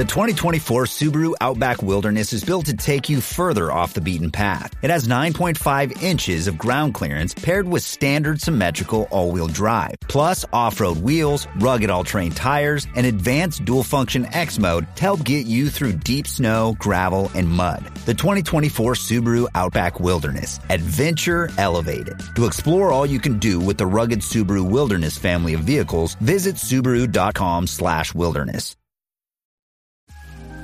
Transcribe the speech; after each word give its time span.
The 0.00 0.06
2024 0.06 0.84
Subaru 0.84 1.34
Outback 1.42 1.82
Wilderness 1.82 2.32
is 2.32 2.42
built 2.42 2.64
to 2.64 2.74
take 2.74 3.10
you 3.10 3.20
further 3.20 3.70
off 3.70 3.92
the 3.92 4.00
beaten 4.00 4.30
path. 4.30 4.74
It 4.80 4.88
has 4.88 5.06
9.5 5.06 6.02
inches 6.02 6.46
of 6.46 6.56
ground 6.56 6.94
clearance 6.94 7.34
paired 7.34 7.68
with 7.68 7.82
standard 7.82 8.40
symmetrical 8.40 9.08
all-wheel 9.10 9.48
drive, 9.48 9.96
plus 10.08 10.46
off-road 10.54 11.02
wheels, 11.02 11.46
rugged 11.58 11.90
all-terrain 11.90 12.32
tires, 12.32 12.86
and 12.96 13.04
advanced 13.04 13.66
dual-function 13.66 14.24
X 14.32 14.58
mode 14.58 14.86
to 14.96 15.02
help 15.02 15.22
get 15.22 15.44
you 15.44 15.68
through 15.68 15.92
deep 15.92 16.26
snow, 16.26 16.76
gravel, 16.78 17.30
and 17.34 17.46
mud. 17.46 17.84
The 18.06 18.14
2024 18.14 18.94
Subaru 18.94 19.48
Outback 19.54 20.00
Wilderness. 20.00 20.60
Adventure 20.70 21.50
elevated. 21.58 22.18
To 22.36 22.46
explore 22.46 22.90
all 22.90 23.04
you 23.04 23.20
can 23.20 23.38
do 23.38 23.60
with 23.60 23.76
the 23.76 23.86
rugged 23.86 24.20
Subaru 24.20 24.66
Wilderness 24.66 25.18
family 25.18 25.52
of 25.52 25.60
vehicles, 25.60 26.14
visit 26.14 26.54
Subaru.com 26.54 27.66
slash 27.66 28.14
wilderness. 28.14 28.76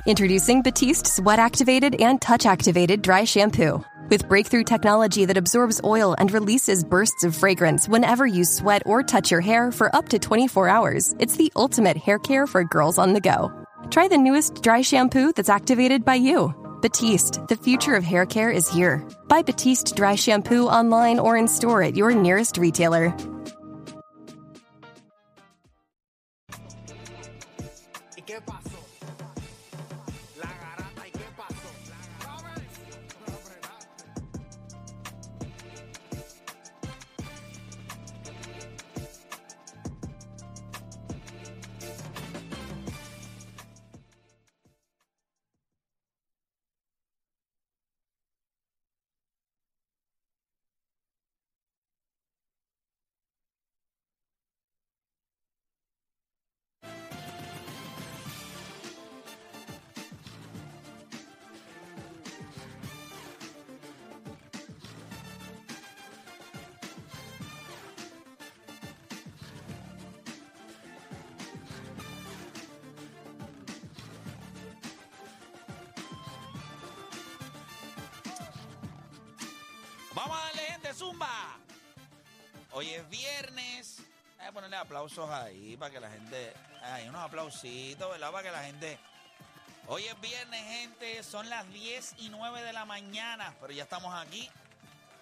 Introducing 0.07 0.61
Batiste 0.61 1.05
Sweat 1.05 1.37
Activated 1.37 1.99
and 1.99 2.21
Touch 2.21 2.45
Activated 2.45 3.01
Dry 3.01 3.25
Shampoo. 3.25 3.83
With 4.09 4.29
breakthrough 4.29 4.63
technology 4.63 5.25
that 5.25 5.35
absorbs 5.35 5.81
oil 5.83 6.15
and 6.17 6.31
releases 6.31 6.85
bursts 6.85 7.25
of 7.25 7.35
fragrance 7.35 7.89
whenever 7.89 8.25
you 8.25 8.45
sweat 8.45 8.83
or 8.85 9.03
touch 9.03 9.31
your 9.31 9.41
hair 9.41 9.69
for 9.69 9.93
up 9.93 10.07
to 10.07 10.17
24 10.17 10.69
hours, 10.69 11.13
it's 11.19 11.35
the 11.35 11.51
ultimate 11.57 11.97
hair 11.97 12.19
care 12.19 12.47
for 12.47 12.63
girls 12.63 12.97
on 12.97 13.11
the 13.11 13.19
go. 13.19 13.51
Try 13.91 14.07
the 14.07 14.17
newest 14.17 14.63
dry 14.63 14.81
shampoo 14.81 15.33
that's 15.33 15.49
activated 15.49 16.05
by 16.05 16.15
you. 16.15 16.55
Batiste, 16.81 17.45
the 17.49 17.57
future 17.57 17.95
of 17.95 18.05
hair 18.05 18.25
care 18.25 18.49
is 18.49 18.69
here. 18.69 19.05
Buy 19.27 19.41
Batiste 19.41 19.93
Dry 19.97 20.15
Shampoo 20.15 20.67
online 20.67 21.19
or 21.19 21.35
in 21.35 21.49
store 21.49 21.83
at 21.83 21.97
your 21.97 22.15
nearest 22.15 22.57
retailer. 22.57 23.13
Vamos 80.17 80.35
a 80.35 80.45
darle 80.45 80.61
gente, 80.63 80.93
zumba. 80.95 81.59
Hoy 82.71 82.89
es 82.89 83.07
viernes. 83.07 84.01
Voy 84.37 84.47
a 84.47 84.51
ponerle 84.51 84.77
aplausos 84.77 85.29
ahí 85.29 85.77
para 85.77 85.91
que 85.91 85.99
la 85.99 86.09
gente. 86.09 86.53
Hay 86.81 87.07
unos 87.07 87.21
aplausitos, 87.21 88.09
¿verdad? 88.09 88.31
Para 88.31 88.43
que 88.43 88.51
la 88.51 88.63
gente. 88.63 88.97
Hoy 89.85 90.05
es 90.05 90.19
viernes, 90.19 90.59
gente. 90.63 91.21
Son 91.21 91.47
las 91.49 91.71
10 91.71 92.15
y 92.17 92.29
9 92.29 92.63
de 92.63 92.73
la 92.73 92.85
mañana. 92.85 93.53
Pero 93.61 93.73
ya 93.73 93.83
estamos 93.83 94.11
aquí. 94.15 94.49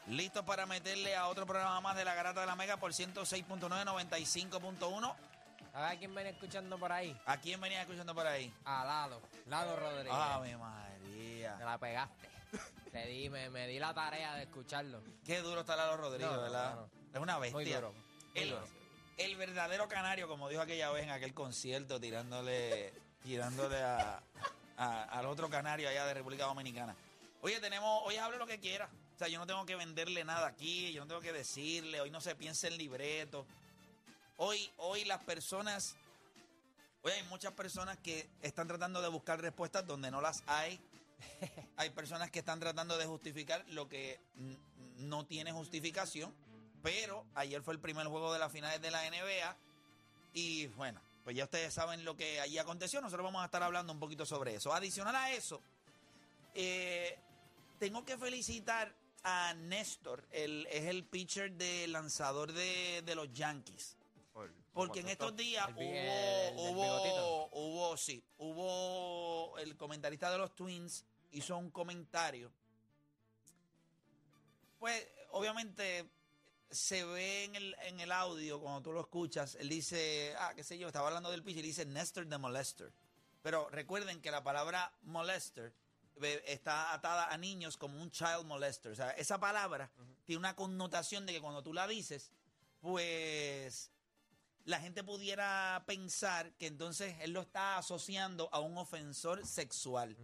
Listos 0.08 0.46
para 0.46 0.66
meterle 0.66 1.14
a 1.14 1.28
otro 1.28 1.46
programa 1.46 1.82
más 1.82 1.98
de 1.98 2.06
la 2.06 2.14
Garata 2.16 2.40
de 2.40 2.48
la 2.48 2.56
Mega 2.56 2.78
por 2.78 2.94
106.9, 2.94 3.68
95.1. 3.68 5.16
A 5.74 5.90
ver 5.90 6.00
quién 6.00 6.16
viene 6.16 6.30
escuchando 6.30 6.80
por 6.80 6.94
ahí. 6.94 7.20
¿A 7.26 7.36
quién 7.36 7.60
venía 7.60 7.82
escuchando 7.82 8.16
por 8.16 8.26
ahí? 8.26 8.54
A 8.64 8.86
Lalo. 8.86 9.22
Lalo 9.48 9.76
Rodríguez. 9.76 10.14
Ave 10.14 10.56
María. 10.56 11.58
Te 11.58 11.66
la 11.66 11.78
pegaste. 11.78 12.30
Te 12.96 13.06
di, 13.08 13.30
me, 13.30 13.50
me 13.50 13.68
di 13.68 13.78
la 13.78 13.94
tarea 13.94 14.36
de 14.36 14.44
escucharlo. 14.44 15.02
Qué 15.26 15.42
duro 15.42 15.62
está 15.62 15.76
Lalo 15.76 15.98
Rodríguez, 15.98 16.32
No, 16.32 16.42
¿verdad? 16.42 16.76
no, 16.76 16.82
no. 16.82 16.90
Es 17.14 17.20
una 17.20 17.38
bestia. 17.40 17.56
Muy 17.58 17.66
duro. 17.66 17.92
Muy 17.92 18.42
El, 18.42 18.50
duro. 18.52 18.68
el 19.18 19.36
verdadero 19.36 19.88
canario, 19.90 20.28
como 20.30 20.48
dijo 20.48 20.62
aquella 20.62 20.90
vez 20.92 21.04
en 21.04 21.10
aquel 21.10 21.34
concierto, 21.34 22.00
tirándole, 22.00 22.94
tirándole 23.22 23.82
a, 23.84 24.22
a- 24.78 25.04
al 25.04 25.26
otro 25.26 25.50
canario 25.50 25.90
allá 25.90 26.06
de 26.06 26.14
República 26.14 26.46
Dominicana. 26.46 26.96
Oye, 27.42 27.60
tenemos, 27.60 28.02
oye, 28.06 28.18
hable 28.20 28.38
lo 28.38 28.48
que 28.48 28.60
quiera. 28.62 28.90
O 29.14 29.18
sea, 29.18 29.28
yo 29.28 29.40
no 29.40 29.46
tengo 29.46 29.66
que 29.66 29.76
venderle 29.76 30.24
nada 30.24 30.48
aquí, 30.48 30.92
yo 30.94 31.02
no 31.02 31.08
tengo 31.08 31.22
que 31.22 31.34
decirle, 31.34 32.00
hoy 32.00 32.10
no 32.12 32.22
se 32.22 32.34
piensa 32.36 32.68
en 32.68 32.78
libreto. 32.78 33.46
Hoy, 34.38 34.70
hoy 34.78 35.04
las 35.06 35.22
personas, 35.24 35.96
hoy 37.02 37.12
hay 37.12 37.24
muchas 37.24 37.52
personas 37.54 37.98
que 37.98 38.30
están 38.42 38.68
tratando 38.68 39.02
de 39.02 39.10
buscar 39.10 39.40
respuestas 39.42 39.86
donde 39.86 40.12
no 40.12 40.22
las 40.22 40.44
hay. 40.48 40.80
Hay 41.78 41.90
personas 41.92 42.32
que 42.32 42.40
están 42.40 42.60
tratando 42.60 42.98
de 42.98 43.06
justificar 43.06 43.64
lo 43.70 43.88
que 43.88 44.20
no 44.98 45.26
tiene 45.26 45.52
justificación. 45.52 46.34
Pero 46.82 47.26
ayer 47.34 47.62
fue 47.64 47.74
el 47.74 47.80
primer 47.80 48.08
juego 48.08 48.32
de 48.32 48.40
las 48.40 48.52
finales 48.52 48.82
de 48.82 48.92
la 48.92 49.02
NBA. 49.10 49.58
Y 50.34 50.68
bueno, 50.68 51.02
pues 51.24 51.36
ya 51.36 51.46
ustedes 51.46 51.74
saben 51.74 52.06
lo 52.06 52.16
que 52.16 52.40
allí 52.40 52.58
aconteció. 52.58 53.02
Nosotros 53.02 53.24
vamos 53.24 53.42
a 53.42 53.46
estar 53.46 53.64
hablando 53.64 53.92
un 53.92 54.00
poquito 54.00 54.26
sobre 54.26 54.56
eso. 54.56 54.74
Adicional 54.74 55.16
a 55.16 55.32
eso, 55.32 55.62
eh, 56.54 57.18
tengo 57.80 58.06
que 58.06 58.18
felicitar 58.18 58.94
a 59.24 59.54
Néstor. 59.56 60.24
El, 60.32 60.68
es 60.70 60.86
el 60.86 61.04
pitcher 61.04 61.54
de 61.54 61.88
lanzador 61.88 62.54
de, 62.54 63.02
de 63.04 63.16
los 63.16 63.34
Yankees. 63.34 63.98
Porque 64.76 65.00
en 65.00 65.08
estos 65.08 65.34
días 65.38 65.70
El 65.78 66.54
hubo, 66.58 67.06
el 67.06 67.50
hubo, 67.54 67.96
sí, 67.96 68.22
hubo 68.38 69.58
el 69.58 69.78
comentarista 69.78 70.30
de 70.30 70.38
los 70.38 70.54
Twins 70.54 71.06
hizo 71.36 71.58
un 71.58 71.70
comentario. 71.70 72.52
Pues, 74.80 75.08
obviamente, 75.32 76.10
se 76.72 77.04
ve 77.04 77.46
en 77.46 77.56
el, 77.56 77.76
en 77.84 78.00
el 78.00 78.12
audio, 78.12 78.60
cuando 78.60 78.82
tú 78.82 78.92
lo 78.92 79.02
escuchas, 79.02 79.56
él 79.56 79.70
dice, 79.70 80.36
ah, 80.40 80.54
qué 80.56 80.64
sé 80.64 80.78
yo, 80.78 80.88
estaba 80.88 81.08
hablando 81.08 81.32
del 81.32 81.44
pitch 81.44 81.58
y 81.58 81.62
dice 81.62 81.86
Nestor 81.86 82.28
de 82.28 82.38
Molester. 82.38 82.92
Pero 83.42 83.70
recuerden 83.70 84.22
que 84.22 84.32
la 84.32 84.44
palabra 84.44 84.92
molester 85.04 85.74
eh, 86.22 86.44
está 86.48 86.94
atada 86.94 87.32
a 87.32 87.38
niños 87.38 87.78
como 87.78 88.02
un 88.02 88.10
child 88.10 88.46
molester. 88.46 88.92
O 88.92 88.96
sea, 88.96 89.12
esa 89.12 89.40
palabra 89.40 89.92
tiene 90.26 90.40
una 90.40 90.56
connotación 90.56 91.26
de 91.26 91.34
que 91.34 91.42
cuando 91.42 91.62
tú 91.62 91.74
la 91.74 91.88
dices, 91.88 92.32
pues 92.82 93.92
la 94.66 94.80
gente 94.80 95.04
pudiera 95.04 95.84
pensar 95.86 96.52
que 96.54 96.68
entonces 96.68 97.16
él 97.22 97.32
lo 97.32 97.42
está 97.42 97.78
asociando 97.78 98.50
a 98.52 98.60
un 98.60 98.78
ofensor 98.78 99.46
sexual. 99.46 100.18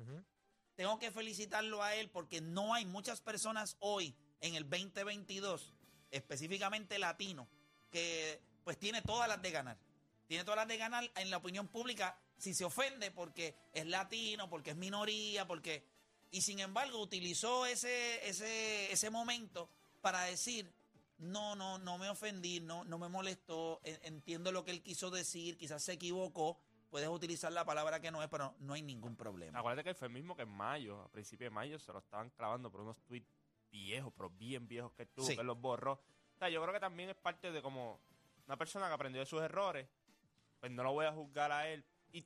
Tengo 0.82 0.98
que 0.98 1.12
felicitarlo 1.12 1.84
a 1.84 1.94
él 1.94 2.10
porque 2.10 2.42
no 2.42 2.74
hay 2.74 2.86
muchas 2.86 3.22
personas 3.22 3.78
hoy 3.82 4.16
en 4.40 4.56
el 4.56 4.68
2022, 4.68 5.76
específicamente 6.10 6.98
latino, 6.98 7.48
que 7.92 8.42
pues 8.64 8.80
tiene 8.80 9.04
todas 9.04 9.28
las 9.30 9.40
de 9.44 9.52
ganar. 9.52 9.78
Tiene 10.26 10.44
todas 10.44 10.58
las 10.58 10.68
de 10.68 10.78
ganar 10.78 11.12
en 11.18 11.30
la 11.30 11.38
opinión 11.38 11.68
pública 11.68 12.18
si 12.36 12.56
se 12.56 12.66
ofende 12.66 13.12
porque 13.12 13.54
es 13.74 13.86
latino, 13.86 14.50
porque 14.50 14.72
es 14.72 14.76
minoría, 14.76 15.46
porque... 15.46 15.86
Y 16.32 16.42
sin 16.42 16.60
embargo 16.60 17.00
utilizó 17.00 17.68
ese, 17.68 18.28
ese, 18.28 18.92
ese 18.92 19.12
momento 19.12 19.70
para 20.02 20.24
decir, 20.24 20.74
no, 21.20 21.56
no, 21.56 21.78
no 21.78 22.00
me 22.00 22.10
ofendí, 22.10 22.60
no, 22.60 22.86
no 22.86 22.98
me 22.98 23.08
molestó, 23.08 23.82
en- 23.84 24.00
entiendo 24.16 24.52
lo 24.52 24.66
que 24.66 24.72
él 24.72 24.82
quiso 24.82 25.12
decir, 25.12 25.60
quizás 25.60 25.84
se 25.84 25.94
equivocó, 25.94 26.58
puedes 26.92 27.10
utilizar 27.10 27.52
la 27.52 27.66
palabra 27.66 28.00
que 28.00 28.12
no 28.12 28.22
es, 28.22 28.30
pero 28.30 28.54
no 28.60 28.74
hay 28.74 28.84
ningún 28.84 29.16
problema. 29.16 29.58
Acuérdate 29.58 29.84
que 29.90 29.96
fue 29.96 30.08
el 30.10 30.14
mismo 30.14 30.36
que 30.36 30.44
en 30.44 30.50
mayo, 30.50 31.02
a 31.02 31.10
principios 31.10 31.48
de 31.50 31.56
mayo, 31.56 31.80
se 31.80 31.92
lo 31.92 32.00
estaban 32.00 32.30
clavando 32.32 32.70
por 32.70 32.82
unos 32.82 32.98
tweets 33.06 33.28
viejos, 33.72 34.14
pero 34.16 34.30
bien 34.30 34.68
viejos 34.68 34.92
que 34.94 35.06
tuvo, 35.08 35.26
Sí. 35.26 35.36
que 35.36 35.44
los 35.44 35.58
borró. 35.60 35.94
O 35.94 36.38
sea, 36.38 36.50
yo 36.50 36.62
creo 36.62 36.74
que 36.74 36.80
también 36.80 37.10
es 37.10 37.16
parte 37.16 37.52
de 37.52 37.62
como 37.62 38.02
una 38.46 38.58
persona 38.58 38.88
que 38.88 38.94
aprendió 38.94 39.22
de 39.22 39.26
sus 39.26 39.42
errores, 39.42 39.88
pues 40.60 40.72
no 40.72 40.84
lo 40.84 40.92
voy 40.92 41.06
a 41.06 41.14
juzgar 41.14 41.52
a 41.52 41.68
él. 41.70 41.84
Y, 42.12 42.20
y 42.20 42.26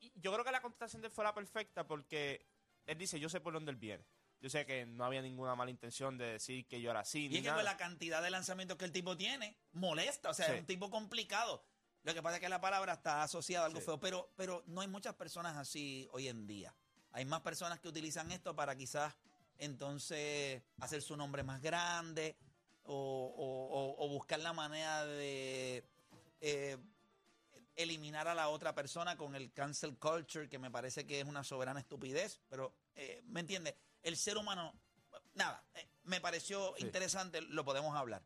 y- 0.00 0.12
yo 0.16 0.32
creo 0.32 0.44
que 0.44 0.50
la 0.50 0.60
contestación 0.60 1.00
de 1.00 1.06
él 1.08 1.14
fue 1.14 1.22
la 1.24 1.32
perfecta 1.32 1.86
porque 1.86 2.44
él 2.86 2.98
dice, 2.98 3.20
yo 3.20 3.28
sé 3.28 3.40
por 3.40 3.52
dónde 3.52 3.70
él 3.70 3.76
viene. 3.76 4.04
Yo 4.40 4.50
sé 4.50 4.66
que 4.66 4.84
no 4.84 5.04
había 5.04 5.22
ninguna 5.22 5.54
mala 5.54 5.70
intención 5.70 6.18
de 6.18 6.32
decir 6.32 6.66
que 6.66 6.80
yo 6.80 6.90
era 6.90 7.00
así. 7.00 7.26
Y 7.26 7.28
ni 7.28 7.36
es 7.36 7.42
que 7.44 7.52
pues, 7.52 7.62
la 7.64 7.76
cantidad 7.76 8.20
de 8.20 8.30
lanzamientos 8.30 8.76
que 8.76 8.84
el 8.84 8.90
tipo 8.90 9.16
tiene 9.16 9.56
molesta, 9.70 10.30
o 10.30 10.34
sea, 10.34 10.46
Sí. 10.46 10.52
es 10.54 10.60
un 10.60 10.66
tipo 10.66 10.90
complicado. 10.90 11.62
Lo 12.04 12.14
que 12.14 12.22
pasa 12.22 12.36
es 12.36 12.40
que 12.40 12.48
la 12.48 12.60
palabra 12.60 12.94
está 12.94 13.22
asociada 13.22 13.64
a 13.64 13.66
algo 13.68 13.80
Sí. 13.80 13.86
feo, 13.86 14.00
pero, 14.00 14.30
pero 14.36 14.62
no 14.66 14.80
hay 14.80 14.88
muchas 14.88 15.14
personas 15.14 15.56
así 15.56 16.08
hoy 16.12 16.28
en 16.28 16.46
día. 16.46 16.74
Hay 17.12 17.24
más 17.24 17.40
personas 17.42 17.78
que 17.80 17.88
utilizan 17.88 18.32
esto 18.32 18.56
para 18.56 18.74
quizás 18.76 19.14
entonces 19.58 20.62
hacer 20.80 21.02
su 21.02 21.16
nombre 21.16 21.42
más 21.44 21.60
grande 21.60 22.36
o, 22.84 22.94
o- 22.94 23.68
o- 23.78 24.04
o 24.04 24.08
buscar 24.08 24.40
la 24.40 24.52
manera 24.52 25.04
de, 25.06 25.84
eh, 26.40 26.76
eliminar 27.76 28.26
a 28.28 28.34
la 28.34 28.48
otra 28.48 28.74
persona 28.74 29.16
con 29.16 29.34
el 29.36 29.52
cancel 29.52 29.96
culture, 29.96 30.48
que 30.48 30.58
me 30.58 30.70
parece 30.70 31.06
que 31.06 31.20
es 31.20 31.26
una 31.26 31.44
soberana 31.44 31.80
estupidez, 31.80 32.40
pero, 32.48 32.74
eh, 32.96 33.22
¿me 33.26 33.40
entiendes? 33.40 33.74
El 34.02 34.16
ser 34.16 34.36
humano, 34.36 34.74
nada, 35.34 35.64
eh, 35.74 35.86
me 36.04 36.20
pareció 36.20 36.74
interesante, 36.78 37.40
lo 37.40 37.64
podemos 37.64 37.94
hablar. 37.96 38.22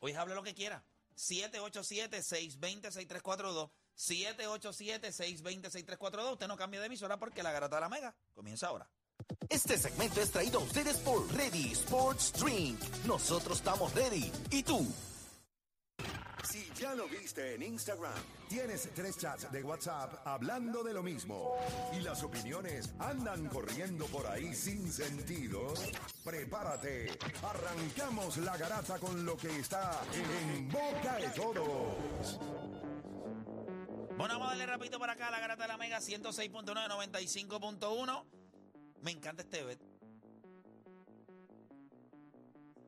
Hoy 0.00 0.12
habla 0.12 0.34
lo 0.34 0.42
que 0.42 0.54
quiera. 0.54 0.82
787-620-6342. 1.20 3.70
787-620-6342. 3.96 6.32
Usted 6.32 6.48
no 6.48 6.56
cambia 6.56 6.80
de 6.80 6.86
emisora 6.86 7.18
porque 7.18 7.42
la 7.42 7.52
garata 7.52 7.76
de 7.76 7.82
la 7.82 7.88
mega 7.88 8.14
comienza 8.34 8.68
ahora. 8.68 8.88
Este 9.48 9.76
segmento 9.76 10.22
es 10.22 10.30
traído 10.30 10.60
a 10.60 10.62
ustedes 10.62 10.96
por 10.98 11.26
Ready 11.34 11.72
Sports 11.72 12.32
Drink. 12.40 12.78
Nosotros 13.06 13.58
estamos 13.58 13.92
ready. 13.94 14.30
¿Y 14.50 14.62
tú? 14.62 14.86
Ya 16.80 16.94
lo 16.94 17.06
viste 17.08 17.56
en 17.56 17.62
Instagram, 17.62 18.14
tienes 18.48 18.88
tres 18.94 19.18
chats 19.18 19.52
de 19.52 19.62
WhatsApp 19.62 20.26
hablando 20.26 20.82
de 20.82 20.94
lo 20.94 21.02
mismo 21.02 21.54
y 21.92 22.00
las 22.00 22.22
opiniones 22.22 22.94
andan 22.98 23.48
corriendo 23.48 24.06
por 24.06 24.26
ahí 24.26 24.54
sin 24.54 24.90
sentido, 24.90 25.74
prepárate. 26.24 27.18
Arrancamos 27.42 28.38
la 28.38 28.56
garata 28.56 28.98
con 28.98 29.26
lo 29.26 29.36
que 29.36 29.58
está 29.58 30.00
en 30.14 30.70
boca 30.70 31.16
de 31.16 31.28
todos. 31.28 32.38
Bueno, 34.16 34.38
vamos 34.38 34.46
a 34.46 34.50
darle 34.52 34.64
rapidito 34.64 34.98
para 34.98 35.12
acá 35.12 35.28
a 35.28 35.32
la 35.32 35.40
garata 35.40 35.64
de 35.64 35.68
la 35.68 35.76
Mega 35.76 35.98
106.9, 35.98 36.64
95.1. 36.64 38.24
Me 39.02 39.10
encanta 39.10 39.42
este 39.42 39.64
bet. 39.64 39.82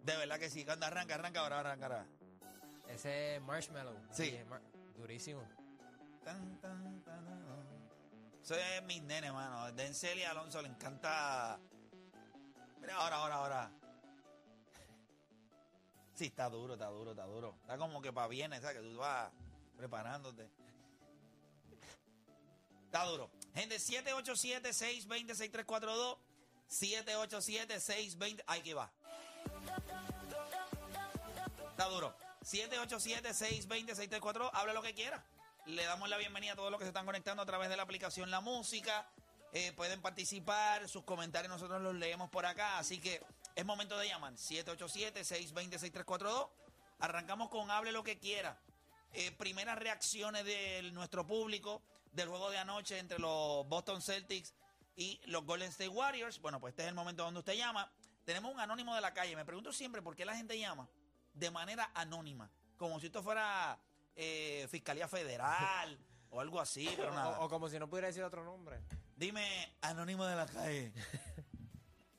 De 0.02 0.16
verdad 0.16 0.38
que 0.38 0.48
sí. 0.48 0.64
Cuando 0.64 0.86
arranca, 0.86 1.14
arranca 1.16 1.40
ahora, 1.40 1.60
arranca 1.60 1.86
ahora. 1.86 2.21
Ese 2.92 3.40
marshmallow. 3.40 3.96
Sí. 4.10 4.28
es 4.28 4.46
mar- 4.46 4.62
durísimo. 4.96 5.42
Tan, 6.24 6.60
tan, 6.60 7.02
tan, 7.04 7.42
es 8.42 8.82
mis 8.84 9.02
nenes, 9.02 9.32
mano. 9.32 9.72
Denzel 9.72 10.18
y 10.18 10.24
Alonso 10.24 10.60
le 10.62 10.68
encanta. 10.68 11.58
Mira, 12.80 12.96
ahora, 12.96 13.16
ahora, 13.16 13.34
ahora. 13.36 13.72
Sí, 16.14 16.26
está 16.26 16.48
duro, 16.50 16.74
está 16.74 16.88
duro, 16.88 17.12
está 17.12 17.24
duro. 17.24 17.56
Está 17.62 17.78
como 17.78 18.02
que 18.02 18.12
para 18.12 18.28
bien, 18.28 18.52
¿sabes? 18.60 18.76
Que 18.76 18.82
tú 18.82 18.96
vas 18.98 19.30
preparándote. 19.76 20.50
Está 22.84 23.04
duro. 23.04 23.30
Gente, 23.54 23.76
787-620-6342. 23.76 26.18
787-620. 26.68 28.44
Ahí 28.46 28.60
que 28.62 28.74
va. 28.74 28.92
Está 31.70 31.88
duro. 31.88 32.14
787-620-6342. 32.42 34.50
Habla 34.52 34.72
lo 34.72 34.82
que 34.82 34.94
quiera. 34.94 35.24
Le 35.66 35.84
damos 35.84 36.08
la 36.08 36.16
bienvenida 36.16 36.54
a 36.54 36.56
todos 36.56 36.70
los 36.70 36.78
que 36.78 36.84
se 36.84 36.88
están 36.88 37.04
conectando 37.06 37.42
a 37.42 37.46
través 37.46 37.68
de 37.68 37.76
la 37.76 37.84
aplicación 37.84 38.30
La 38.30 38.40
Música. 38.40 39.06
Eh, 39.52 39.72
pueden 39.72 40.00
participar, 40.00 40.88
sus 40.88 41.04
comentarios 41.04 41.52
nosotros 41.52 41.82
los 41.82 41.94
leemos 41.94 42.30
por 42.30 42.46
acá. 42.46 42.78
Así 42.78 42.98
que 43.00 43.20
es 43.54 43.64
momento 43.64 43.96
de 43.98 44.08
llamar. 44.08 44.32
787-620-6342. 44.34 46.50
Arrancamos 46.98 47.48
con 47.48 47.70
Hable 47.70 47.92
lo 47.92 48.02
que 48.02 48.18
quiera. 48.18 48.58
Eh, 49.12 49.30
primeras 49.32 49.78
reacciones 49.78 50.44
de 50.44 50.90
nuestro 50.92 51.26
público 51.26 51.82
del 52.12 52.28
juego 52.28 52.50
de 52.50 52.58
anoche 52.58 52.98
entre 52.98 53.18
los 53.18 53.66
Boston 53.68 54.02
Celtics 54.02 54.54
y 54.96 55.20
los 55.26 55.44
Golden 55.44 55.68
State 55.68 55.88
Warriors. 55.88 56.40
Bueno, 56.40 56.60
pues 56.60 56.72
este 56.72 56.82
es 56.82 56.88
el 56.88 56.94
momento 56.94 57.22
donde 57.22 57.38
usted 57.40 57.54
llama. 57.54 57.92
Tenemos 58.24 58.52
un 58.52 58.58
anónimo 58.58 58.92
de 58.94 59.00
la 59.00 59.14
calle. 59.14 59.36
Me 59.36 59.44
pregunto 59.44 59.72
siempre 59.72 60.02
por 60.02 60.16
qué 60.16 60.24
la 60.24 60.34
gente 60.34 60.58
llama 60.58 60.88
de 61.32 61.50
manera 61.50 61.90
anónima, 61.94 62.50
como 62.76 63.00
si 63.00 63.06
esto 63.06 63.22
fuera 63.22 63.78
eh, 64.16 64.66
Fiscalía 64.70 65.08
Federal 65.08 65.98
o 66.30 66.40
algo 66.40 66.60
así, 66.60 66.88
pero 66.96 67.12
nada. 67.12 67.40
O, 67.40 67.46
o 67.46 67.48
como 67.48 67.68
si 67.68 67.78
no 67.78 67.88
pudiera 67.88 68.08
decir 68.08 68.22
otro 68.22 68.44
nombre. 68.44 68.82
Dime, 69.16 69.76
anónimo 69.82 70.24
de 70.24 70.36
la 70.36 70.46
calle. 70.46 70.92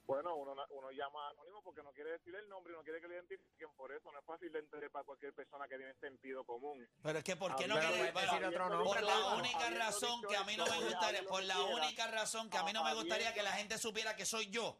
Bueno, 0.05 0.35
uno, 0.35 0.53
uno 0.69 0.91
llama 0.91 1.29
anónimo 1.29 1.61
porque 1.63 1.81
no 1.81 1.91
quiere 1.93 2.11
decir 2.11 2.35
el 2.35 2.47
nombre 2.49 2.73
y 2.73 2.75
no 2.75 2.83
quiere 2.83 2.99
que 2.99 3.07
lo 3.07 3.13
identifiquen. 3.13 3.69
Por 3.75 3.91
eso 3.91 4.11
no 4.11 4.19
es 4.19 4.25
fácil 4.25 4.51
de 4.51 4.59
entender 4.59 4.91
para 4.91 5.05
cualquier 5.05 5.33
persona 5.33 5.67
que 5.67 5.77
tiene 5.77 5.93
sentido 5.95 6.43
común. 6.43 6.85
Pero 7.01 7.17
es 7.17 7.23
que, 7.23 7.35
¿por 7.35 7.55
qué 7.55 7.67
no 7.67 7.79
quiere 7.79 8.11
decir 8.11 8.45
otro 8.45 8.69
nombre, 8.69 8.85
Por 8.85 9.01
la 9.01 9.35
única 9.35 9.69
razón 9.69 10.21
que 10.27 10.35
a 10.35 10.43
mí 10.43 10.57
no 10.57 10.65
me 10.65 10.81
gustaría, 10.81 11.23
por 11.23 11.43
la 11.43 11.61
única 11.63 12.07
razón 12.07 12.49
que 12.49 12.57
a 12.57 12.63
mí 12.63 12.73
no 12.73 12.83
me 12.83 12.93
gustaría 12.93 13.33
que 13.33 13.43
la 13.43 13.53
gente 13.53 13.77
supiera 13.77 14.15
que 14.15 14.25
soy 14.25 14.49
yo, 14.49 14.77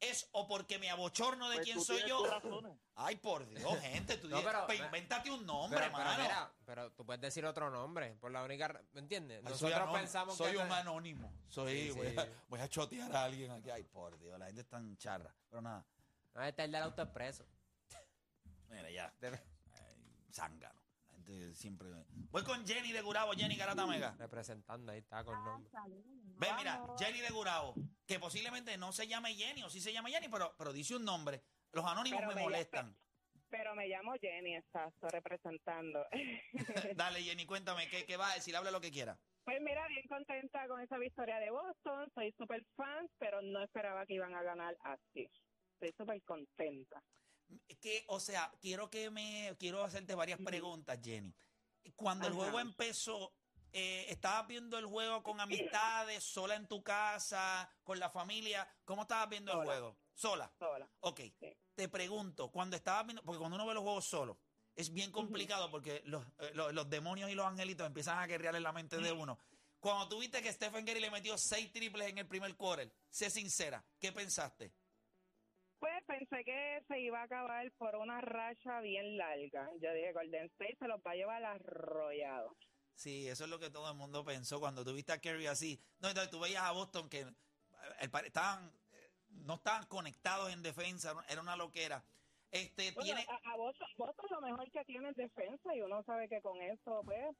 es 0.00 0.28
o 0.32 0.46
porque 0.46 0.78
me 0.78 0.90
abochorno 0.90 1.48
de 1.48 1.56
Pues 1.56 1.66
quién 1.66 1.80
soy 1.80 2.02
yo. 2.08 2.22
Ay, 2.96 3.16
por 3.16 3.46
Dios, 3.48 3.78
gente, 3.80 4.16
tú 4.18 4.28
No, 4.28 4.36
dices, 4.38 4.52
pero- 4.66 4.84
invéntate 4.84 5.30
un 5.30 5.44
nombre, 5.46 5.78
pero, 5.80 5.92
pero 5.92 6.04
mano. 6.08 6.22
mira, 6.22 6.52
pero 6.64 6.92
tú 6.92 7.04
puedes 7.06 7.20
decir 7.20 7.44
otro 7.46 7.70
nombre. 7.70 8.14
Por 8.20 8.30
la 8.30 8.42
única. 8.44 8.68
¿Me 8.92 9.00
entiendes? 9.00 9.38
Ay, 9.38 9.44
soy 9.44 9.52
Nosotros 9.70 9.76
anónimo, 9.76 9.98
pensamos 9.98 10.36
soy 10.36 10.52
que. 10.52 10.58
un 10.58 10.72
anónimo. 10.72 11.32
Soy, 11.48 11.84
Sí, 11.84 11.90
voy, 11.90 12.10
sí. 12.10 12.18
a, 12.18 12.28
voy 12.48 12.60
a 12.60 12.68
chotear 12.68 13.16
a 13.16 13.24
alguien 13.24 13.50
aquí. 13.50 13.70
Ay, 13.70 13.82
por 13.84 14.18
Dios, 14.18 14.38
la 14.38 14.46
gente 14.46 14.60
es 14.60 14.68
tan 14.68 14.96
charra. 14.96 15.34
Pero 15.50 15.62
nada, 15.62 15.84
No, 16.34 16.42
este 16.42 16.62
es 16.62 16.66
el 16.66 16.72
del 16.72 16.82
autoexpreso. 16.82 17.44
mira, 18.68 18.90
ya. 18.90 19.12
Zángano. 20.32 20.74
La 21.08 21.12
gente 21.14 21.54
siempre. 21.54 21.88
Voy 22.30 22.42
con 22.44 22.66
Jenny 22.66 22.92
de 22.92 23.00
Gurabo, 23.02 23.32
Jenny 23.32 23.56
Garata 23.56 23.86
Mega. 23.86 24.14
Representando, 24.18 24.92
ahí 24.92 24.98
está 24.98 25.24
con 25.24 25.42
nombre. 25.44 25.70
Ve, 26.36 26.48
mira, 26.56 26.84
Jenny 26.98 27.20
de 27.20 27.30
Gurabo, 27.30 27.74
que 28.06 28.18
posiblemente 28.18 28.76
no 28.76 28.92
se 28.92 29.06
llame 29.06 29.34
Jenny 29.34 29.62
o 29.62 29.70
sí 29.70 29.80
se 29.80 29.92
llama 29.92 30.10
Jenny, 30.10 30.28
pero, 30.28 30.54
pero 30.58 30.72
dice 30.72 30.96
un 30.96 31.04
nombre. 31.04 31.42
Los 31.72 31.84
anónimos 31.84 32.20
Pero 32.20 32.28
me 32.28 32.34
me- 32.36 32.42
molestan. 32.42 32.96
Pero 33.50 33.74
me 33.76 33.86
llamo 33.86 34.14
Jenny, 34.20 34.56
exacto, 34.56 35.06
representando. 35.10 36.04
Dale, 36.96 37.22
Jenny, 37.22 37.46
cuéntame, 37.46 37.88
¿qué, 37.88 38.04
qué 38.04 38.16
va 38.16 38.32
a 38.32 38.34
decir? 38.34 38.56
Habla 38.56 38.72
lo 38.72 38.80
que 38.80 38.90
quiera. 38.90 39.16
Pues 39.44 39.60
mira, 39.60 39.86
bien 39.86 40.02
contenta 40.08 40.66
con 40.66 40.80
esa 40.80 40.98
victoria 40.98 41.38
de 41.38 41.50
Boston. 41.50 42.10
Soy 42.14 42.34
súper 42.36 42.64
fan, 42.74 43.08
pero 43.18 43.42
no 43.42 43.62
esperaba 43.62 44.06
que 44.06 44.14
iban 44.14 44.34
a 44.34 44.42
ganar 44.42 44.76
así. 44.82 45.30
Estoy 45.74 45.94
súper 45.96 46.22
contenta. 46.24 47.00
Que, 47.80 48.04
o 48.08 48.18
sea, 48.18 48.50
quiero 48.60 48.90
que 48.90 49.10
me, 49.10 49.54
quiero 49.60 49.84
hacerte 49.84 50.16
varias 50.16 50.40
preguntas, 50.40 50.98
Jenny. 51.00 51.32
Cuando 51.94 52.26
el 52.26 52.32
Ajá. 52.32 52.42
juego 52.42 52.58
empezó, 52.60 53.36
eh, 53.74 54.06
¿estabas 54.08 54.46
viendo 54.46 54.78
el 54.78 54.86
juego 54.86 55.22
con 55.24 55.40
amistades, 55.40 56.22
sola 56.22 56.54
en 56.54 56.68
tu 56.68 56.82
casa, 56.82 57.68
con 57.82 57.98
la 57.98 58.08
familia? 58.08 58.66
¿Cómo 58.84 59.02
estabas 59.02 59.28
viendo 59.28 59.52
el 59.52 59.64
juego? 59.64 59.98
Sola. 60.14 60.50
Sola. 60.58 60.88
Ok. 61.00 61.20
Sí. 61.40 61.58
Te 61.74 61.88
pregunto, 61.88 62.52
cuando 62.52 62.76
estabas 62.76 63.04
viendo, 63.04 63.22
porque 63.24 63.40
cuando 63.40 63.56
uno 63.56 63.66
ve 63.66 63.74
los 63.74 63.82
juegos 63.82 64.04
solo, 64.04 64.38
es 64.76 64.92
bien 64.92 65.10
complicado 65.10 65.70
porque 65.72 66.02
los, 66.04 66.24
eh, 66.38 66.52
los, 66.54 66.72
los 66.72 66.88
demonios 66.88 67.30
y 67.30 67.34
los 67.34 67.46
angelitos 67.46 67.84
empiezan 67.84 68.18
a 68.18 68.26
guerrear 68.28 68.54
en 68.54 68.62
la 68.62 68.72
mente 68.72 68.96
de 68.96 69.10
uno. 69.10 69.38
Cuando 69.80 70.08
tú 70.08 70.20
viste 70.20 70.40
que 70.40 70.52
Stephen 70.52 70.86
Curry 70.86 71.00
le 71.00 71.10
metió 71.10 71.36
seis 71.36 71.72
triples 71.72 72.08
en 72.08 72.18
el 72.18 72.28
primer 72.28 72.56
quarter, 72.56 72.90
sé 73.10 73.28
sincera, 73.28 73.84
¿qué 73.98 74.12
pensaste? 74.12 74.72
Pues 75.80 76.02
pensé 76.06 76.44
que 76.44 76.82
se 76.88 77.00
iba 77.00 77.20
a 77.20 77.24
acabar 77.24 77.70
por 77.72 77.96
una 77.96 78.20
racha 78.20 78.80
bien 78.80 79.18
larga. 79.18 79.68
Yo 79.82 79.92
dije, 79.92 80.12
Golden 80.12 80.46
State 80.46 80.76
se 80.78 80.88
los 80.88 81.00
va 81.00 81.10
a 81.10 81.14
llevar 81.16 81.44
arrollado. 81.44 82.56
Sí, 82.94 83.28
eso 83.28 83.44
es 83.44 83.50
lo 83.50 83.58
que 83.58 83.70
todo 83.70 83.90
el 83.90 83.96
mundo 83.96 84.24
pensó 84.24 84.60
cuando 84.60 84.84
tuviste 84.84 85.12
a 85.12 85.20
Curry 85.20 85.46
así. 85.46 85.80
No, 86.00 86.08
entonces 86.08 86.30
tú 86.30 86.40
veías 86.40 86.62
a 86.62 86.72
Boston 86.72 87.08
que 87.08 87.20
eh, 87.20 87.34
el 88.00 88.10
estaban, 88.24 88.72
eh, 88.92 89.10
no 89.30 89.54
estaban 89.54 89.86
conectados 89.86 90.52
en 90.52 90.62
defensa, 90.62 91.14
era 91.28 91.40
una 91.40 91.56
loquera. 91.56 92.04
Este, 92.50 92.92
Bueno, 92.92 93.04
tiene... 93.04 93.26
a, 93.28 93.52
a 93.52 93.56
Boston, 93.56 93.88
Boston 93.96 94.26
lo 94.30 94.40
mejor 94.42 94.70
que 94.70 94.84
tiene 94.84 95.10
es 95.10 95.16
defensa 95.16 95.74
y 95.74 95.80
uno 95.80 96.02
sabe 96.04 96.28
que 96.28 96.40
con 96.40 96.60
eso, 96.62 97.02
pues, 97.04 97.34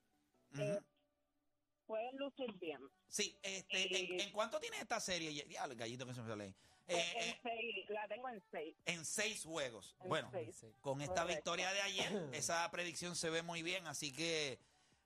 eh, 0.59 0.73
Ujú. 0.73 0.85
pueden 1.87 2.17
lucir 2.17 2.53
bien. 2.59 2.81
Sí, 3.07 3.39
este, 3.43 4.15
¿en, 4.15 4.21
en 4.21 4.33
cuánto 4.33 4.59
tiene 4.59 4.81
esta 4.81 4.99
serie? 4.99 5.33
Ya, 5.33 5.65
el 5.65 5.77
gallito 5.77 6.05
que 6.05 6.15
se 6.15 6.21
me 6.23 6.29
sale. 6.29 6.55
Eh, 6.87 7.13
en 7.17 7.31
eh, 7.31 7.41
seis, 7.43 7.91
la 7.91 8.09
tengo 8.09 8.29
en 8.29 8.43
seis. 8.51 8.77
en 8.85 9.05
seis 9.05 9.45
juegos. 9.45 9.97
En 10.01 10.09
bueno, 10.09 10.29
seis. 10.33 10.67
Con 10.81 11.01
esta 11.01 11.23
Correcto. 11.23 11.37
victoria 11.37 11.73
de 11.73 11.81
ayer, 11.81 12.29
esa 12.35 12.69
predicción 12.71 13.17
se 13.17 13.31
ve 13.31 13.43
muy 13.43 13.63
bien, 13.63 13.87
así 13.87 14.13
que 14.13 14.59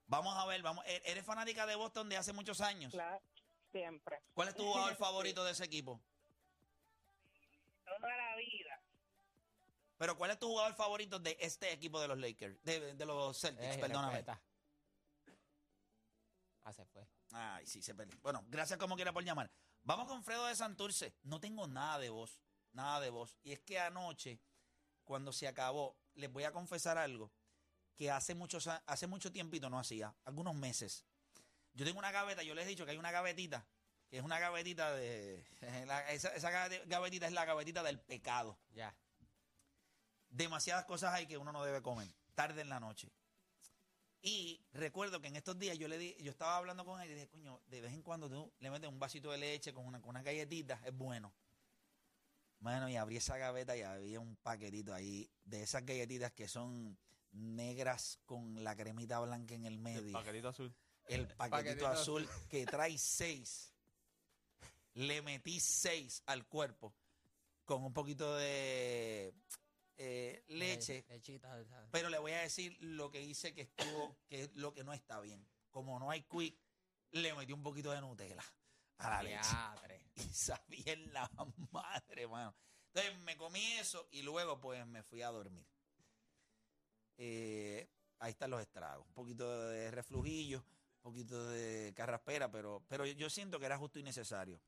vamos 0.09 0.37
a 0.37 0.45
ver, 0.47 0.61
vamos. 0.62 0.85
¿E- 0.87 1.03
¿Eres 1.05 1.25
fanática 1.25 1.65
de 1.67 1.77
Boston 1.77 2.09
de 2.09 2.17
hace 2.17 2.33
muchos 2.33 2.61
años? 2.61 2.93
Claro, 2.93 3.23
siempre. 3.71 4.21
¿Cuál 4.35 4.49
es 4.49 4.55
tu 4.57 4.65
jugador 4.65 4.97
favorito 4.97 5.45
de 5.45 5.53
ese 5.53 5.65
equipo? 5.65 6.00
Toda 7.85 8.17
la 8.17 8.37
vida. 8.37 8.81
Pero 9.97 10.17
¿cuál 10.17 10.31
es 10.31 10.38
tu 10.38 10.47
jugador 10.49 10.75
favorito 10.75 11.19
de 11.19 11.37
este 11.41 11.73
equipo 11.73 12.00
de 12.00 12.09
los 12.09 12.19
Lakers? 12.19 12.62
De, 12.62 12.95
de 12.95 13.07
los 13.07 13.38
Celtics, 13.41 13.75
Ey, 13.77 13.81
perdóname. 13.81 14.12
respeta. 14.15 14.41
Ah, 16.65 16.73
se 16.73 16.85
fue. 16.87 17.07
Ay, 17.33 17.67
sí, 17.67 17.83
se 17.83 17.95
perdió. 17.95 18.19
Bueno, 18.21 18.45
gracias 18.49 18.79
como 18.79 18.95
quiera 18.95 19.12
por 19.12 19.25
llamar. 19.25 19.50
Vamos 19.83 20.07
con 20.07 20.23
Fredo 20.23 20.47
de 20.47 20.55
Santurce. 20.55 21.15
No 21.23 21.41
tengo 21.41 21.67
nada 21.67 21.99
de 21.99 22.11
voz, 22.11 22.41
nada 22.73 23.00
de 23.00 23.11
voz. 23.11 23.37
Y 23.43 23.53
es 23.53 23.61
que 23.61 23.79
anoche, 23.81 24.38
cuando 25.05 25.33
se 25.33 25.49
acabó, 25.49 25.97
les 26.15 26.31
voy 26.31 26.45
a 26.45 26.53
confesar 26.53 26.99
algo 26.99 27.33
que 27.99 28.12
hace, 28.12 28.37
muchos, 28.37 28.69
hace 28.87 29.07
mucho 29.09 29.33
tiempito 29.33 29.69
no 29.69 29.78
hacía, 29.78 30.14
algunos 30.25 30.55
meses. 30.55 31.05
Yo 31.75 31.85
tengo 31.85 31.99
una 31.99 32.12
gaveta, 32.12 32.45
yo 32.45 32.55
les 32.55 32.64
he 32.64 32.69
dicho 32.69 32.85
que 32.85 32.93
hay 32.93 32.97
una 32.97 33.11
gavetita, 33.11 33.67
que 34.09 34.19
es 34.19 34.23
una 34.23 34.38
gavetita 34.38 34.95
de... 34.95 35.45
la- 35.87 36.09
esa, 36.12 36.50
gavetita 36.87 37.26
es 37.26 37.33
la 37.33 37.45
gavetita 37.45 37.83
del 37.83 37.99
pecado. 37.99 38.57
Ya. 38.73 38.95
Demasiadas 40.31 40.85
cosas 40.85 41.12
hay 41.12 41.26
que 41.26 41.38
uno 41.38 41.50
no 41.50 41.64
debe 41.64 41.83
comer, 41.83 42.09
tarde 42.37 42.61
en 42.61 42.69
la 42.69 42.78
noche. 42.78 43.11
Y 44.23 44.64
recuerdo 44.73 45.21
que 45.21 45.26
en 45.28 45.35
estos 45.37 45.59
días 45.59 45.76
yo 45.76 45.88
le 45.88 45.99
di, 45.99 46.14
yo 46.21 46.31
estaba 46.31 46.57
hablando 46.57 46.85
con 46.85 47.00
él 47.00 47.07
y 47.07 47.11
le 47.11 47.14
dije, 47.17 47.28
coño, 47.28 47.61
de 47.67 47.81
vez 47.81 47.93
en 47.93 48.02
cuando 48.02 48.28
tú 48.28 48.52
le 48.61 48.71
metes 48.71 48.88
un 48.88 48.99
vasito 49.00 49.33
de 49.33 49.38
leche 49.38 49.73
con 49.73 49.85
una, 49.85 50.00
con 50.00 50.11
una 50.11 50.23
galletita, 50.23 50.81
es 50.85 50.95
bueno. 50.95 51.33
Bueno, 52.61 52.88
y 52.88 52.97
abrí 52.97 53.17
esa 53.17 53.37
gaveta 53.38 53.76
y 53.76 53.83
había 53.83 54.21
un 54.21 54.37
paquetito 54.37 54.95
ahí 54.95 55.28
de 55.45 55.62
esas 55.62 55.85
galletitas 55.85 56.33
que 56.33 56.47
son 56.47 56.97
negras 57.32 58.20
con 58.25 58.62
la 58.62 58.76
cremita 58.76 59.20
blanca 59.20 59.54
en 59.54 59.64
el 59.64 59.78
medio. 59.78 60.00
El 60.00 60.12
paquetito 60.12 60.49
azul. 60.49 60.75
El 61.06 61.26
paquetito, 61.37 61.49
paquetito 61.50 61.87
azul 61.87 62.28
que 62.49 62.66
trae 62.66 62.97
seis. 62.99 63.73
Le 64.94 65.23
metí 65.23 65.61
seis 65.61 66.23
al 66.26 66.47
cuerpo 66.47 66.94
con 67.64 67.85
un 67.85 67.92
poquito 67.92 68.37
de 68.37 69.35
eh, 69.99 70.44
leche. 70.49 71.04
Lechita, 71.08 71.49
¿sabes? 71.64 71.88
Pero 71.90 72.08
le 72.08 72.18
voy 72.18 72.32
a 72.32 72.40
decir 72.40 72.76
lo 72.80 73.11
que 73.11 73.23
hice 73.23 73.52
que 73.52 73.62
estuvo, 73.62 74.16
que 74.28 74.44
es 74.44 74.54
lo 74.54 74.73
que 74.73 74.85
no 74.85 74.92
está 74.92 75.20
bien. 75.20 75.47
Como 75.70 75.99
no 75.99 76.11
hay 76.11 76.23
quick, 76.23 76.58
le 77.12 77.35
metí 77.35 77.52
un 77.52 77.62
poquito 77.62 77.90
de 77.90 78.00
Nutella 78.00 78.42
a 78.99 79.11
la 79.11 79.23
leche. 79.23 79.49
Y 80.18 80.35
sabía 80.35 80.94
en 80.94 81.12
la 81.12 81.30
madre, 81.70 82.26
mano. 82.26 82.52
Entonces 82.88 83.16
me 83.20 83.37
comí 83.37 83.64
eso 83.75 84.08
y 84.11 84.23
luego 84.23 84.61
pues 84.61 84.85
me 84.85 85.04
fui 85.04 85.23
a 85.23 85.28
dormir. 85.28 85.64
Eh, 87.19 87.89
ahí 88.21 88.31
están 88.31 88.51
los 88.51 88.61
estragos. 88.61 89.07
Un 89.09 89.13
poquito 89.15 89.69
de 89.69 89.91
reflujillo, 89.91 90.59
un 90.59 91.03
poquito 91.03 91.49
de 91.51 91.93
carraspera, 91.97 92.51
pero, 92.51 92.83
pero 92.89 93.05
yo 93.05 93.29
siento 93.29 93.59
que 93.59 93.67
era 93.67 93.77
justo 93.77 93.99
y 93.99 94.03
necesario. 94.03 94.61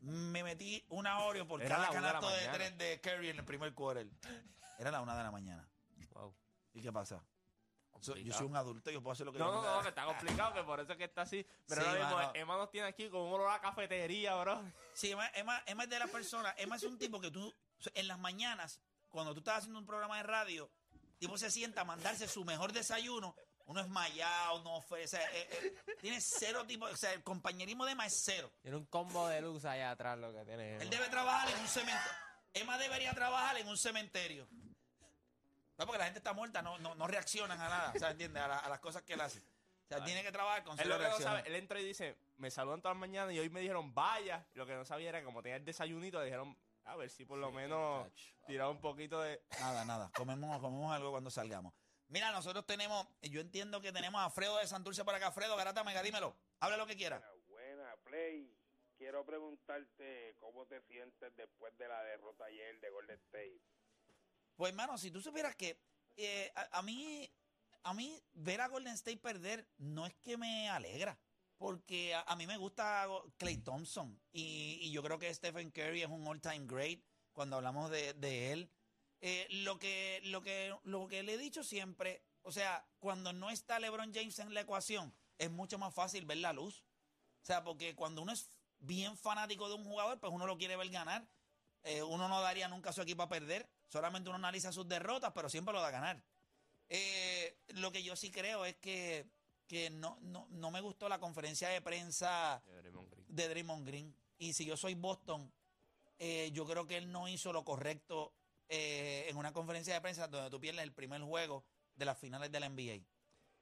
Me 0.00 0.42
metí 0.42 0.84
una 0.88 1.20
Oreo 1.20 1.46
por 1.46 1.62
Era 1.62 1.76
cada 1.76 1.88
de 1.88 1.94
canasto 1.94 2.28
de 2.28 2.36
mañana. 2.36 2.52
tres 2.54 2.78
de 2.78 3.00
Curry 3.00 3.28
en 3.28 3.38
el 3.38 3.44
primer 3.44 3.72
quarter. 3.72 4.08
Era 4.78 4.90
la 4.90 5.00
una 5.00 5.16
de 5.16 5.22
la 5.22 5.30
mañana. 5.30 5.68
Wow. 6.10 6.34
¿Y 6.72 6.82
qué 6.82 6.92
pasa? 6.92 7.24
So- 8.00 8.16
yo 8.16 8.32
soy 8.32 8.46
un 8.46 8.56
adulto, 8.56 8.90
yo 8.90 9.00
puedo 9.00 9.12
hacer 9.12 9.26
lo 9.26 9.32
que 9.32 9.38
No, 9.38 9.46
yo 9.46 9.52
no, 9.52 9.62
no, 9.62 9.76
la 9.76 9.82
que 9.82 9.88
está 9.90 10.04
complicado, 10.06 10.54
que 10.54 10.64
por 10.64 10.80
eso 10.80 10.90
es 10.90 10.98
que 10.98 11.04
está 11.04 11.22
así. 11.22 11.46
Pero 11.68 11.82
Sí, 11.82 11.86
ahora 11.86 12.00
mismo, 12.00 12.16
mano. 12.16 12.32
Emma 12.34 12.56
nos 12.56 12.70
tiene 12.72 12.88
aquí 12.88 13.08
con 13.08 13.20
un 13.20 13.32
olor 13.34 13.50
a 13.52 13.60
cafetería, 13.60 14.34
bro. 14.40 14.60
Sí, 14.92 15.12
Emma, 15.12 15.28
Emma, 15.34 15.62
Emma 15.66 15.84
es 15.84 15.90
de 15.90 15.98
las 16.00 16.10
personas, 16.10 16.52
Emma 16.58 16.74
es 16.76 16.82
un 16.82 16.98
tipo 16.98 17.20
que 17.20 17.30
tú, 17.30 17.54
en 17.94 18.08
las 18.08 18.18
mañanas, 18.18 18.80
cuando 19.12 19.32
tú 19.32 19.38
estás 19.38 19.58
haciendo 19.58 19.78
un 19.78 19.86
programa 19.86 20.16
de 20.16 20.24
radio, 20.24 20.68
tipo 21.18 21.38
se 21.38 21.50
sienta 21.50 21.82
a 21.82 21.84
mandarse 21.84 22.26
su 22.26 22.44
mejor 22.44 22.72
desayuno, 22.72 23.36
uno 23.66 23.80
es 23.80 23.88
mayao, 23.88 24.60
no 24.64 24.80
fue, 24.82 25.04
o 25.04 25.08
sea, 25.08 25.20
eh, 25.32 25.48
eh, 25.62 25.96
tiene 26.00 26.20
cero 26.20 26.64
tipo, 26.66 26.86
o 26.86 26.96
sea, 26.96 27.12
el 27.12 27.22
compañerismo 27.22 27.84
de 27.86 27.92
Emma 27.92 28.06
es 28.06 28.20
cero. 28.24 28.50
Tiene 28.60 28.76
un 28.76 28.86
combo 28.86 29.28
de 29.28 29.40
luz 29.40 29.64
allá 29.64 29.92
atrás 29.92 30.18
lo 30.18 30.32
que 30.34 30.44
tiene. 30.44 30.76
Él 30.78 30.90
debe 30.90 31.08
trabajar 31.08 31.48
en 31.50 31.60
un 31.60 31.68
cementerio. 31.68 32.12
Emma 32.54 32.76
debería 32.76 33.14
trabajar 33.14 33.56
en 33.58 33.68
un 33.68 33.78
cementerio. 33.78 34.48
No, 35.78 35.86
porque 35.86 35.98
la 35.98 36.04
gente 36.04 36.18
está 36.18 36.32
muerta, 36.32 36.60
no, 36.62 36.78
no, 36.78 36.94
no 36.94 37.06
reaccionan 37.06 37.58
a 37.60 37.68
nada, 37.68 37.92
o 37.94 37.98
sea, 37.98 38.10
¿entiendes? 38.10 38.42
A, 38.42 38.48
la- 38.48 38.58
a 38.58 38.68
las 38.68 38.80
cosas 38.80 39.02
que 39.02 39.14
él 39.14 39.20
hace. 39.20 39.38
O 39.38 39.94
sea, 39.94 40.04
tiene 40.04 40.22
que 40.22 40.32
trabajar 40.32 40.62
con 40.64 40.72
Él 40.72 40.84
cero 40.84 40.90
lo 40.90 40.96
que 40.96 41.02
no 41.02 41.08
reacciones. 41.08 41.38
sabe, 41.42 41.48
él 41.48 41.54
entra 41.56 41.80
y 41.80 41.84
dice, 41.84 42.16
me 42.38 42.50
saludan 42.50 42.80
todas 42.80 42.96
las 42.96 43.00
mañanas 43.00 43.34
y 43.34 43.38
hoy 43.38 43.50
me 43.50 43.60
dijeron, 43.60 43.92
vaya. 43.94 44.46
Lo 44.54 44.64
que 44.66 44.74
no 44.74 44.84
sabía 44.84 45.10
era 45.10 45.18
que 45.20 45.24
como 45.26 45.42
tenía 45.42 45.56
el 45.56 45.64
desayunito, 45.64 46.18
le 46.18 46.26
dijeron, 46.26 46.56
a 46.84 46.96
ver 46.96 47.10
si 47.10 47.24
por 47.24 47.38
lo 47.38 47.52
menos 47.52 48.08
tiraba 48.46 48.70
un 48.70 48.80
poquito 48.80 49.20
de... 49.20 49.40
Nada, 49.60 49.84
nada. 49.84 50.10
Comemos, 50.16 50.60
comemos 50.60 50.92
algo 50.92 51.10
cuando 51.10 51.30
salgamos. 51.30 51.72
Mira, 52.08 52.30
nosotros 52.30 52.66
tenemos, 52.66 53.06
yo 53.22 53.40
entiendo 53.40 53.80
que 53.80 53.92
tenemos 53.92 54.20
a 54.20 54.30
Fredo 54.30 54.58
de 54.58 54.66
Santurce 54.66 55.04
para 55.04 55.18
acá. 55.18 55.32
Fredo, 55.32 55.56
Garata 55.56 55.82
Mega, 55.84 56.02
dímelo. 56.02 56.36
Habla 56.60 56.76
lo 56.76 56.86
que 56.86 56.96
quiera. 56.96 57.22
Buena, 57.48 57.96
Play. 58.04 58.54
Quiero 58.98 59.24
preguntarte 59.24 60.36
cómo 60.38 60.66
te 60.66 60.80
sientes 60.82 61.34
después 61.34 61.76
de 61.78 61.88
la 61.88 62.02
derrota 62.02 62.44
ayer 62.44 62.78
de 62.80 62.90
Golden 62.90 63.16
State. 63.16 63.60
Pues, 64.56 64.70
hermano, 64.70 64.98
si 64.98 65.10
tú 65.10 65.20
supieras 65.20 65.56
que 65.56 65.80
eh, 66.16 66.52
a, 66.54 66.78
a 66.78 66.82
mí, 66.82 67.28
a 67.82 67.94
mí 67.94 68.22
ver 68.34 68.60
a 68.60 68.68
Golden 68.68 68.92
State 68.94 69.16
perder 69.18 69.66
no 69.78 70.06
es 70.06 70.14
que 70.16 70.36
me 70.36 70.68
alegra. 70.68 71.18
Porque 71.58 72.14
a, 72.14 72.22
a 72.22 72.36
mí 72.36 72.46
me 72.46 72.56
gusta 72.56 73.06
Clay 73.36 73.58
Thompson. 73.58 74.20
Y, 74.32 74.78
y 74.82 74.90
yo 74.90 75.02
creo 75.02 75.18
que 75.18 75.32
Stephen 75.32 75.70
Curry 75.70 76.02
es 76.02 76.08
un 76.08 76.26
all-time 76.26 76.66
great 76.66 77.00
cuando 77.32 77.56
hablamos 77.56 77.90
de, 77.90 78.14
de 78.14 78.52
él. 78.52 78.70
Eh, 79.20 79.46
lo, 79.50 79.78
que, 79.78 80.20
lo, 80.24 80.42
que, 80.42 80.74
lo 80.82 81.06
que 81.06 81.22
le 81.22 81.34
he 81.34 81.38
dicho 81.38 81.62
siempre, 81.62 82.24
o 82.42 82.50
sea, 82.50 82.84
cuando 82.98 83.32
no 83.32 83.50
está 83.50 83.78
LeBron 83.78 84.12
James 84.12 84.38
en 84.40 84.52
la 84.52 84.62
ecuación, 84.62 85.14
es 85.38 85.50
mucho 85.50 85.78
más 85.78 85.94
fácil 85.94 86.24
ver 86.24 86.38
la 86.38 86.52
luz. 86.52 86.84
O 87.40 87.44
sea, 87.44 87.62
porque 87.62 87.94
cuando 87.94 88.22
uno 88.22 88.32
es 88.32 88.50
bien 88.80 89.16
fanático 89.16 89.68
de 89.68 89.76
un 89.76 89.84
jugador, 89.84 90.18
pues 90.18 90.32
uno 90.32 90.46
lo 90.46 90.58
quiere 90.58 90.76
ver 90.76 90.90
ganar. 90.90 91.28
Eh, 91.84 92.02
uno 92.02 92.28
no 92.28 92.40
daría 92.40 92.68
nunca 92.68 92.90
a 92.90 92.92
su 92.92 93.02
equipo 93.02 93.22
a 93.22 93.28
perder. 93.28 93.68
Solamente 93.88 94.28
uno 94.28 94.36
analiza 94.36 94.72
sus 94.72 94.88
derrotas, 94.88 95.32
pero 95.34 95.48
siempre 95.48 95.72
lo 95.72 95.80
da 95.80 95.88
a 95.88 95.92
ganar. 95.92 96.24
Eh, 96.88 97.56
lo 97.68 97.92
que 97.92 98.02
yo 98.02 98.16
sí 98.16 98.30
creo 98.30 98.64
es 98.64 98.76
que, 98.76 99.26
que 99.66 99.90
no, 99.90 100.18
no, 100.22 100.46
no 100.50 100.70
me 100.70 100.80
gustó 100.80 101.08
la 101.08 101.18
conferencia 101.18 101.68
de 101.68 101.80
prensa 101.80 102.62
de 103.28 103.48
Draymond 103.48 103.86
Green. 103.86 104.14
Y 104.38 104.52
si 104.52 104.64
yo 104.64 104.76
soy 104.76 104.94
Boston, 104.94 105.52
eh, 106.18 106.50
yo 106.52 106.66
creo 106.66 106.86
que 106.86 106.96
él 106.96 107.10
no 107.10 107.28
hizo 107.28 107.52
lo 107.52 107.64
correcto 107.64 108.34
eh, 108.68 109.26
en 109.28 109.36
una 109.36 109.52
conferencia 109.52 109.94
de 109.94 110.00
prensa 110.00 110.28
donde 110.28 110.50
tú 110.50 110.60
pierdes 110.60 110.82
el 110.82 110.92
primer 110.92 111.20
juego 111.22 111.64
de 111.94 112.04
las 112.04 112.18
finales 112.18 112.50
de 112.50 112.60
la 112.60 112.66
NBA. 112.68 113.04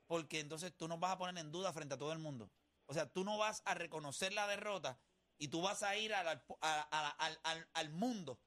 Porque 0.07 0.41
entonces 0.41 0.73
tú 0.77 0.89
nos 0.89 0.99
vas 1.01 1.13
a 1.13 1.19
poner 1.19 1.39
en 1.39 1.53
duda 1.53 1.73
frente 1.73 1.95
a 1.95 1.99
todo 1.99 2.13
el 2.13 2.19
mundo. 2.19 2.51
O 2.87 2.95
sea, 2.95 3.07
tú 3.07 3.23
no 3.25 3.39
vas 3.39 3.63
a 3.65 3.75
reconocer 3.75 4.33
la 4.33 4.47
derrota 4.49 4.99
y 5.39 5.49
tú 5.49 5.63
vas 5.63 5.83
a 5.83 5.97
ir 5.97 6.13
a- 6.15 6.21
al- 6.61 7.41
al- 7.45 7.69
al 7.73 7.91
mundo 7.91 8.41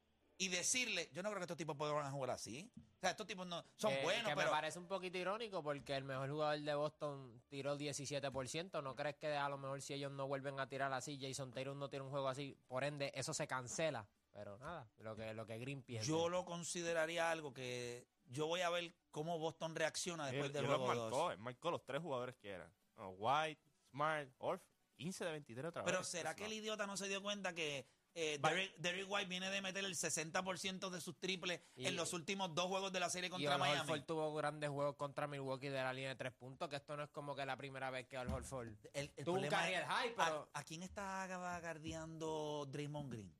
y 0.44 0.50
decirle, 0.50 1.10
yo 1.14 1.24
no 1.24 1.30
creo 1.30 1.40
que 1.40 1.46
estos 1.46 1.58
tipos 1.58 1.78
puedan 1.78 2.12
jugar 2.12 2.32
así. 2.32 2.70
O 2.76 3.00
sea, 3.00 3.12
estos 3.12 3.26
tipos 3.26 3.48
no 3.48 3.64
son 3.78 3.94
buenos, 4.04 4.28
que 4.28 4.36
pero... 4.36 4.50
me 4.50 4.52
parece 4.52 4.78
un 4.78 4.88
poquito 4.88 5.18
irónico 5.18 5.64
porque 5.64 5.96
el 5.96 6.04
mejor 6.04 6.30
jugador 6.30 6.60
de 6.60 6.76
Boston 6.76 7.42
tiró 7.48 7.78
17%. 7.78 8.84
¿No 8.84 8.94
crees 8.94 9.16
que 9.16 9.34
a 9.34 9.48
lo 9.48 9.58
mejor 9.58 9.82
si 9.82 9.94
ellos 9.94 10.12
no 10.12 10.28
vuelven 10.28 10.60
a 10.60 10.68
tirar 10.68 10.92
así, 10.92 11.18
Jason 11.20 11.54
Taylor 11.54 11.76
no 11.78 11.90
tiene 11.90 12.04
un 12.04 12.12
juego 12.12 12.28
así? 12.28 12.58
Por 12.68 12.84
ende, 12.84 13.12
eso 13.16 13.34
se 13.34 13.48
cancela. 13.48 14.06
Pero 14.34 14.58
nada, 14.58 14.90
lo 14.98 15.16
que, 15.16 15.34
lo 15.34 15.46
que 15.46 15.58
Green 15.60 15.82
piensa. 15.82 16.08
Yo 16.08 16.28
lo 16.28 16.44
consideraría 16.44 17.32
algo 17.32 17.54
que 17.54 18.06
yo 18.26 18.48
voy 18.48 18.62
a 18.62 18.70
ver 18.70 18.94
cómo 19.12 19.40
Boston 19.40 19.76
reacciona 19.76 20.28
después 20.28 20.52
del 20.52 20.66
juego 20.66 20.88
marcó, 20.88 21.10
2. 21.10 21.34
él 21.34 21.40
marcó 21.40 21.72
los 21.72 21.86
tres 21.86 22.02
jugadores 22.02 22.36
que 22.36 22.50
eran. 22.50 22.74
No, 22.98 23.12
White, 23.12 23.62
Smart, 23.92 24.30
Orf, 24.40 24.62
15 24.96 25.26
de 25.26 25.32
23 25.32 25.70
otra 25.70 25.84
vez. 25.84 25.92
Pero 25.92 26.04
¿será 26.04 26.36
que 26.36 26.46
el 26.46 26.54
idiota 26.54 26.86
no 26.88 26.98
se 26.98 27.08
dio 27.08 27.22
cuenta 27.22 27.54
que 27.54 27.86
eh, 28.16 28.38
Derrick, 28.42 28.76
Derrick 28.78 29.10
White 29.10 29.28
viene 29.28 29.50
de 29.50 29.62
meter 29.62 29.84
el 29.86 29.96
60% 29.96 30.90
de 30.92 31.02
sus 31.02 31.18
triples 31.20 31.62
Y- 31.76 31.88
en 31.88 31.96
los 31.96 32.14
últimos 32.14 32.54
dos 32.54 32.68
juegos 32.68 32.92
de 32.94 33.00
la 33.00 33.10
serie 33.10 33.28
Y 33.28 33.32
contra 33.32 33.54
Al 33.56 33.60
Miami? 33.60 33.80
Horford 33.82 34.04
tuvo 34.06 34.34
grandes 34.36 34.70
juegos 34.70 34.96
contra 34.96 35.26
Milwaukee 35.28 35.70
de 35.70 35.82
la 35.82 35.92
línea 35.94 36.10
de 36.10 36.16
tres 36.16 36.34
puntos, 36.34 36.70
que 36.70 36.76
esto 36.76 36.96
no 36.96 37.04
es 37.04 37.10
como 37.10 37.36
que 37.36 37.46
la 37.46 37.58
primera 37.58 37.90
vez 37.90 38.08
que 38.08 38.16
Al 38.18 38.28
Horford 38.30 38.68
El, 38.94 39.12
el 39.16 39.26
tuvo 39.26 39.40
un 39.40 39.48
career 39.48 39.86
high, 39.86 40.14
¿a- 40.18 40.26
pero... 40.26 40.50
¿a, 40.54 40.64
quién 40.64 40.84
está 40.84 41.26
guardiando 41.28 42.68
Draymond 42.72 43.12
Green? 43.12 43.34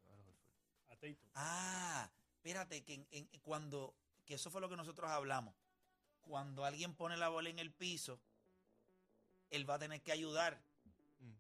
A 0.90 0.96
Tatum. 0.96 1.16
Ah, 1.36 2.10
espérate, 2.38 2.84
que 2.84 2.96
en- 2.96 3.08
en- 3.12 3.28
cuando, 3.42 3.96
que 4.26 4.36
eso 4.36 4.50
fue 4.50 4.60
lo 4.62 4.70
que 4.70 4.76
nosotros 4.76 5.10
hablamos. 5.12 5.54
Cuando 6.22 6.66
alguien 6.66 6.96
pone 6.96 7.18
la 7.18 7.30
bola 7.30 7.50
en 7.50 7.60
el 7.60 7.72
piso, 7.72 8.20
él 9.50 9.70
va 9.70 9.76
a 9.76 9.80
tener 9.80 10.02
que 10.02 10.12
ayudar 10.12 10.64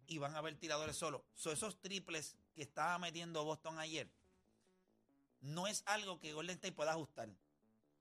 y 0.05 0.17
van 0.17 0.35
a 0.35 0.39
haber 0.39 0.55
tiradores 0.57 0.95
solos. 0.97 1.21
So, 1.33 1.51
esos 1.51 1.79
triples 1.81 2.35
que 2.53 2.61
estaba 2.63 2.97
metiendo 2.99 3.43
Boston 3.43 3.79
ayer, 3.79 4.09
no 5.41 5.67
es 5.67 5.83
algo 5.85 6.19
que 6.19 6.33
Golden 6.33 6.55
State 6.55 6.73
pueda 6.73 6.91
ajustar. 6.91 7.29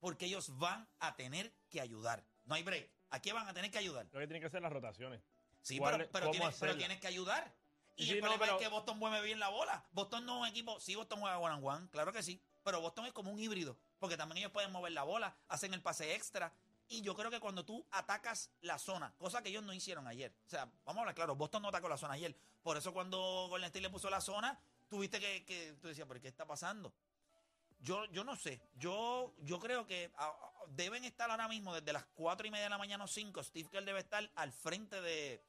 Porque 0.01 0.27
ellos 0.27 0.57
van 0.59 0.89
a 0.99 1.15
tener 1.17 1.53
que 1.71 1.81
ayudar. 1.81 2.25
No 2.45 2.55
hay 2.55 2.63
break. 2.63 2.91
Aquí 3.11 3.31
van 3.31 3.49
a 3.49 3.55
tener 3.55 3.71
que 3.71 3.79
ayudar. 3.79 4.07
Lo 4.13 4.19
que 4.21 4.27
tienen 4.27 4.41
que 4.41 4.47
hacer 4.47 4.63
las 4.63 4.73
rotaciones. 4.73 5.21
Sí, 5.63 5.79
¿Cuál 5.79 5.97
pero, 5.99 6.11
pero 6.11 6.31
tienes, 6.31 6.57
pero 6.59 6.73
hacerla? 6.73 6.77
tienes 6.79 7.01
que 7.01 7.07
ayudar. 7.07 7.55
Y 7.97 8.05
Sí, 8.07 8.11
el 8.13 8.17
no, 8.17 8.23
problema 8.23 8.45
pero- 8.47 8.57
es 8.59 8.63
que 8.63 8.69
Boston 8.69 8.99
mueve 8.99 9.21
bien 9.23 9.39
la 9.39 9.49
bola. 9.51 9.85
Boston 9.93 10.25
no 10.27 10.37
es 10.37 10.43
un 10.43 10.49
equipo. 10.49 10.81
Sí, 10.81 10.95
Boston 10.97 11.21
juega 11.21 11.39
one 11.39 11.55
on 11.55 11.65
one, 11.65 11.89
claro 11.91 12.13
que 12.13 12.23
sí. 12.23 12.41
Pero 12.65 12.81
Boston 12.81 13.07
es 13.07 13.13
como 13.13 13.31
un 13.31 13.39
híbrido. 13.39 13.77
Porque 13.99 14.17
también 14.17 14.39
ellos 14.39 14.51
pueden 14.51 14.73
mover 14.73 14.93
la 14.93 15.05
bola, 15.05 15.37
hacen 15.49 15.73
el 15.75 15.83
pase 15.83 16.15
extra. 16.15 16.53
Y 16.93 17.01
yo 17.01 17.15
creo 17.15 17.31
que 17.31 17.41
cuando 17.41 17.65
tú 17.65 17.87
atacas 17.91 18.51
la 18.61 18.79
zona, 18.79 19.15
cosa 19.17 19.43
que 19.43 19.49
ellos 19.49 19.63
no 19.63 19.73
hicieron 19.73 20.07
ayer. 20.07 20.31
O 20.47 20.51
sea, 20.51 20.67
vamos 20.85 20.99
a 20.99 21.01
hablar 21.01 21.15
claro, 21.15 21.35
Boston 21.35 21.63
no 21.63 21.69
atacó 21.69 21.89
la 21.89 21.97
zona 21.97 22.13
ayer. 22.13 22.37
Por 22.63 22.77
eso 22.77 22.93
cuando 22.93 23.47
Golden 23.49 23.69
State 23.69 23.81
le 23.81 23.89
puso 23.89 24.11
la 24.11 24.21
zona, 24.21 24.61
tuviste 24.91 25.19
que, 25.19 25.43
que 25.47 25.75
tú 25.81 25.89
decías, 25.89 26.07
¿pero 26.07 26.21
qué 26.21 26.29
está 26.29 26.45
pasando? 26.45 26.93
Yo, 27.81 28.05
yo 28.13 28.25
no 28.25 28.37
sé. 28.37 28.61
Yo, 28.77 29.35
yo 29.39 29.59
creo 29.59 29.87
que 29.87 30.13
ah, 30.19 30.31
ah, 30.39 30.65
deben 30.69 31.05
estar 31.07 31.31
ahora 31.31 31.49
mismo 31.49 31.75
desde 31.75 31.95
las 31.95 32.05
cuatro 32.15 32.47
y 32.47 32.51
media 32.51 32.65
de 32.65 32.71
la 32.71 32.79
mañana 32.79 33.05
o 33.05 33.09
cinco. 33.09 33.43
Steve 33.43 33.71
Kerr 33.71 33.87
debe 33.87 34.01
estar 34.01 34.31
al 34.35 34.53
frente 34.53 35.01
de, 35.01 35.43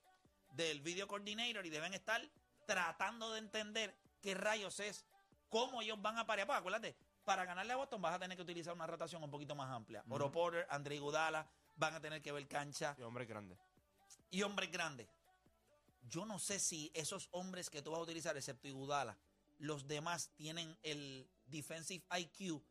del 0.54 0.80
video 0.80 1.10
coordinator 1.10 1.66
y 1.66 1.70
deben 1.70 1.94
estar 1.94 2.22
tratando 2.66 3.34
de 3.34 3.40
entender 3.40 3.94
qué 4.22 4.34
rayos 4.34 4.80
es, 4.80 5.06
cómo 5.50 5.82
ellos 5.82 6.02
van 6.02 6.18
a 6.18 6.26
parear. 6.26 6.48
Pues 6.48 6.60
acuérdate, 6.60 6.96
para 7.24 7.46
ganarle 7.46 7.74
a 7.74 7.76
Boston 7.78 8.02
vas 8.02 8.14
a 8.16 8.20
tener 8.20 8.36
que 8.38 8.44
utilizar 8.44 8.74
una 8.74 8.88
rotación 8.88 9.24
un 9.24 9.32
poquito 9.32 9.56
más 9.56 9.70
amplia. 9.72 10.04
Oro 10.10 10.32
Porter, 10.32 10.66
Andre 10.70 10.96
Iguodala 10.96 11.48
van 11.76 11.94
a 11.96 12.00
tener 12.02 12.22
que 12.22 12.32
ver 12.32 12.48
cancha 12.48 12.94
Sí, 12.96 13.02
hombre 13.04 13.26
grande. 13.26 13.58
y 14.30 14.42
hombres 14.44 14.72
grandes. 14.72 15.08
Yo 16.10 16.26
no 16.26 16.38
sé 16.40 16.60
si 16.60 16.92
esos 16.94 17.30
hombres 17.32 17.70
que 17.70 17.82
tú 17.82 17.92
vas 17.92 18.00
a 18.00 18.04
utilizar, 18.04 18.36
excepto 18.36 18.68
Iguodala, 18.68 19.18
los 19.60 19.88
demás 19.88 20.32
tienen 20.36 20.78
el 20.84 21.30
defensive 21.46 22.04
IQ 22.20 22.62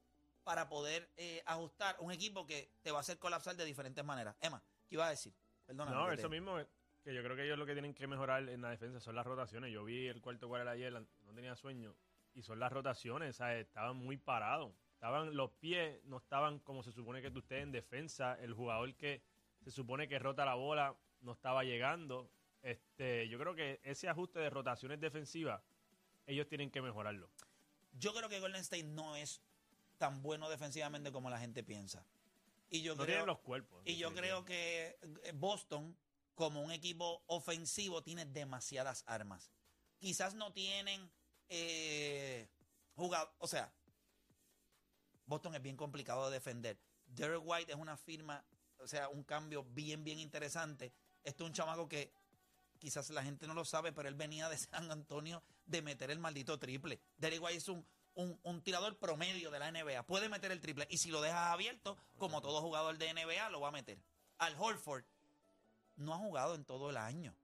para 0.44 0.68
poder 0.68 1.08
eh, 1.16 1.42
ajustar 1.46 1.96
un 2.00 2.12
equipo 2.12 2.46
que 2.46 2.70
te 2.82 2.90
va 2.90 2.98
a 2.98 3.00
hacer 3.00 3.18
colapsar 3.18 3.56
de 3.56 3.64
diferentes 3.64 4.04
maneras. 4.04 4.36
Emma, 4.40 4.62
¿qué 4.88 4.96
iba 4.96 5.06
a 5.06 5.10
decir? 5.10 5.32
Perdóname. 5.64 5.96
No, 5.96 6.10
eso 6.12 6.22
te- 6.22 6.28
mismo, 6.28 6.56
que 7.02 7.14
yo 7.14 7.22
creo 7.22 7.36
que 7.36 7.44
ellos 7.44 7.58
lo 7.58 7.64
que 7.64 7.72
tienen 7.72 7.94
que 7.94 8.06
mejorar 8.06 8.48
en 8.48 8.60
la 8.60 8.70
defensa 8.70 9.00
son 9.00 9.14
las 9.14 9.24
rotaciones. 9.24 9.72
Yo 9.72 9.84
vi 9.84 10.08
el 10.08 10.20
cuarto 10.20 10.48
cuarto 10.48 10.68
ayer, 10.68 10.92
no 10.92 11.34
tenía 11.34 11.54
sueño, 11.56 11.94
y 12.34 12.42
son 12.42 12.58
las 12.58 12.72
rotaciones, 12.72 13.36
¿sabes? 13.36 13.66
Estaban 13.66 13.96
muy 13.96 14.16
parados. 14.16 14.72
Estaban, 14.94 15.34
los 15.36 15.50
pies 15.52 16.02
no 16.04 16.18
estaban 16.18 16.60
como 16.60 16.82
se 16.82 16.92
supone 16.92 17.20
que 17.20 17.30
tú 17.30 17.40
estés 17.40 17.62
en 17.62 17.72
defensa. 17.72 18.38
El 18.40 18.54
jugador 18.54 18.94
que 18.94 19.22
se 19.62 19.70
supone 19.70 20.08
que 20.08 20.18
rota 20.18 20.44
la 20.44 20.54
bola 20.54 20.96
no 21.20 21.32
estaba 21.32 21.64
llegando. 21.64 22.30
Este, 22.62 23.28
yo 23.28 23.38
creo 23.38 23.54
que 23.54 23.80
ese 23.82 24.08
ajuste 24.08 24.38
de 24.38 24.50
rotaciones 24.50 25.00
defensivas, 25.00 25.60
ellos 26.26 26.46
tienen 26.48 26.70
que 26.70 26.80
mejorarlo. 26.80 27.28
Yo 27.94 28.14
creo 28.14 28.28
que 28.28 28.40
Golden 28.40 28.60
State 28.60 28.84
no 28.84 29.16
es 29.16 29.42
tan 29.98 30.22
bueno 30.22 30.48
defensivamente 30.48 31.12
como 31.12 31.30
la 31.30 31.38
gente 31.38 31.62
piensa. 31.62 32.06
Y 32.70 32.82
yo 32.82 32.92
No 32.94 33.02
creo, 33.02 33.06
tienen 33.06 33.26
los 33.26 33.40
cuerpos. 33.40 33.82
Y 33.84 33.96
yo 33.96 34.14
creo 34.14 34.44
que 34.44 34.96
eh, 35.24 35.32
Boston, 35.34 35.96
como 36.34 36.62
un 36.62 36.72
equipo 36.72 37.22
ofensivo, 37.26 38.02
tiene 38.02 38.24
demasiadas 38.24 39.04
armas. 39.06 39.52
Quizás 39.98 40.34
no 40.34 40.52
tienen 40.52 41.10
eh, 41.54 42.48
jugado, 42.94 43.30
o 43.38 43.46
sea, 43.46 43.70
Boston 45.26 45.54
es 45.54 45.62
bien 45.62 45.76
complicado 45.76 46.26
de 46.26 46.32
defender. 46.32 46.78
Derek 47.04 47.42
White 47.44 47.72
es 47.72 47.78
una 47.78 47.98
firma, 47.98 48.42
o 48.78 48.86
sea, 48.86 49.10
un 49.10 49.22
cambio 49.22 49.62
bien, 49.64 50.02
bien 50.02 50.18
interesante. 50.18 50.94
Esto 51.22 51.44
es 51.44 51.48
un 51.48 51.54
chamaco 51.54 51.88
que 51.88 52.10
quizás 52.78 53.10
la 53.10 53.22
gente 53.22 53.46
no 53.46 53.52
lo 53.52 53.66
sabe, 53.66 53.92
pero 53.92 54.08
él 54.08 54.14
venía 54.14 54.48
de 54.48 54.56
San 54.58 54.90
Antonio 54.90 55.42
de 55.66 55.82
meter 55.82 56.10
el 56.10 56.18
maldito 56.18 56.58
triple. 56.58 57.00
Derek 57.18 57.42
White 57.42 57.58
es 57.58 57.68
un, 57.68 57.86
un, 58.14 58.40
un 58.42 58.62
tirador 58.62 58.98
promedio 58.98 59.50
de 59.50 59.58
la 59.58 59.70
NBA. 59.70 60.04
Puede 60.04 60.30
meter 60.30 60.52
el 60.52 60.60
triple. 60.60 60.86
Y 60.88 60.98
si 60.98 61.10
lo 61.10 61.20
dejas 61.20 61.52
abierto, 61.52 61.98
como 62.16 62.40
todo 62.40 62.62
jugador 62.62 62.96
de 62.96 63.12
NBA, 63.12 63.50
lo 63.50 63.60
va 63.60 63.68
a 63.68 63.72
meter. 63.72 63.98
Al 64.38 64.56
Holford 64.58 65.04
no 65.96 66.14
ha 66.14 66.18
jugado 66.18 66.54
en 66.54 66.64
todo 66.64 66.88
el 66.88 66.96
año 66.96 67.36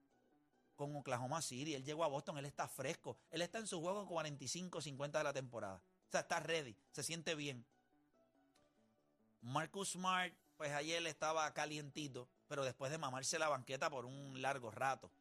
con 0.79 0.95
Oklahoma 0.95 1.41
City. 1.41 1.75
Él 1.75 1.83
llegó 1.83 2.05
a 2.05 2.07
Boston, 2.07 2.37
él 2.37 2.45
está 2.45 2.65
fresco. 2.69 3.17
Él 3.31 3.41
está 3.41 3.59
en 3.59 3.67
su 3.67 3.81
juego 3.81 4.07
45-50 4.07 5.11
de 5.11 5.23
la 5.25 5.33
temporada. 5.33 5.83
O 6.07 6.11
sea, 6.11 6.21
está 6.21 6.39
ready, 6.39 6.73
se 6.93 7.03
siente 7.03 7.35
bien. 7.35 7.65
Marcus 9.41 9.91
Smart, 9.91 10.33
pues 10.55 10.71
ayer 10.71 11.05
estaba 11.05 11.53
calientito, 11.53 12.29
pero 12.47 12.63
después 12.63 12.91
de 12.91 12.97
mamarse 12.97 13.37
la 13.37 13.49
banqueta 13.49 13.89
por 13.89 14.05
un 14.05 14.41
largo 14.41 14.71
rato. 14.71 15.11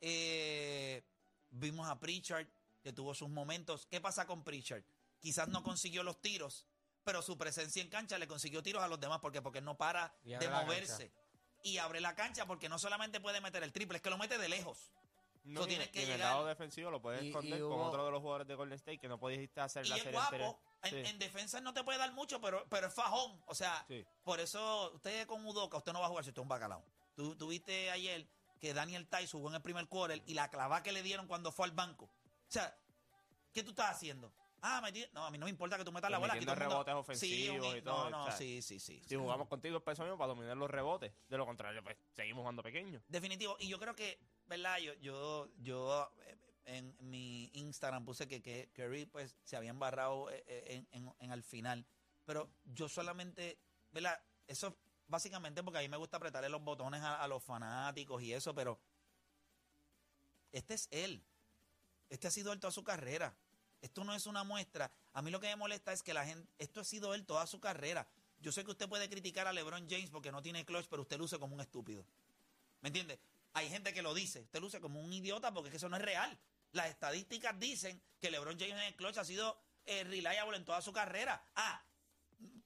Eh, 0.00 1.04
vimos 1.50 1.88
a 1.88 2.00
Pritchard, 2.00 2.48
que 2.82 2.92
tuvo 2.92 3.14
sus 3.14 3.28
momentos. 3.28 3.86
¿Qué 3.86 4.00
pasa 4.00 4.26
con 4.26 4.42
Pritchard? 4.42 4.82
Quizás 5.20 5.46
no 5.46 5.62
consiguió 5.62 6.02
los 6.02 6.20
tiros, 6.20 6.66
pero 7.04 7.22
su 7.22 7.38
presencia 7.38 7.80
en 7.80 7.88
cancha 7.88 8.18
le 8.18 8.26
consiguió 8.26 8.64
tiros 8.64 8.82
a 8.82 8.88
los 8.88 8.98
demás. 8.98 9.20
¿Por 9.20 9.30
qué? 9.30 9.40
Porque 9.42 9.60
no 9.60 9.76
para 9.78 10.12
de 10.24 10.48
moverse. 10.48 11.12
Y 11.68 11.78
abre 11.78 12.00
la 12.00 12.14
cancha 12.14 12.46
porque 12.46 12.68
no 12.68 12.78
solamente 12.78 13.20
puede 13.20 13.40
meter 13.40 13.62
el 13.62 13.72
triple, 13.72 13.96
es 13.96 14.02
que 14.02 14.10
lo 14.10 14.16
mete 14.18 14.38
de 14.38 14.48
lejos. 14.48 14.90
No, 15.44 15.66
tienes 15.66 15.88
que 15.88 16.02
en 16.04 16.10
el 16.12 16.20
lado 16.20 16.44
defensivo 16.46 16.90
lo 16.90 17.00
puedes 17.00 17.22
Y- 17.22 17.28
esconder 17.28 17.58
y 17.58 17.62
con 17.62 17.72
hubo- 17.72 17.84
otro 17.86 18.04
de 18.04 18.10
los 18.10 18.20
jugadores 18.20 18.46
de 18.48 18.54
Golden 18.54 18.76
State 18.76 18.98
que 18.98 19.08
no 19.08 19.18
pudiste 19.18 19.60
hacer 19.60 19.84
Y 19.86 19.88
la 19.88 19.96
es 19.96 20.02
serie 20.02 20.18
guapo. 20.18 20.60
En, 20.82 20.90
Sí. 20.90 21.10
en 21.10 21.18
defensa 21.18 21.60
no 21.60 21.72
te 21.72 21.82
puede 21.84 21.98
dar 21.98 22.12
mucho, 22.12 22.40
pero, 22.40 22.66
pero 22.68 22.86
es 22.88 22.94
fajón. 22.94 23.42
O 23.46 23.54
sea, 23.54 23.84
Sí. 23.88 24.04
por 24.24 24.40
eso 24.40 24.92
usted 24.94 25.26
con 25.26 25.44
Udoca, 25.46 25.78
usted 25.78 25.92
no 25.92 26.00
va 26.00 26.06
a 26.06 26.08
jugar 26.08 26.24
si 26.24 26.30
usted 26.30 26.40
es 26.40 26.44
un 26.44 26.48
bacalao. 26.48 26.84
Tú, 27.16 27.34
tú 27.36 27.48
viste 27.48 27.90
ayer 27.90 28.28
que 28.60 28.74
Daniel 28.74 29.06
Tice 29.08 29.28
jugó 29.32 29.48
en 29.48 29.54
el 29.56 29.62
primer 29.62 29.88
quarter 29.88 30.22
y 30.26 30.34
la 30.34 30.48
clavada 30.50 30.82
que 30.82 30.92
le 30.92 31.02
dieron 31.02 31.26
cuando 31.26 31.50
fue 31.50 31.64
al 31.66 31.72
banco. 31.72 32.04
O 32.06 32.50
sea, 32.50 32.76
¿qué 33.52 33.62
tú 33.62 33.70
estás 33.70 33.90
haciendo? 33.96 34.32
Ah, 34.62 34.80
metí- 34.82 35.08
no, 35.12 35.24
a 35.24 35.30
mí 35.30 35.38
no 35.38 35.44
me 35.46 35.50
importa 35.50 35.76
que 35.78 35.84
tú 35.84 35.92
metas 35.92 36.10
la 36.10 36.18
bola. 36.18 36.32
aquí 36.34 36.44
Permitiendo 36.44 36.70
todo 36.74 36.80
el 36.80 36.84
mundo- 36.86 37.00
rebotes 37.00 37.20
Sí, 37.20 37.48
ofensivos 37.48 37.66
un- 37.72 37.76
y 37.78 37.82
todo, 37.82 38.04
No, 38.04 38.10
no, 38.10 38.22
o 38.24 38.26
sea, 38.26 38.36
sí, 38.36 38.62
sí, 38.62 38.80
sí. 38.80 39.00
Si 39.06 39.14
jugamos 39.16 39.48
contigo 39.48 39.80
peso 39.80 40.02
mismo 40.02 40.18
para 40.18 40.28
dominar 40.28 40.56
los 40.56 40.70
rebotes. 40.70 41.12
De 41.28 41.36
lo 41.36 41.46
contrario, 41.46 41.82
pues 41.84 41.96
seguimos 42.12 42.42
jugando 42.42 42.62
pequeño. 42.62 43.00
Definitivo. 43.08 43.56
Y 43.60 43.68
yo 43.68 43.78
creo 43.78 43.94
que, 43.94 44.18
¿verdad? 44.46 44.78
Yo, 44.78 44.94
yo, 44.94 45.48
yo 45.58 46.10
eh, 46.26 46.36
en 46.64 46.96
mi 47.00 47.50
Instagram 47.54 48.04
puse 48.04 48.26
que, 48.28 48.42
que 48.42 48.70
Curry 48.74 49.06
pues 49.06 49.36
se 49.44 49.56
había 49.56 49.70
embarrado 49.70 50.30
eh, 50.30 50.42
eh, 50.46 50.86
en, 50.92 51.04
en- 51.06 51.14
en 51.18 51.32
al 51.32 51.42
final. 51.42 51.86
Pero 52.24 52.50
yo 52.64 52.88
solamente, 52.88 53.58
¿verdad? 53.90 54.20
Eso 54.46 54.76
básicamente 55.06 55.62
porque 55.62 55.78
a 55.78 55.82
mí 55.82 55.88
me 55.88 55.96
gusta 55.96 56.18
apretarle 56.18 56.48
los 56.50 56.62
botones 56.62 57.00
a, 57.02 57.22
a 57.22 57.28
los 57.28 57.42
fanáticos 57.42 58.22
y 58.22 58.32
eso, 58.34 58.54
pero 58.54 58.78
este 60.52 60.74
es 60.74 60.88
él. 60.90 61.24
Este 62.10 62.26
ha 62.26 62.30
sido 62.30 62.52
él 62.52 62.60
toda 62.60 62.70
su 62.70 62.82
carrera. 62.84 63.36
Esto 63.80 64.04
no 64.04 64.14
es 64.14 64.26
una 64.26 64.44
muestra. 64.44 64.90
A 65.12 65.22
mí 65.22 65.30
lo 65.30 65.40
que 65.40 65.48
me 65.48 65.56
molesta 65.56 65.92
es 65.92 66.02
que 66.02 66.14
la 66.14 66.24
gente, 66.24 66.48
esto 66.58 66.80
ha 66.80 66.84
sido 66.84 67.14
él 67.14 67.24
toda 67.24 67.46
su 67.46 67.60
carrera. 67.60 68.06
Yo 68.40 68.52
sé 68.52 68.64
que 68.64 68.70
usted 68.70 68.88
puede 68.88 69.08
criticar 69.08 69.46
a 69.46 69.52
LeBron 69.52 69.88
James 69.88 70.10
porque 70.10 70.30
no 70.30 70.42
tiene 70.42 70.64
clutch, 70.64 70.86
pero 70.88 71.02
usted 71.02 71.18
luce 71.18 71.38
como 71.38 71.54
un 71.54 71.60
estúpido. 71.60 72.04
¿Me 72.80 72.88
entiende? 72.88 73.18
Hay 73.54 73.68
gente 73.68 73.92
que 73.92 74.02
lo 74.02 74.14
dice. 74.14 74.40
Usted 74.42 74.60
luce 74.60 74.80
como 74.80 75.00
un 75.00 75.12
idiota 75.12 75.52
porque 75.52 75.68
es 75.68 75.70
que 75.72 75.76
eso 75.78 75.88
no 75.88 75.96
es 75.96 76.02
real. 76.02 76.38
Las 76.72 76.88
estadísticas 76.88 77.58
dicen 77.58 78.00
que 78.20 78.30
LeBron 78.30 78.58
James 78.58 78.74
en 78.74 78.82
el 78.82 78.94
clutch 78.94 79.18
ha 79.18 79.24
sido 79.24 79.58
eh, 79.86 80.04
reliable 80.04 80.56
en 80.56 80.64
toda 80.64 80.82
su 80.82 80.92
carrera. 80.92 81.42
Ah, 81.56 81.82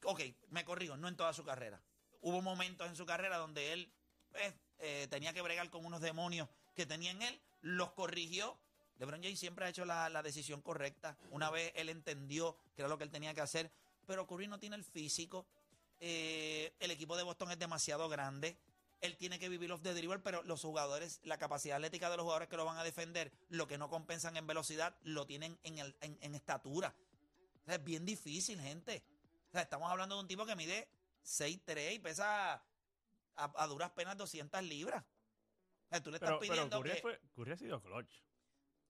ok, 0.04 0.20
me 0.50 0.64
corrijo, 0.64 0.96
no 0.96 1.08
en 1.08 1.16
toda 1.16 1.32
su 1.32 1.44
carrera. 1.44 1.80
Hubo 2.20 2.42
momentos 2.42 2.88
en 2.88 2.96
su 2.96 3.06
carrera 3.06 3.38
donde 3.38 3.72
él 3.72 3.92
pues, 4.30 4.52
eh, 4.78 5.06
tenía 5.08 5.32
que 5.32 5.42
bregar 5.42 5.70
con 5.70 5.84
unos 5.84 6.00
demonios 6.00 6.48
que 6.74 6.86
tenía 6.86 7.10
en 7.10 7.22
él, 7.22 7.40
los 7.60 7.92
corrigió. 7.92 8.58
LeBron 9.02 9.20
James 9.20 9.38
siempre 9.40 9.64
ha 9.64 9.68
hecho 9.68 9.84
la, 9.84 10.08
la 10.08 10.22
decisión 10.22 10.62
correcta. 10.62 11.16
Una 11.32 11.50
vez 11.50 11.72
él 11.74 11.88
entendió 11.88 12.56
que 12.76 12.82
era 12.82 12.88
lo 12.88 12.96
que 12.98 13.02
él 13.04 13.10
tenía 13.10 13.34
que 13.34 13.40
hacer, 13.40 13.68
pero 14.06 14.28
Curry 14.28 14.46
no 14.46 14.60
tiene 14.60 14.76
el 14.76 14.84
físico. 14.84 15.44
Eh, 15.98 16.72
el 16.78 16.92
equipo 16.92 17.16
de 17.16 17.24
Boston 17.24 17.50
es 17.50 17.58
demasiado 17.58 18.08
grande. 18.08 18.56
Él 19.00 19.16
tiene 19.16 19.40
que 19.40 19.48
vivir 19.48 19.72
off 19.72 19.82
the 19.82 19.92
dribble, 19.92 20.20
pero 20.20 20.44
los 20.44 20.60
jugadores, 20.62 21.18
la 21.24 21.36
capacidad 21.36 21.78
atlética 21.78 22.10
de 22.10 22.16
los 22.16 22.22
jugadores 22.22 22.48
que 22.48 22.56
lo 22.56 22.64
van 22.64 22.76
a 22.78 22.84
defender, 22.84 23.32
lo 23.48 23.66
que 23.66 23.76
no 23.76 23.90
compensan 23.90 24.36
en 24.36 24.46
velocidad, 24.46 24.94
lo 25.02 25.26
tienen 25.26 25.58
en, 25.64 25.78
el- 25.78 25.96
en- 26.00 26.16
en 26.20 26.34
estatura. 26.36 26.94
O 27.62 27.64
sea, 27.64 27.74
es 27.74 27.82
bien 27.84 28.04
difícil, 28.04 28.60
gente. 28.60 29.02
O 29.48 29.50
sea, 29.52 29.62
estamos 29.62 29.90
hablando 29.90 30.14
de 30.14 30.20
un 30.20 30.28
tipo 30.28 30.46
que 30.46 30.54
mide 30.54 30.86
6'3 31.24 31.94
y 31.94 31.98
pesa 31.98 32.52
a, 32.54 32.62
a 33.34 33.66
duras 33.66 33.90
penas 33.90 34.16
200 34.16 34.62
libras. 34.62 35.02
O 35.02 35.88
sea, 35.90 36.00
tú 36.00 36.10
le 36.12 36.18
estás 36.18 36.28
Pero, 36.30 36.38
pero 36.38 36.52
pidiendo 36.52 36.78
Curry, 36.78 36.90
que... 36.92 37.00
fue- 37.02 37.20
Curry 37.34 37.50
ha 37.52 37.56
sido 37.56 37.82
clutch. 37.82 38.12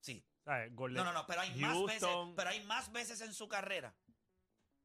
Sí. 0.03 0.23
¿Sabes? 0.45 0.75
Golden- 0.75 0.97
No, 0.97 1.05
no, 1.05 1.13
no, 1.13 1.27
pero 1.27 1.41
hay 1.41 1.55
más 1.55 1.81
veces, 1.85 2.03
Houston, 2.03 2.35
pero 2.37 2.51
hay 2.51 2.63
más 2.65 2.93
veces 2.93 3.21
en 3.23 3.33
su 3.33 3.49
carrera. 3.49 3.97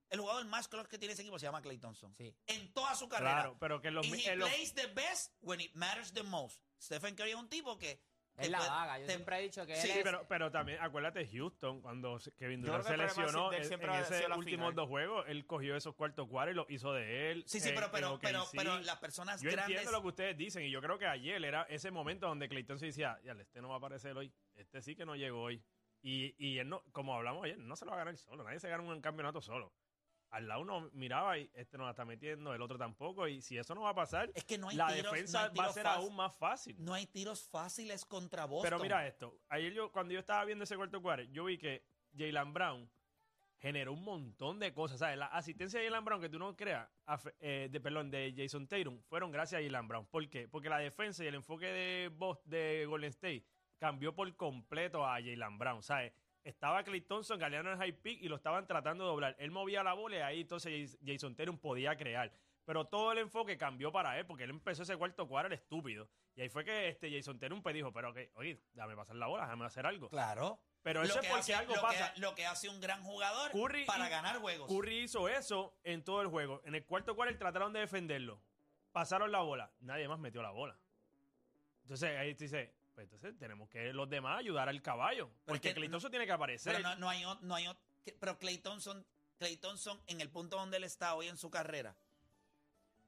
El 0.10 0.22
jugador 0.22 0.46
más 0.46 0.70
clutch 0.70 0.88
que 0.88 0.98
tiene 0.98 1.14
ese 1.14 1.24
equipo 1.24 1.38
se 1.38 1.46
llama 1.48 1.62
Clay 1.62 1.80
Thompson. 1.80 2.16
Sí. 2.16 2.34
En 2.46 2.72
toda 2.74 2.96
su 2.96 3.10
carrera. 3.10 3.34
Claro, 3.42 3.58
pero 3.60 3.82
que 3.82 3.90
en 3.90 3.96
los, 3.96 4.06
And 4.06 4.16
he 4.16 4.32
en 4.32 4.40
los- 4.40 4.48
plays 4.50 4.74
the 4.74 4.88
best 4.88 5.34
when 5.42 5.60
it 5.60 5.74
matters 5.76 6.14
the 6.14 6.24
most. 6.24 6.62
Stephen 6.80 7.16
Curry 7.16 7.32
es 7.32 7.36
un 7.36 7.50
tipo 7.50 7.78
que... 7.78 8.02
Es 8.38 8.50
la 8.52 8.60
vaga. 8.60 9.00
Yo 9.00 9.06
te- 9.06 9.12
siempre 9.13 9.39
he 9.39 9.41
dicho 9.43 9.65
que 9.65 9.76
Sí, 9.76 9.89
él 9.89 9.97
es... 9.97 10.04
pero, 10.04 10.26
pero 10.28 10.52
también 10.52 10.80
acuérdate 10.82 11.28
Houston, 11.28 11.82
cuando 11.82 12.19
Kevin 12.38 12.62
Yo 12.62 12.67
Durant 12.67 12.86
se 12.88 12.97
lesionó 12.97 13.52
en, 13.52 14.30
la 14.30 14.38
últimos 14.38 14.76
dos 14.76 14.88
juegos, 14.88 15.26
él 15.28 15.45
cogió 15.47 15.76
esos 15.76 15.95
cuartos 15.95 16.28
cuadros 16.28 16.54
y 16.54 16.56
lo 16.56 16.65
hizo 16.69 16.93
de 16.93 17.32
él. 17.32 17.43
Sí, 17.47 17.60
sí, 17.60 17.69
en- 17.69 17.76
pero, 17.76 17.86
en 17.88 17.91
pero, 17.91 18.19
pero, 18.21 18.43
pero 18.56 18.80
las 18.80 18.97
personas 18.97 19.41
Yo 19.41 19.50
grandes... 19.50 19.69
entiendo 19.78 19.91
lo 19.91 20.02
que 20.02 20.08
ustedes 20.10 20.38
dicen 20.38 20.63
y 20.63 20.69
yo 20.71 20.82
creo 20.82 20.97
que 21.00 21.08
ayer 21.08 21.43
era 21.43 21.63
ese 21.63 21.89
momento 21.91 22.28
donde 22.28 22.47
Clayton 22.47 22.78
se 22.80 22.88
decía, 22.88 23.19
ya, 23.23 23.34
este 23.34 23.62
no 23.62 23.69
va 23.69 23.76
a 23.76 23.78
aparecer 23.80 24.15
hoy, 24.15 24.32
este 24.56 24.82
sí 24.82 24.95
que 24.95 25.06
no 25.06 25.15
llegó 25.15 25.41
hoy. 25.41 25.63
Y, 26.04 26.36
y 26.38 26.60
él 26.60 26.69
no, 26.69 26.84
como 26.91 27.15
hablamos 27.15 27.43
ayer, 27.43 27.58
no 27.58 27.76
se 27.76 27.84
lo 27.86 27.91
va 27.91 27.97
a 27.97 28.00
ganar 28.02 28.15
solo, 28.17 28.43
nadie 28.43 28.60
se 28.60 28.69
gana 28.69 28.84
un 28.84 29.02
campeonato 29.02 29.41
solo. 29.41 29.73
Al 30.30 30.48
lado 30.48 30.62
uno 30.62 30.90
miraba 30.94 31.38
y 31.38 31.50
este 31.54 31.78
no 31.78 31.86
la 31.86 31.92
está 31.92 32.04
metiendo, 32.04 32.54
el 32.54 32.62
otro 32.62 32.78
tampoco, 32.78 33.28
y 33.28 33.42
si 33.42 33.58
eso 33.58 33.74
no 33.74 33.82
va 33.82 33.92
a 33.92 33.96
pasar, 33.96 34.30
Es 34.36 34.44
que 34.44 34.58
no 34.58 34.68
hay 34.70 34.76
la 34.76 34.88
tiros, 34.94 35.12
defensa 35.13 35.44
no 35.48 35.52
hay 35.54 35.58
va 35.58 35.66
a 35.68 35.74
ser 35.74 35.84
fácil- 35.86 36.04
aún 36.04 36.16
más 36.16 36.36
fácil. 36.36 36.76
No 36.80 36.94
hay 36.94 37.06
tiros 37.06 37.48
fáciles 37.48 38.04
contra 38.06 38.46
Boston. 38.46 38.70
Pero 38.70 38.80
mira 38.84 39.08
esto, 39.08 39.40
ayer 39.50 39.72
yo, 39.74 39.92
cuando 39.92 40.13
yo 40.13 40.20
estaba 40.20 40.44
viendo 40.46 40.66
ese 40.66 40.76
cuarto 40.76 41.02
cuarto, 41.02 41.24
yo 41.32 41.46
vi 41.46 41.58
que 41.58 41.84
Jalen 42.18 42.54
Brown 42.54 42.90
generó 43.60 43.94
un 43.94 44.04
montón 44.04 44.60
de 44.60 44.74
cosas. 44.74 45.00
¿sabes? 45.00 45.18
La 45.18 45.28
asistencia 45.28 45.80
de 45.80 45.88
Jalen 45.88 46.06
Brown, 46.06 46.22
que 46.22 46.30
tú 46.30 46.38
no 46.38 46.56
creas, 46.56 46.88
eh, 47.40 47.70
de, 47.72 47.80
perdón, 47.80 48.12
de 48.12 48.34
Jason 48.36 48.68
Tatum, 48.68 49.02
fueron 49.04 49.32
gracias 49.32 49.62
a 49.62 49.63
Jalen 49.66 49.88
Brown. 49.88 50.06
¿Por 50.08 50.28
qué? 50.30 50.48
Porque 50.48 50.70
la 50.70 50.78
defensa 50.78 51.24
y 51.24 51.28
el 51.28 51.36
enfoque 51.36 51.66
de, 51.68 52.12
de 52.46 52.86
Golden 52.86 53.10
State 53.10 53.46
cambió 53.80 54.13
por 54.13 54.36
completo 54.36 55.06
a 55.06 55.13
Jalen 55.13 55.58
Brown. 55.58 55.82
¿sabes? 55.82 56.12
Estaba 56.48 56.82
Clay 56.84 57.02
Thompson 57.02 57.38
galeando 57.38 57.70
en 57.72 57.74
el 57.74 57.80
high 57.80 57.92
pick 58.02 58.22
y 58.22 58.30
lo 58.30 58.38
estaban 58.38 58.66
tratando 58.66 59.04
de 59.04 59.10
doblar. 59.10 59.36
Él 59.38 59.52
movía 59.52 59.84
la 59.84 59.94
bola 59.94 60.16
y 60.18 60.22
ahí 60.22 60.42
entonces 60.42 60.98
Jason 61.06 61.36
Tatum 61.36 61.58
podía 61.58 61.98
crear. 61.98 62.32
Pero 62.64 62.86
todo 62.86 63.12
el 63.12 63.18
enfoque 63.18 63.58
cambió 63.58 63.92
para 63.92 64.18
él, 64.18 64.26
porque 64.26 64.44
él 64.46 64.50
empezó 64.52 64.84
ese 64.84 64.96
cuarto 64.96 65.28
cuadro 65.28 65.48
el 65.48 65.54
estúpido. 65.54 66.10
Y 66.36 66.42
ahí 66.42 66.50
fue 66.50 66.64
que 66.64 66.88
este 66.88 67.12
Jason 67.12 67.38
Tatum 67.38 67.62
pues 67.62 67.76
dijo, 67.76 67.92
pero 67.92 68.14
que, 68.14 68.32
oye, 68.36 68.62
déjame 68.74 68.96
pasar 68.96 69.16
la 69.18 69.28
bola, 69.28 69.44
déjame 69.44 69.66
hacer 69.66 69.86
algo. 69.86 70.10
Claro. 70.10 70.60
Pero 70.84 71.04
eso 71.04 71.16
es 71.16 71.20
que 71.22 71.28
porque 71.28 71.40
hace- 71.42 71.54
algo 71.56 71.76
lo 71.76 71.82
pasa. 71.82 72.14
Que, 72.14 72.20
lo 72.22 72.34
que 72.36 72.46
hace 72.46 72.70
un 72.70 72.80
gran 72.80 73.04
jugador 73.04 73.52
Curry 73.52 73.84
para 73.86 74.08
y- 74.08 74.10
ganar 74.10 74.38
juegos. 74.38 74.70
Curry 74.70 75.00
hizo 75.02 75.28
eso 75.28 75.78
en 75.84 76.04
todo 76.06 76.22
el 76.22 76.28
juego. 76.30 76.62
En 76.64 76.76
el 76.76 76.86
cuarto 76.86 77.14
cuarto 77.14 77.38
trataron 77.38 77.74
de 77.74 77.82
defenderlo. 77.82 78.42
Pasaron 78.94 79.34
la 79.34 79.42
bola. 79.42 79.70
Nadie 79.82 80.08
más 80.08 80.20
metió 80.20 80.42
la 80.42 80.52
bola. 80.52 80.80
Entonces 81.84 82.18
ahí 82.18 82.36
te 82.36 82.46
dice, 82.46 82.74
pues 82.98 83.06
entonces 83.14 83.38
tenemos 83.38 83.70
que 83.70 83.94
los 83.94 84.10
demás 84.10 84.40
ayudar 84.40 84.70
al 84.70 84.82
caballo. 84.82 85.30
Porque 85.46 85.70
que 85.70 85.76
Clay 85.76 85.88
no- 85.88 85.92
Thompson 85.94 86.10
tiene 86.10 86.26
que 86.26 86.32
aparecer. 86.32 86.74
Pero 86.76 86.90
no, 86.90 86.96
no 86.96 87.10
hay, 87.10 87.24
no 87.42 87.54
hay 87.54 87.68
pero 88.20 88.40
Clay 88.40 88.58
Thompson 88.58 89.06
Clay 89.38 89.56
Thompson 89.58 90.02
en 90.08 90.20
el 90.20 90.32
punto 90.32 90.58
donde 90.58 90.78
él 90.78 90.84
está 90.84 91.14
hoy 91.14 91.28
en 91.28 91.38
su 91.38 91.52
carrera, 91.52 91.96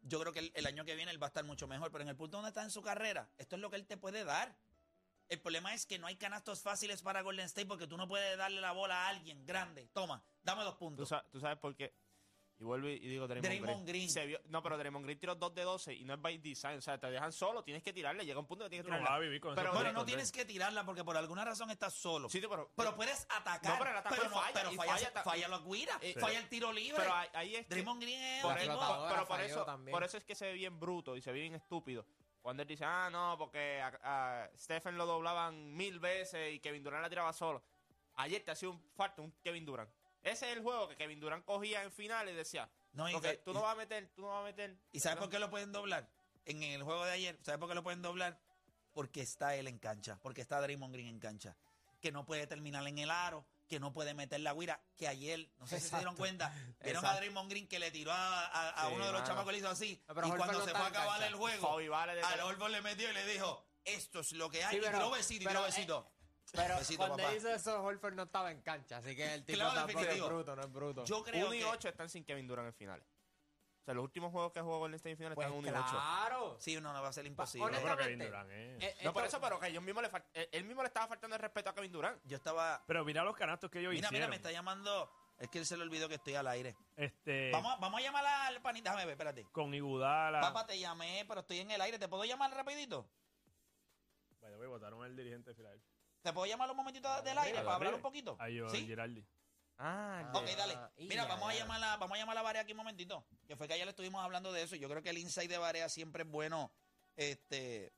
yo 0.03 0.19
creo 0.19 0.31
que 0.31 0.39
el, 0.39 0.51
el 0.53 0.67
año 0.67 0.85
que 0.85 0.93
viene 0.93 1.09
él 1.11 1.19
va 1.19 1.25
a 1.25 1.29
estar 1.29 1.43
mucho 1.43 1.67
mejor, 1.67 1.91
pero 1.91 2.03
en 2.03 2.09
el 2.09 2.15
punto 2.15 2.37
donde 2.37 2.49
está 2.49 2.61
en 2.61 2.69
su 2.69 2.83
carrera, 2.83 3.27
esto 3.39 3.55
es 3.55 3.61
lo 3.63 3.71
que 3.71 3.77
él 3.77 3.87
te 3.87 3.97
puede 3.97 4.23
dar. 4.23 4.55
El 5.27 5.39
problema 5.39 5.73
es 5.73 5.87
que 5.87 5.97
no 5.97 6.05
hay 6.05 6.17
canastos 6.17 6.61
fáciles 6.61 7.01
para 7.01 7.21
Golden 7.21 7.45
State 7.47 7.65
porque 7.67 7.87
tú 7.87 7.97
no 7.97 8.07
puedes 8.07 8.37
darle 8.37 8.61
la 8.61 8.73
bola 8.73 9.05
a 9.05 9.09
alguien 9.09 9.43
grande. 9.45 9.87
Toma, 9.91 10.23
dame 10.43 10.63
dos 10.63 10.73
¿Tú, 10.75 10.79
puntos. 10.79 11.09
tú 11.31 11.39
sabes 11.39 11.57
por 11.57 11.75
qué. 11.75 11.93
Y 12.61 12.63
vuelvo 12.65 12.89
y 12.89 12.99
digo 12.99 13.25
Draymond, 13.25 13.45
Draymond 13.45 13.87
Green. 13.87 14.09
Se 14.09 14.25
vio- 14.25 14.41
no, 14.49 14.61
pero 14.61 14.77
Draymond 14.77 15.05
Green 15.05 15.17
tiró 15.17 15.33
2 15.33 15.55
de 15.55 15.61
12 15.63 15.93
y 15.93 16.03
no 16.03 16.13
es 16.15 16.21
by 16.21 16.37
design. 16.39 16.77
O 16.77 16.81
sea, 16.81 16.97
te 16.99 17.09
dejan 17.09 17.31
solo, 17.31 17.63
tienes 17.63 17.81
que 17.81 17.93
tirarle. 17.93 18.25
Llega 18.25 18.37
un 18.37 18.45
punto 18.45 18.65
que 18.65 18.69
tienes 18.69 18.83
que 18.85 18.89
Tú 18.89 18.91
no 18.91 18.97
tirarle. 18.99 19.09
vas 19.09 19.17
a 19.17 19.23
vivir 19.23 19.39
con 19.39 19.55
pero. 19.55 19.69
Bueno, 19.71 19.85
Pero- 19.85 19.93
no 19.99 20.05
tienes 20.05 20.29
que 20.31 20.43
tirarla 20.43 20.85
porque 20.85 21.05
por 21.05 21.15
alguna 21.15 21.45
razón 21.45 21.71
estás 21.71 21.93
solo. 21.93 22.27
Sí, 22.27 22.41
pero, 22.41 22.69
Pero 22.75 22.95
puedes 22.97 23.25
atacar. 23.29 23.71
No, 23.71 23.77
pero 23.79 23.91
el 23.91 23.97
ataque 23.97 24.15
pero, 24.17 24.29
falla, 24.29 24.51
pero 24.53 24.71
y 24.73 24.75
falla, 24.75 24.91
falla 24.97 25.23
falla 25.23 25.47
la 25.47 25.59
guira, 25.59 25.97
Eh, 26.01 26.15
falla 26.19 26.37
el 26.39 26.49
tiro 26.49 26.73
libre. 26.73 26.97
pero 27.01 27.13
ahí, 27.33 27.55
es 27.55 27.65
que- 27.65 27.75
Draymond 27.75 28.01
Green 28.01 28.21
es 28.21 28.41
por, 28.43 28.51
explotadora 28.57 29.11
pero 29.13 29.27
por 29.27 29.39
eso, 29.41 29.63
también. 29.65 29.93
por 29.93 30.03
eso 30.03 30.17
es 30.17 30.25
que 30.25 30.35
se 30.35 30.45
ve 30.47 30.53
bien 30.53 30.77
bruto 30.81 31.15
y 31.15 31.21
se 31.21 31.31
ve 31.31 31.39
bien 31.39 31.55
estúpido. 31.55 32.05
Cuando 32.41 32.61
él 32.63 32.67
dice, 32.67 32.83
ah, 32.83 33.09
no, 33.09 33.35
porque 33.37 33.81
a, 33.81 33.99
a 34.43 34.49
Stephen 34.57 34.97
lo 34.97 35.05
doblaban 35.05 35.73
mil 35.77 35.99
veces 35.99 36.53
y 36.53 36.59
Kevin 36.59 36.83
Durant 36.83 37.03
la 37.03 37.09
tiraba 37.09 37.31
solo. 37.31 37.63
Ayer 38.15 38.43
te 38.43 38.51
hacía 38.51 38.67
un 38.69 38.81
falta 38.95 39.21
un 39.21 39.31
Kevin 39.41 39.65
Durant. 39.65 39.89
Ese 40.23 40.51
es 40.51 40.57
el 40.57 40.63
juego 40.63 40.87
que 40.89 40.95
Kevin 40.95 41.19
Durant 41.19 41.45
cogía 41.45 41.83
en 41.83 41.91
finales 41.91 42.33
y 42.33 42.37
decía, 42.37 42.69
No, 42.93 43.09
y 43.09 43.19
que- 43.21 43.37
tú 43.37 43.53
no 43.53 43.61
vas 43.61 43.73
a 43.73 43.75
meter, 43.75 44.09
tú 44.15 44.21
no 44.23 44.29
vas 44.29 44.41
a 44.41 44.43
meter. 44.45 44.75
¿Y 44.91 44.99
sabes 44.99 45.17
por 45.17 45.29
qué 45.29 45.39
lo 45.39 45.49
pueden 45.49 45.71
doblar? 45.71 46.09
En 46.45 46.61
el 46.63 46.83
juego 46.83 47.05
de 47.05 47.11
ayer, 47.11 47.37
¿sabes 47.43 47.59
por 47.59 47.69
qué 47.69 47.75
lo 47.75 47.83
pueden 47.83 48.01
doblar? 48.01 48.39
Porque 48.91 49.21
está 49.21 49.55
él 49.55 49.67
en 49.67 49.77
cancha, 49.79 50.19
porque 50.21 50.41
está 50.41 50.59
Draymond 50.61 50.93
Green 50.93 51.07
en 51.07 51.19
cancha. 51.19 51.55
Que 52.01 52.11
no 52.11 52.25
puede 52.25 52.47
terminar 52.47 52.85
en 52.87 52.97
el 52.97 53.11
aro, 53.11 53.45
que 53.67 53.79
no 53.79 53.93
puede 53.93 54.13
meter 54.13 54.39
la 54.39 54.53
guira. 54.53 54.81
Que 54.97 55.07
ayer, 55.07 55.49
no 55.59 55.67
sé 55.67 55.79
si 55.79 55.89
se 55.89 55.95
dieron 55.97 56.15
cuenta, 56.15 56.49
vieron 56.83 57.05
a 57.05 57.07
Exacto. 57.09 57.17
Draymond 57.17 57.49
Green 57.51 57.67
que 57.67 57.77
le 57.79 57.91
tiró 57.91 58.11
a, 58.11 58.47
a- 58.47 58.69
a 58.69 58.87
Sí, 58.87 58.93
uno 58.95 59.05
de 59.05 59.11
los 59.11 59.23
chamacos, 59.25 59.51
le 59.53 59.59
hizo 59.59 59.69
así. 59.69 60.01
No, 60.07 60.15
pero 60.15 60.27
y 60.27 60.31
cuando 60.31 60.59
no 60.59 60.65
se 60.65 60.71
fue 60.71 60.79
a 60.79 60.85
acabar 60.87 61.09
cancha. 61.19 61.27
el 61.27 61.35
juego, 61.35 61.75
Vale 61.89 62.21
al 62.23 62.71
le 62.71 62.81
metió 62.81 63.09
y 63.09 63.13
le 63.13 63.25
dijo, 63.27 63.65
esto 63.85 64.21
es 64.21 64.31
lo 64.33 64.49
que 64.49 64.63
hay. 64.63 64.71
Sí, 64.71 64.77
y 64.77 64.79
pero- 64.81 64.97
tiró 64.97 65.11
besito, 65.11 65.35
y 65.35 65.39
tiró 65.39 65.49
pero, 65.51 65.63
besito. 65.63 66.11
Pero 66.53 66.77
Besito, 66.77 66.97
cuando 66.99 67.17
papá. 67.17 67.35
hizo 67.35 67.49
eso, 67.49 67.83
Holford 67.83 68.13
no 68.15 68.23
estaba 68.23 68.51
en 68.51 68.61
cancha, 68.61 68.97
así 68.97 69.15
que 69.15 69.33
el 69.33 69.45
tipo 69.45 69.57
Claro, 69.59 69.73
tampoco 69.75 69.99
es 69.99 70.05
definitivo. 70.07 70.27
bruto, 70.35 70.55
no 70.55 70.61
es 70.63 70.71
bruto. 70.71 71.05
Yo 71.05 71.23
creo 71.23 71.45
1 71.47 71.55
y 71.55 71.59
que... 71.59 71.65
8 71.65 71.89
están 71.89 72.09
sin 72.09 72.23
Kevin 72.25 72.47
Durant 72.47 72.67
en 72.67 72.73
finales. 72.73 73.05
O 73.81 73.85
sea, 73.85 73.93
los 73.93 74.03
últimos 74.03 74.31
juegos 74.31 74.51
que 74.51 74.61
jugó 74.61 74.77
Golden 74.79 74.95
State 74.95 75.11
en 75.11 75.17
finales 75.17 75.35
pues 75.35 75.47
están 75.47 75.57
1 75.59 75.67
y 75.67 75.71
8. 75.71 75.85
claro. 75.89 76.57
Sí, 76.59 76.79
no, 76.81 76.93
no 76.93 77.01
va 77.01 77.07
a 77.09 77.13
ser 77.13 77.25
imposible. 77.25 77.65
honest- 77.67 77.81
No, 77.81 77.83
pero 77.83 77.97
Kevin 77.97 78.21
honestamente, 78.21 78.25
Durant, 78.25 78.83
eh. 78.83 78.87
Eh, 78.99 79.03
No 79.05 79.13
por 79.13 79.23
esto- 79.23 79.37
eso, 79.37 79.43
pero 79.45 79.59
que 79.59 79.67
ellos 79.67 79.83
mismos 79.83 80.03
le 80.03 80.09
fal- 80.11 80.25
él, 80.33 80.49
él 80.51 80.63
mismo 80.65 80.81
le 80.83 80.87
estaba 80.87 81.07
faltando 81.07 81.35
el 81.35 81.41
respeto 81.41 81.69
a 81.69 81.73
Kevin 81.75 81.91
Durant. 81.91 82.21
Yo 82.25 82.35
estaba... 82.37 82.83
Pero 82.85 83.03
mira 83.05 83.23
los 83.23 83.35
canastos 83.35 83.69
que 83.71 83.79
ellos 83.79 83.91
Mira, 83.93 84.09
mira, 84.09 84.17
hicieron. 84.25 84.29
me 84.31 84.35
está 84.35 84.51
llamando... 84.51 85.11
Es 85.39 85.47
que 85.49 85.57
él 85.59 85.65
se 85.65 85.77
le 85.77 85.83
olvidó 85.83 86.09
que 86.09 86.15
estoy 86.15 86.35
al 86.35 86.47
aire. 86.47 86.75
Este, 86.97 87.49
Vamos, 87.51 87.73
a- 87.73 87.77
vamos 87.77 88.01
a 88.01 88.03
llamar 88.03 88.25
al 88.25 88.61
panita. 88.61 88.89
Déjame 88.89 89.05
ver, 89.05 89.13
espérate. 89.13 89.45
con 89.53 89.73
Iguodala. 89.73 90.41
Papá, 90.41 90.65
te 90.67 90.77
llamé, 90.77 91.23
pero 91.27 91.39
estoy 91.39 91.59
en 91.59 91.71
el 91.71 91.79
aire. 91.79 91.97
¿Te 91.97 92.09
puedo 92.09 92.25
llamar 92.25 92.51
rapidito? 92.53 93.09
By 94.41 94.51
the 94.51 94.57
way, 94.57 94.67
votaron 94.67 95.01
al 95.01 95.15
dirigente 95.15 95.51
de 95.51 95.55
Filadelfia. 95.55 95.89
¿Te 96.21 96.33
puedo 96.33 96.45
llamar 96.45 96.69
un 96.69 96.77
momentito 96.77 97.21
del 97.21 97.37
aire 97.37 97.59
para 97.61 97.75
hablar 97.75 97.93
un 97.95 98.01
poquito? 98.01 98.35
A 98.39 98.49
yo, 98.49 98.69
¿Sí? 98.69 98.85
Giraldi. 98.85 99.25
Ah, 99.77 100.29
Ok, 100.35 100.45
dale. 100.57 100.77
Mira, 100.97 101.25
vamos 101.25 101.49
a 101.49 101.53
ya. 101.53 101.59
llamar 101.61 101.81
a, 101.83 101.97
vamos 101.97 102.15
a 102.17 102.19
llamar 102.19 102.37
a 102.37 102.41
Barea 102.41 102.61
aquí 102.63 102.71
un 102.73 102.77
momentito. 102.79 103.23
Que 103.47 103.55
fue 103.55 103.67
que 103.67 103.73
ayer 103.75 103.85
le 103.85 103.91
estuvimos 103.91 104.21
hablando 104.23 104.51
de 104.51 104.63
eso. 104.63 104.75
Yo 104.75 104.89
creo 104.89 105.01
que 105.01 105.09
el 105.09 105.17
insight 105.17 105.49
de 105.49 105.57
Barea 105.57 105.87
siempre 105.87 106.23
es 106.23 106.29
bueno. 106.29 106.69
Este, 107.15 107.93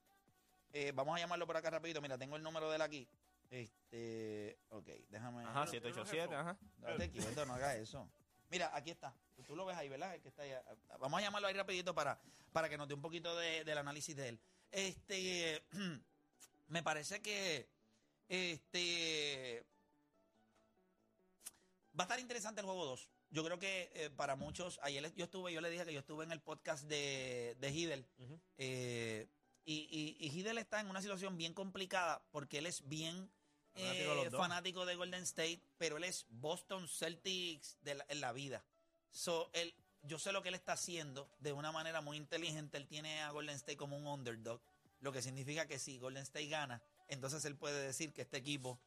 eh, 0.73 0.91
vamos 0.93 1.15
a 1.15 1.19
llamarlo 1.19 1.47
por 1.47 1.57
acá 1.57 1.71
rapidito. 1.71 1.99
Mira, 2.01 2.17
tengo 2.19 2.36
el 2.36 2.43
número 2.43 2.69
de 2.69 2.75
él 2.75 2.81
aquí. 2.84 3.07
Este, 3.49 4.57
ok, 4.69 4.86
déjame. 5.10 5.43
Ajá, 5.43 5.65
787, 5.65 6.36
ajá. 6.36 6.57
Date 6.77 7.12
quieto, 7.12 7.45
no 7.45 7.55
hagas 7.55 7.75
eso. 7.77 8.07
Mira, 8.49 8.69
aquí 8.75 8.91
está. 8.91 9.13
Tú, 9.47 9.55
lo 9.55 9.65
ves 9.65 9.75
ahí, 9.75 9.89
¿verdad? 9.89 10.13
El 10.13 10.21
que 10.21 10.27
está 10.29 10.43
ahí. 10.43 10.53
Vamos 10.99 11.17
a 11.19 11.23
llamarlo 11.23 11.47
ahí 11.47 11.53
rapidito 11.55 11.95
para, 11.95 12.19
para 12.53 12.69
que 12.69 12.77
nos 12.77 12.88
dé 12.88 12.93
un 12.93 13.01
poquito 13.01 13.36
de- 13.36 13.63
del 13.63 13.77
análisis 13.79 14.15
de 14.15 14.29
él. 14.29 14.39
Este, 14.71 15.63
me 16.67 16.84
parece 16.84 17.21
que, 17.21 17.67
este, 18.31 19.63
va 21.99 22.03
a 22.03 22.07
estar 22.07 22.19
interesante 22.19 22.61
el 22.61 22.65
juego 22.65 22.85
2. 22.85 23.09
Yo 23.29 23.43
creo 23.43 23.59
que 23.59 23.91
eh, 23.93 24.09
para 24.09 24.35
muchos, 24.35 24.79
ayer 24.83 25.13
yo 25.15 25.25
estuve, 25.25 25.53
yo 25.53 25.61
le 25.61 25.69
dije 25.69 25.85
que 25.85 25.93
yo 25.93 25.99
estuve 25.99 26.23
en 26.23 26.31
el 26.31 26.41
podcast 26.41 26.85
de, 26.85 27.55
de 27.59 27.69
Hidel. 27.71 28.05
Eh, 28.57 29.27
y, 29.65 30.17
y, 30.19 30.25
y 30.25 30.39
Hidel 30.39 30.57
está 30.57 30.79
en 30.79 30.89
una 30.89 31.01
situación 31.01 31.37
bien 31.37 31.53
complicada 31.53 32.23
porque 32.31 32.57
él 32.59 32.65
es 32.65 32.87
bien 32.87 33.29
Fanático 33.73 34.11
eh, 34.13 34.29
de 34.29 34.37
fanático 34.37 34.85
de 34.85 34.95
Golden 34.95 35.23
State, 35.23 35.61
pero 35.77 35.95
él 35.97 36.03
es 36.03 36.25
Boston 36.29 36.89
Celtics 36.89 37.77
de 37.81 37.95
la- 37.95 38.05
en 38.09 38.19
la 38.19 38.33
vida. 38.33 38.65
So, 39.11 39.49
él, 39.53 39.73
yo 40.03 40.19
sé 40.19 40.31
lo 40.33 40.41
que 40.41 40.49
él 40.49 40.55
está 40.55 40.73
haciendo 40.73 41.29
de 41.39 41.53
una 41.53 41.71
manera 41.71 42.01
muy 42.01 42.17
inteligente. 42.17 42.75
Él 42.77 42.87
tiene 42.87 43.21
a 43.21 43.31
Golden 43.31 43.55
State 43.55 43.77
como 43.77 43.95
un 43.97 44.07
underdog, 44.07 44.61
lo 44.99 45.11
que 45.13 45.21
significa 45.21 45.67
que 45.67 45.79
si 45.79 45.99
Golden 45.99 46.23
State 46.23 46.47
gana, 46.47 46.81
entonces 47.12 47.43
él 47.45 47.56
puede 47.56 47.86
decir 47.86 48.13
que 48.13 48.24
este 48.24 48.38
equipo. 48.38 48.80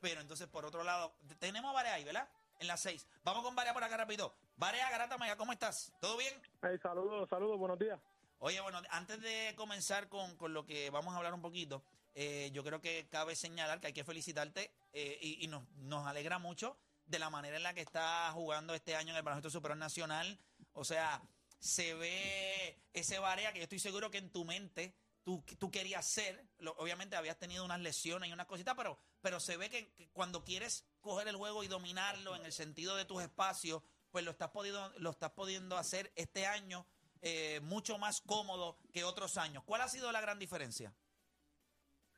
Pero 0.00 0.20
entonces, 0.20 0.48
por 0.48 0.64
otro 0.64 0.82
lado, 0.82 1.14
tenemos 1.38 1.70
a 1.70 1.74
Barea 1.74 1.94
ahí, 1.94 2.04
¿verdad? 2.04 2.28
En 2.58 2.66
las 2.66 2.80
seis. 2.80 3.06
Vamos 3.22 3.44
con 3.44 3.54
Barea 3.54 3.74
por 3.74 3.84
acá 3.84 3.98
rápido. 3.98 4.34
Barea, 4.56 4.90
Garata 4.90 5.18
Maya, 5.18 5.36
¿cómo 5.36 5.52
estás? 5.52 5.92
¿Todo 6.00 6.16
bien? 6.16 6.34
Hey, 6.62 6.78
saludos, 6.82 7.28
saludos, 7.28 7.58
buenos 7.58 7.78
días. 7.78 8.00
Oye, 8.38 8.60
bueno, 8.60 8.80
antes 8.90 9.20
de 9.20 9.54
comenzar 9.56 10.08
con, 10.08 10.36
con 10.36 10.54
lo 10.54 10.64
que 10.64 10.88
vamos 10.88 11.12
a 11.12 11.18
hablar 11.18 11.34
un 11.34 11.42
poquito, 11.42 11.82
eh, 12.14 12.50
yo 12.54 12.64
creo 12.64 12.80
que 12.80 13.06
cabe 13.10 13.36
señalar 13.36 13.80
que 13.80 13.88
hay 13.88 13.92
que 13.92 14.04
felicitarte 14.04 14.72
eh, 14.94 15.18
y, 15.20 15.44
y 15.44 15.48
nos, 15.48 15.68
nos 15.76 16.06
alegra 16.06 16.38
mucho 16.38 16.76
de 17.06 17.18
la 17.18 17.28
manera 17.28 17.58
en 17.58 17.62
la 17.62 17.74
que 17.74 17.82
está 17.82 18.30
jugando 18.32 18.74
este 18.74 18.96
año 18.96 19.10
en 19.10 19.16
el 19.16 19.22
Baloncesto 19.22 19.50
Superior 19.50 19.76
Nacional. 19.76 20.38
O 20.72 20.84
sea, 20.84 21.20
se 21.58 21.92
ve 21.94 22.78
ese 22.94 23.18
Barea 23.18 23.52
que 23.52 23.58
yo 23.58 23.64
estoy 23.64 23.78
seguro 23.78 24.10
que 24.10 24.18
en 24.18 24.30
tu 24.30 24.46
mente 24.46 24.94
tú, 25.22 25.44
tú 25.58 25.70
querías 25.70 26.06
ser. 26.06 26.44
Obviamente 26.76 27.16
habías 27.16 27.38
tenido 27.38 27.64
unas 27.64 27.80
lesiones 27.80 28.28
y 28.28 28.32
unas 28.32 28.46
cositas, 28.46 28.74
pero, 28.76 28.98
pero 29.20 29.40
se 29.40 29.56
ve 29.56 29.68
que, 29.68 29.92
que 29.92 30.08
cuando 30.10 30.44
quieres 30.44 30.86
coger 31.00 31.28
el 31.28 31.36
juego 31.36 31.64
y 31.64 31.68
dominarlo 31.68 32.36
en 32.36 32.44
el 32.44 32.52
sentido 32.52 32.96
de 32.96 33.04
tus 33.04 33.22
espacios, 33.22 33.82
pues 34.10 34.24
lo 34.24 34.30
estás, 34.30 34.50
podido, 34.50 34.92
lo 34.98 35.10
estás 35.10 35.30
pudiendo 35.30 35.76
hacer 35.76 36.12
este 36.16 36.46
año 36.46 36.86
eh, 37.22 37.60
mucho 37.62 37.98
más 37.98 38.20
cómodo 38.22 38.78
que 38.92 39.04
otros 39.04 39.36
años. 39.36 39.62
¿Cuál 39.64 39.82
ha 39.82 39.88
sido 39.88 40.10
la 40.10 40.20
gran 40.20 40.38
diferencia? 40.38 40.92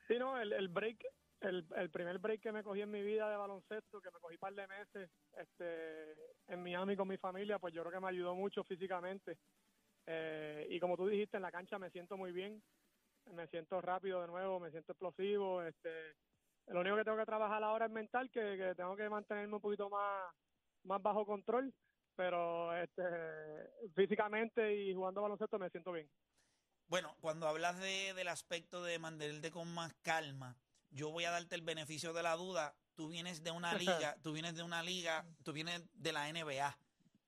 Sí, 0.09 0.19
no, 0.19 0.41
el, 0.41 0.53
el 0.53 0.69
break, 0.69 1.05
el, 1.41 1.67
el 1.77 1.91
primer 1.91 2.19
break 2.19 2.41
que 2.41 2.53
me 2.53 2.63
cogí 2.63 2.81
en 2.81 2.91
mi 2.91 3.03
vida 3.03 3.29
de 3.29 3.37
baloncesto, 3.37 4.01
que 4.01 4.11
me 4.11 4.21
cogí 4.21 4.35
un 4.35 4.41
par 4.41 4.55
de 4.55 4.67
meses 4.67 5.11
este, 5.37 6.13
en 6.49 6.63
Miami 6.63 6.97
con 6.97 7.09
mi 7.09 7.19
familia, 7.19 7.59
pues 7.59 7.75
yo 7.75 7.83
creo 7.83 7.93
que 7.93 8.01
me 8.01 8.09
ayudó 8.09 8.35
mucho 8.35 8.65
físicamente. 8.65 9.39
Eh, 10.07 10.67
y 10.71 10.81
como 10.81 10.97
tú 10.97 11.07
dijiste, 11.07 11.37
en 11.37 11.43
la 11.43 11.53
cancha 11.53 11.79
me 11.79 11.91
siento 11.91 12.17
muy 12.17 12.33
bien, 12.33 12.63
me 13.31 13.47
siento 13.49 13.81
rápido 13.81 14.21
de 14.21 14.27
nuevo, 14.27 14.61
me 14.61 14.71
siento 14.71 14.93
explosivo. 14.93 15.63
Este, 15.63 16.17
lo 16.69 16.81
único 16.81 16.97
que 16.97 17.05
tengo 17.05 17.19
que 17.19 17.27
trabajar 17.27 17.63
ahora 17.63 17.87
es 17.87 17.93
mental, 17.93 18.31
que, 18.31 18.57
que 18.57 18.75
tengo 18.77 18.97
que 18.97 19.09
mantenerme 19.09 19.55
un 19.55 19.61
poquito 19.61 19.89
más, 19.89 20.33
más 20.85 21.03
bajo 21.03 21.25
control, 21.27 21.73
pero 22.17 22.77
este, 22.77 23.03
físicamente 23.95 24.75
y 24.75 24.95
jugando 24.95 25.23
baloncesto 25.23 25.59
me 25.59 25.71
siento 25.71 25.93
bien. 25.93 26.09
Bueno, 26.89 27.17
cuando 27.21 27.49
hablas 27.49 27.79
de, 27.81 28.13
del 28.15 28.29
aspecto 28.29 28.83
de 28.83 28.99
mantenerte 28.99 29.51
con 29.51 29.73
más 29.73 29.95
calma, 30.03 30.57
yo 30.91 31.11
voy 31.11 31.25
a 31.25 31.31
darte 31.31 31.55
el 31.55 31.63
beneficio 31.63 32.13
de 32.13 32.23
la 32.23 32.37
duda. 32.37 32.75
Tú 32.95 33.09
vienes 33.09 33.43
de 33.43 33.51
una 33.51 33.73
liga, 33.79 34.17
tú 34.23 34.33
vienes 34.33 34.55
de 34.55 34.63
una 34.63 34.83
liga, 34.83 35.25
tú 35.43 35.53
vienes 35.53 35.83
de 35.95 36.13
la 36.13 36.31
NBA. 36.31 36.79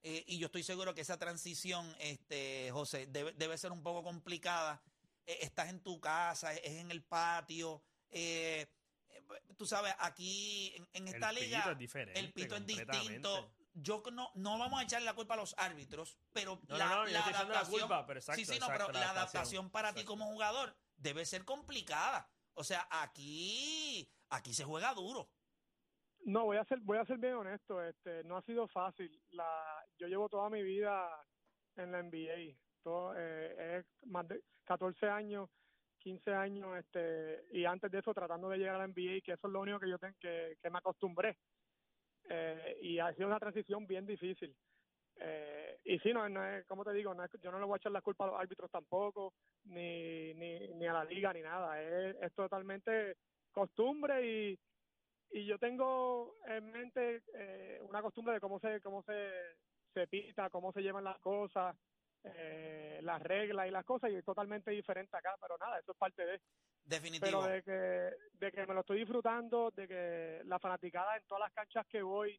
Eh, 0.03 0.23
y 0.27 0.39
yo 0.39 0.47
estoy 0.47 0.63
seguro 0.63 0.95
que 0.95 1.01
esa 1.01 1.19
transición, 1.19 1.91
este, 1.99 2.71
José, 2.73 3.07
debe, 3.07 3.33
debe 3.33 3.57
ser 3.57 3.73
un 3.73 3.83
poco 3.83 4.03
complicada. 4.03 4.83
Eh, 5.27 5.39
estás 5.41 5.69
en 5.71 5.83
tu 5.83 6.01
casa, 6.01 6.53
es 6.55 6.81
en 6.81 6.91
el 6.91 7.03
patio. 7.03 7.83
eh, 8.11 8.67
eh, 9.11 9.23
tú 9.57 9.67
sabes, 9.67 9.95
aquí 9.99 10.73
en, 10.77 10.89
en 10.93 11.09
esta 11.09 11.31
el 11.31 11.37
liga, 11.37 11.59
pito 11.59 11.71
es 11.73 11.79
diferente. 11.79 12.21
el 12.21 12.33
pito 12.33 12.57
es 12.57 12.67
distinto. 12.67 13.55
Yo 13.77 14.03
no, 14.13 14.31
no 14.35 14.57
vamos 14.59 14.81
a 14.81 14.85
echar 14.85 15.03
la 15.03 15.15
culpa 15.15 15.35
a 15.35 15.37
los 15.37 15.55
árbitros, 15.59 16.17
pero 16.33 16.61
No, 16.69 16.77
la, 16.79 16.89
no, 16.89 16.97
no, 16.97 17.07
yo 17.07 17.13
la 17.13 17.19
estoy 17.19 17.33
echando 17.33 17.53
la 17.53 17.59
adaptación, 17.61 17.81
culpa, 17.81 18.07
pero 18.07 18.21
exacto, 18.21 18.39
sí, 18.39 18.45
sí, 18.45 18.59
no, 18.61 18.67
exacto, 18.67 18.87
pero 18.87 18.93
la 18.93 19.01
la 19.01 19.11
adaptación, 19.11 19.41
adaptación 19.41 19.71
para 19.71 19.95
ti 19.95 20.05
como 20.05 20.27
jugador 20.27 20.77
debe 20.97 21.25
ser 21.25 21.45
complicada. 21.45 22.31
O 22.53 22.63
sea, 22.63 22.87
aquí, 22.91 24.09
aquí 24.29 24.55
se 24.55 24.65
juega 24.65 24.95
duro. 24.95 25.29
No, 26.21 26.45
voy 26.45 26.57
a 26.57 26.65
ser, 26.65 26.79
voy 26.81 26.99
a 26.99 27.05
ser 27.05 27.19
bien 27.19 27.35
honesto, 27.35 27.83
este, 27.83 28.23
no 28.25 28.37
ha 28.37 28.43
sido 28.43 28.69
fácil. 28.69 29.21
La, 29.31 29.85
yo 29.99 30.07
llevo 30.07 30.29
toda 30.29 30.49
mi 30.51 30.63
vida 30.63 31.09
en 31.77 31.91
la 31.91 32.01
NBA, 32.03 32.57
eh, 33.17 33.79
es 33.79 34.09
más 34.09 34.27
de 34.29 34.43
14 34.65 35.07
años, 35.09 35.51
15 35.99 36.33
años, 36.33 36.79
este, 36.79 37.45
y 37.53 37.65
antes 37.65 37.91
de 37.91 37.99
eso 37.99 38.13
tratando 38.13 38.49
de 38.49 38.59
llegar 38.59 38.77
a 38.77 38.79
la 38.79 38.89
NBA, 38.89 39.21
que 39.25 39.33
eso 39.33 39.47
es 39.47 39.53
lo 39.53 39.61
único 39.61 39.81
que 39.81 39.89
yo 39.89 39.99
tengo 39.99 40.15
que, 40.21 40.57
que 40.61 40.71
me 40.71 40.79
acostumbré. 40.79 41.37
Eh, 42.29 42.79
y 42.81 42.99
ha 42.99 43.13
sido 43.15 43.29
una 43.29 43.39
transición 43.39 43.87
bien 43.87 44.07
difícil. 44.07 44.55
Eh, 45.17 45.79
y 45.85 45.99
sí, 46.01 46.13
no, 46.13 46.29
no 46.29 46.45
es, 46.45 46.67
como 46.67 46.85
te 46.85 46.93
digo, 46.93 47.15
yo 47.41 47.51
no 47.51 47.59
le 47.59 47.65
voy 47.65 47.75
a 47.75 47.77
echar 47.77 47.93
la 47.93 48.03
culpa 48.03 48.25
a 48.25 48.29
los 48.29 48.41
árbitros 48.41 48.71
tampoco, 48.71 49.35
ni, 49.65 50.35
ni, 50.35 50.69
ni 50.75 50.87
a 50.87 50.93
la 50.93 51.05
liga, 51.05 51.33
ni 51.33 51.43
nada. 51.43 51.81
Es, 51.83 52.17
es 52.21 52.35
totalmente 52.35 53.17
costumbre 53.53 54.27
y, 54.27 54.59
y 55.31 55.47
yo 55.47 55.59
tengo 55.59 56.37
en 56.47 56.71
mente 56.71 57.23
eh, 57.35 57.81
una 57.83 58.03
costumbre 58.03 58.35
de 58.35 58.41
cómo 58.41 58.59
se 58.59 58.81
cómo 58.81 59.03
se, 59.03 59.31
se 59.93 60.07
pita, 60.09 60.51
cómo 60.51 60.73
se 60.73 60.83
llevan 60.83 61.05
las 61.05 61.19
cosas, 61.21 61.77
eh, 62.25 63.01
las 63.03 63.23
reglas 63.23 63.69
y 63.69 63.71
las 63.71 63.85
cosas, 63.85 64.11
y 64.11 64.17
es 64.17 64.25
totalmente 64.25 64.71
diferente 64.71 65.17
acá, 65.17 65.35
pero 65.41 65.57
nada, 65.59 65.79
eso 65.79 65.93
es 65.93 65.99
parte 65.99 66.25
de. 66.25 66.41
Definitivo. 66.85 67.43
Pero 67.43 67.43
de 67.45 67.63
que, 67.63 68.17
de 68.39 68.53
que 68.53 68.67
me 68.67 68.75
lo 68.75 68.81
estoy 68.81 68.99
disfrutando, 68.99 69.71
de 69.71 69.89
que 69.89 70.43
la 70.45 70.59
fanaticada 70.59 71.17
en 71.17 71.25
todas 71.27 71.43
las 71.43 71.53
canchas 71.53 71.87
que 71.87 72.03
voy 72.03 72.39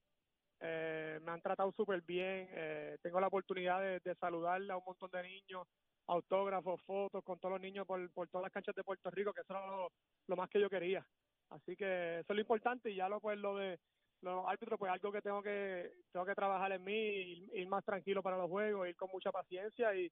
eh, 0.60 1.20
me 1.22 1.32
han 1.32 1.42
tratado 1.42 1.72
súper 1.72 2.02
bien, 2.02 2.48
eh, 2.52 2.98
tengo 3.02 3.20
la 3.20 3.28
oportunidad 3.28 3.82
de, 3.82 4.00
de 4.00 4.16
saludar 4.16 4.62
a 4.70 4.78
un 4.78 4.84
montón 4.86 5.10
de 5.12 5.24
niños, 5.24 5.68
autógrafos, 6.08 6.82
fotos 6.84 7.24
con 7.24 7.40
todos 7.40 7.54
los 7.54 7.62
niños 7.62 7.86
por, 7.86 8.12
por 8.12 8.28
todas 8.30 8.44
las 8.44 8.52
canchas 8.52 8.76
de 8.76 8.84
Puerto 8.84 9.10
Rico, 9.12 9.34
que 9.34 9.42
eso 9.42 9.54
era 9.54 9.66
lo, 9.68 9.92
lo 10.28 10.36
más 10.36 10.50
que 10.50 10.60
yo 10.60 10.70
quería. 10.70 11.06
Así 11.50 11.76
que 11.76 12.20
eso 12.20 12.34
es 12.34 12.36
lo 12.36 12.42
importante 12.42 12.90
y 12.90 12.96
ya 12.96 13.10
lo 13.10 13.20
pues 13.20 13.38
lo 13.38 13.56
de 13.56 13.80
los 14.22 14.46
árbitros 14.48 14.80
pues 14.80 14.92
algo 14.92 15.12
que 15.12 15.22
tengo 15.22 15.42
que 15.42 15.92
tengo 16.12 16.26
que 16.26 16.36
trabajar 16.36 16.72
en 16.72 16.84
mí, 16.84 16.94
ir, 16.94 17.50
ir 17.54 17.68
más 17.68 17.84
tranquilo 17.84 18.24
para 18.24 18.38
los 18.38 18.50
juegos, 18.50 18.88
ir 18.88 18.96
con 18.96 19.10
mucha 19.12 19.32
paciencia 19.32 19.96
y, 19.96 20.12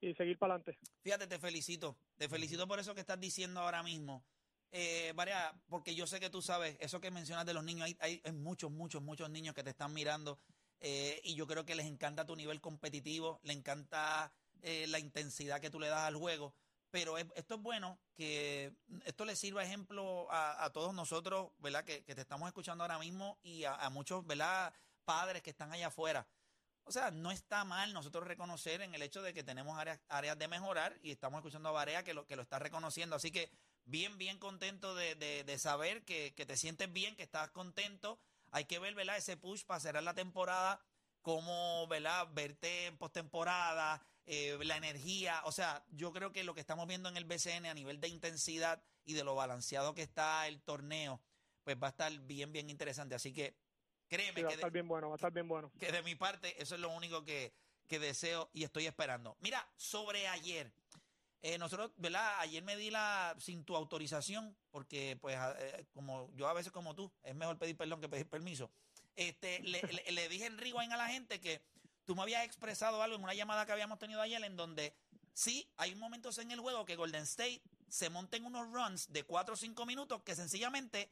y 0.00 0.14
seguir 0.14 0.38
para 0.38 0.54
adelante. 0.54 0.78
Fíjate, 1.02 1.26
te 1.26 1.38
felicito. 1.38 1.96
Te 2.16 2.28
felicito 2.28 2.66
por 2.66 2.78
eso 2.78 2.94
que 2.94 3.00
estás 3.00 3.20
diciendo 3.20 3.60
ahora 3.60 3.82
mismo. 3.82 4.24
Eh, 4.72 5.12
Varea, 5.14 5.54
porque 5.68 5.94
yo 5.94 6.06
sé 6.06 6.18
que 6.18 6.28
tú 6.28 6.42
sabes, 6.42 6.76
eso 6.80 7.00
que 7.00 7.10
mencionas 7.10 7.46
de 7.46 7.54
los 7.54 7.64
niños, 7.64 7.86
hay, 7.86 7.96
hay, 8.00 8.20
hay 8.24 8.32
muchos, 8.32 8.70
muchos, 8.70 9.00
muchos 9.00 9.30
niños 9.30 9.54
que 9.54 9.62
te 9.62 9.70
están 9.70 9.94
mirando 9.94 10.40
eh, 10.80 11.20
y 11.24 11.34
yo 11.34 11.46
creo 11.46 11.64
que 11.64 11.74
les 11.74 11.86
encanta 11.86 12.26
tu 12.26 12.36
nivel 12.36 12.60
competitivo, 12.60 13.40
le 13.44 13.52
encanta 13.52 14.32
eh, 14.62 14.86
la 14.88 14.98
intensidad 14.98 15.60
que 15.60 15.70
tú 15.70 15.80
le 15.80 15.88
das 15.88 16.02
al 16.02 16.16
juego. 16.16 16.54
Pero 16.96 17.18
es- 17.18 17.26
esto 17.34 17.56
es 17.56 17.60
bueno 17.60 18.00
que 18.14 18.72
esto 19.04 19.26
le 19.26 19.36
sirva 19.36 19.62
ejemplo 19.62 20.32
a, 20.32 20.64
a 20.64 20.72
todos 20.72 20.94
nosotros, 20.94 21.50
¿verdad? 21.58 21.84
Que, 21.84 22.02
que 22.04 22.14
te 22.14 22.22
estamos 22.22 22.46
escuchando 22.48 22.84
ahora 22.84 22.98
mismo 22.98 23.38
y 23.42 23.64
a, 23.64 23.90
muchos, 23.90 24.26
¿verdad? 24.26 24.72
Padres 25.04 25.42
que 25.42 25.50
están 25.50 25.70
allá 25.74 25.88
afuera. 25.88 26.26
O 26.84 26.92
sea, 26.92 27.10
no 27.10 27.30
está 27.32 27.64
mal 27.64 27.92
nosotros 27.92 28.26
reconocer 28.26 28.80
en 28.80 28.94
el 28.94 29.02
hecho 29.02 29.20
de 29.20 29.34
que 29.34 29.44
tenemos 29.44 29.78
áreas, 29.78 30.00
áreas 30.08 30.38
de 30.38 30.48
mejorar 30.48 30.98
y 31.02 31.10
estamos 31.10 31.40
escuchando 31.40 31.68
a 31.68 31.72
Barea 31.72 32.02
que 32.02 32.14
lo, 32.14 32.26
que 32.26 32.34
lo 32.34 32.40
está 32.40 32.58
reconociendo. 32.58 33.14
Así 33.16 33.30
que 33.30 33.50
bien, 33.84 34.16
bien 34.16 34.38
contento 34.38 34.94
de, 34.94 35.16
de- 35.16 35.44
de 35.44 35.58
saber 35.58 36.02
que, 36.06 36.32
que 36.34 36.46
te 36.46 36.56
sientes 36.56 36.90
bien, 36.90 37.14
que 37.14 37.24
estás 37.24 37.50
contento. 37.50 38.18
Hay 38.52 38.64
que 38.64 38.78
ver, 38.78 38.94
¿verdad? 38.94 39.18
Ese 39.18 39.36
push 39.36 39.64
para 39.66 39.80
cerrar 39.80 40.02
la 40.02 40.14
temporada, 40.14 40.80
cómo, 41.20 41.86
¿verdad? 41.88 42.26
Verte 42.32 42.86
en 42.86 42.96
postemporada, 42.96 44.02
eh, 44.26 44.58
la 44.62 44.76
energía. 44.76 45.40
O 45.44 45.52
sea, 45.52 45.84
yo 45.92 46.12
creo 46.12 46.32
que 46.32 46.44
lo 46.44 46.54
que 46.54 46.60
estamos 46.60 46.86
viendo 46.86 47.08
en 47.08 47.16
el 47.16 47.24
BCN 47.24 47.66
a 47.66 47.74
nivel 47.74 48.00
de 48.00 48.08
intensidad 48.08 48.82
y 49.04 49.12
de 49.14 49.24
lo 49.24 49.34
balanceado 49.34 49.94
que 49.94 50.02
está 50.02 50.46
el 50.48 50.60
torneo, 50.62 51.20
pues 51.64 51.76
va 51.82 51.88
a 51.88 51.90
estar 51.90 52.12
bien, 52.20 52.52
bien 52.52 52.68
interesante. 52.70 53.14
Así 53.14 53.32
que 53.32 53.54
créeme 54.08 54.40
Sí, 54.40 54.42
va 54.42 54.48
a 54.48 54.50
que 54.50 54.56
de- 54.56 54.60
estar 54.62 54.72
bien 54.72 54.88
bueno, 54.88 55.08
va 55.08 55.14
a 55.14 55.16
estar 55.16 55.32
bien 55.32 55.48
bueno. 55.48 55.72
que 55.78 55.90
de 55.92 56.02
mi 56.02 56.14
parte 56.14 56.60
eso 56.62 56.74
es 56.74 56.80
lo 56.80 56.90
único 56.90 57.24
que, 57.24 57.52
que 57.88 57.98
deseo 57.98 58.50
y 58.52 58.64
estoy 58.64 58.86
esperando. 58.86 59.36
Mira, 59.40 59.66
sobre 59.76 60.26
ayer, 60.28 60.72
eh, 61.42 61.58
nosotros, 61.58 61.92
¿verdad? 61.96 62.40
Ayer 62.40 62.62
me 62.64 62.76
di 62.76 62.90
la, 62.90 63.36
sin 63.38 63.64
tu 63.64 63.76
autorización, 63.76 64.56
porque 64.72 65.16
pues 65.20 65.38
eh, 65.58 65.86
como 65.92 66.32
yo 66.34 66.48
a 66.48 66.52
veces 66.52 66.72
como 66.72 66.94
tú, 66.96 67.12
es 67.22 67.34
mejor 67.36 67.58
pedir 67.58 67.76
perdón 67.76 68.00
que 68.00 68.08
pedir 68.08 68.28
permiso, 68.28 68.70
este, 69.14 69.60
le, 69.62 69.80
le- 69.82 70.10
le 70.12 70.28
dije 70.28 70.46
en 70.46 70.58
rewind 70.58 70.92
a 70.92 70.96
la 70.96 71.08
gente 71.08 71.40
que 71.40 71.62
tú 72.06 72.14
me 72.14 72.22
habías 72.22 72.44
expresado 72.44 73.02
algo 73.02 73.16
en 73.16 73.24
una 73.24 73.34
llamada 73.34 73.66
que 73.66 73.72
habíamos 73.72 73.98
tenido 73.98 74.22
ayer 74.22 74.42
en 74.44 74.56
donde 74.56 74.94
sí, 75.34 75.68
hay 75.76 75.94
momentos 75.96 76.38
en 76.38 76.50
el 76.52 76.60
juego 76.60 76.86
que 76.86 76.96
Golden 76.96 77.24
State 77.24 77.60
se 77.88 78.08
monten 78.08 78.46
unos 78.46 78.72
runs 78.72 79.12
de 79.12 79.24
4 79.24 79.54
o 79.54 79.56
5 79.56 79.84
minutos 79.84 80.22
que 80.22 80.34
sencillamente 80.34 81.10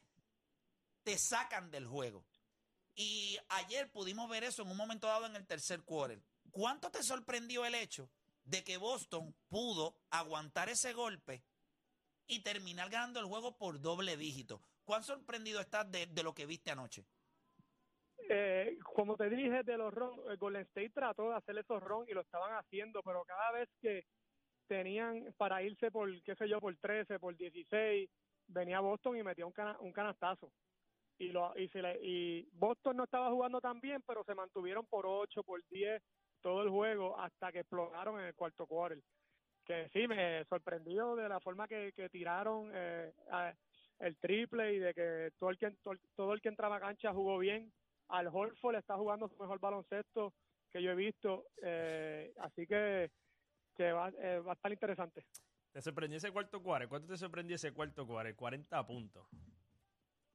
te 1.03 1.17
sacan 1.17 1.69
del 1.69 1.85
juego. 1.85 2.25
Y 2.95 3.37
ayer 3.49 3.91
pudimos 3.91 4.29
ver 4.29 4.45
eso 4.45 4.63
en 4.63 4.71
un 4.71 4.77
momento 4.77 5.07
dado 5.07 5.25
en 5.25 5.35
el 5.35 5.45
tercer 5.45 5.83
quarter. 5.83 6.23
¿Cuánto 6.49 6.89
te 6.89 7.03
sorprendió 7.03 7.65
el 7.65 7.75
hecho 7.75 8.09
de 8.45 8.63
que 8.63 8.77
Boston 8.77 9.35
pudo 9.49 9.99
aguantar 10.09 10.69
ese 10.69 10.93
golpe 10.93 11.43
y 12.27 12.39
terminar 12.39 12.89
ganando 12.89 13.19
el 13.19 13.25
juego 13.25 13.57
por 13.57 13.81
doble 13.81 14.15
dígito? 14.15 14.61
¿Cuán 14.85 15.03
sorprendido 15.03 15.59
estás 15.59 15.91
de, 15.91 16.07
de 16.07 16.23
lo 16.23 16.33
que 16.33 16.45
viste 16.45 16.71
anoche? 16.71 17.05
Eh, 18.37 18.77
como 18.83 19.15
te 19.15 19.29
dije 19.29 19.63
de 19.63 19.77
los 19.77 19.93
ron, 19.93 20.19
eh, 20.29 20.35
Golden 20.37 20.63
State 20.63 20.89
trató 20.89 21.29
de 21.29 21.35
hacer 21.37 21.57
esos 21.57 21.81
ron 21.81 22.05
y 22.09 22.13
lo 22.13 22.21
estaban 22.21 22.53
haciendo, 22.55 23.01
pero 23.01 23.23
cada 23.23 23.51
vez 23.53 23.69
que 23.79 24.03
tenían 24.67 25.33
para 25.37 25.63
irse 25.63 25.91
por, 25.91 26.09
qué 26.23 26.35
sé 26.35 26.49
yo, 26.49 26.59
por 26.59 26.75
13, 26.77 27.19
por 27.19 27.35
16, 27.37 28.09
venía 28.47 28.81
Boston 28.81 29.17
y 29.17 29.23
metía 29.23 29.45
un, 29.45 29.53
cana- 29.53 29.79
un 29.79 29.93
canastazo. 29.93 30.51
Y, 31.17 31.29
lo, 31.29 31.57
y, 31.57 31.69
se 31.69 31.81
le- 31.81 31.99
y 32.01 32.49
Boston 32.53 32.97
no 32.97 33.05
estaba 33.05 33.31
jugando 33.31 33.61
tan 33.61 33.79
bien, 33.79 34.01
pero 34.05 34.23
se 34.25 34.35
mantuvieron 34.35 34.85
por 34.87 35.05
8, 35.07 35.43
por 35.43 35.63
10 35.69 36.03
todo 36.41 36.63
el 36.63 36.69
juego 36.69 37.19
hasta 37.19 37.51
que 37.53 37.59
explotaron 37.61 38.19
en 38.19 38.27
el 38.27 38.35
cuarto 38.35 38.67
quarter. 38.67 39.01
Que 39.65 39.89
sí, 39.93 40.07
me 40.07 40.45
sorprendió 40.45 41.15
de 41.15 41.29
la 41.29 41.39
forma 41.41 41.67
que, 41.67 41.93
que 41.95 42.09
tiraron 42.09 42.71
eh, 42.73 43.13
el 43.99 44.17
triple 44.19 44.73
y 44.73 44.79
de 44.79 44.93
que 44.93 45.31
todo 45.39 45.49
el 45.51 45.57
que 45.57 45.71
todo 46.15 46.33
el 46.33 46.41
que 46.41 46.49
entraba 46.49 46.77
a 46.77 46.81
cancha 46.81 47.13
jugó 47.13 47.37
bien. 47.39 47.71
Al 48.09 48.27
Horford 48.27 48.75
está 48.75 48.95
jugando 48.97 49.27
su 49.27 49.35
mejor 49.37 49.59
baloncesto 49.59 50.33
que 50.71 50.81
yo 50.81 50.91
he 50.91 50.95
visto, 50.95 51.45
eh, 51.61 52.33
así 52.37 52.65
que 52.67 53.11
que 53.75 53.91
va, 53.91 54.09
eh, 54.09 54.39
va 54.39 54.51
a 54.53 54.55
estar 54.55 54.71
interesante. 54.71 55.25
¿Te 55.71 55.81
sorprendió 55.81 56.17
ese 56.17 56.31
cuarto 56.31 56.63
cuare? 56.63 56.87
¿Cuánto 56.87 57.09
te 57.09 57.17
sorprendió 57.17 57.55
ese 57.57 57.73
cuarto 57.73 58.07
cuare? 58.07 58.33
40 58.35 58.85
puntos. 58.87 59.27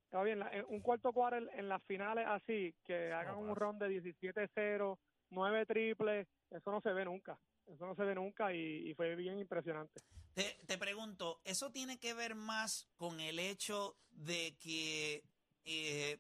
Está 0.05 0.23
bien, 0.23 0.41
la- 0.41 0.51
en 0.51 0.67
un 0.69 0.81
cuarto 0.81 1.13
quarter 1.13 1.49
en 1.55 1.69
las 1.69 1.83
finales 1.85 2.27
así, 2.29 2.75
que 2.85 3.13
hagan 3.13 3.37
un 3.37 3.55
round 3.57 3.81
de 3.83 3.89
17-0, 4.03 4.99
9 5.31 5.65
triples, 5.67 6.27
eso 6.51 6.71
no 6.71 6.81
se 6.81 6.93
ve 6.93 7.05
nunca. 7.05 7.39
Eso 7.67 7.87
no 7.87 7.95
se 7.95 8.03
ve 8.03 8.15
nunca 8.17 8.53
y, 8.53 8.91
y 8.91 8.95
fue 8.95 9.15
bien 9.15 9.39
impresionante. 9.39 10.01
Te, 10.35 10.59
te 10.67 10.77
pregunto, 10.77 11.41
¿eso 11.45 11.71
tiene 11.71 11.99
que 11.99 12.13
ver 12.15 12.35
más 12.35 12.89
con 12.97 13.21
el 13.21 13.39
hecho 13.39 13.97
de 14.11 14.57
que, 14.61 15.23
eh, 15.65 16.19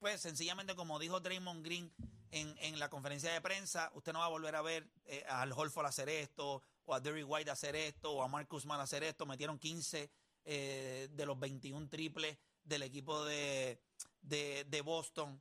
pues 0.00 0.20
sencillamente 0.20 0.74
como 0.74 0.98
dijo 0.98 1.20
Draymond 1.20 1.64
Green 1.64 1.92
en, 2.32 2.56
en 2.60 2.78
la 2.78 2.88
conferencia 2.88 3.32
de 3.32 3.40
prensa, 3.40 3.90
usted 3.94 4.12
no 4.12 4.20
va 4.20 4.26
a 4.26 4.30
volver 4.30 4.56
a 4.56 4.62
ver 4.62 4.88
eh, 5.04 5.24
al 5.28 5.52
Holford 5.52 5.86
hacer 5.86 6.08
esto, 6.08 6.62
o 6.84 6.94
a 6.94 7.00
Derry 7.00 7.22
White 7.22 7.50
hacer 7.50 7.76
esto, 7.76 8.12
o 8.12 8.22
a 8.22 8.28
Marcus 8.28 8.66
Mann 8.66 8.80
hacer 8.80 9.04
esto, 9.04 9.26
metieron 9.26 9.58
15 9.58 10.10
eh, 10.44 11.08
de 11.10 11.26
los 11.26 11.38
21 11.38 11.88
triples 11.88 12.38
del 12.64 12.82
equipo 12.82 13.24
de, 13.24 13.80
de, 14.22 14.64
de 14.64 14.80
Boston. 14.80 15.40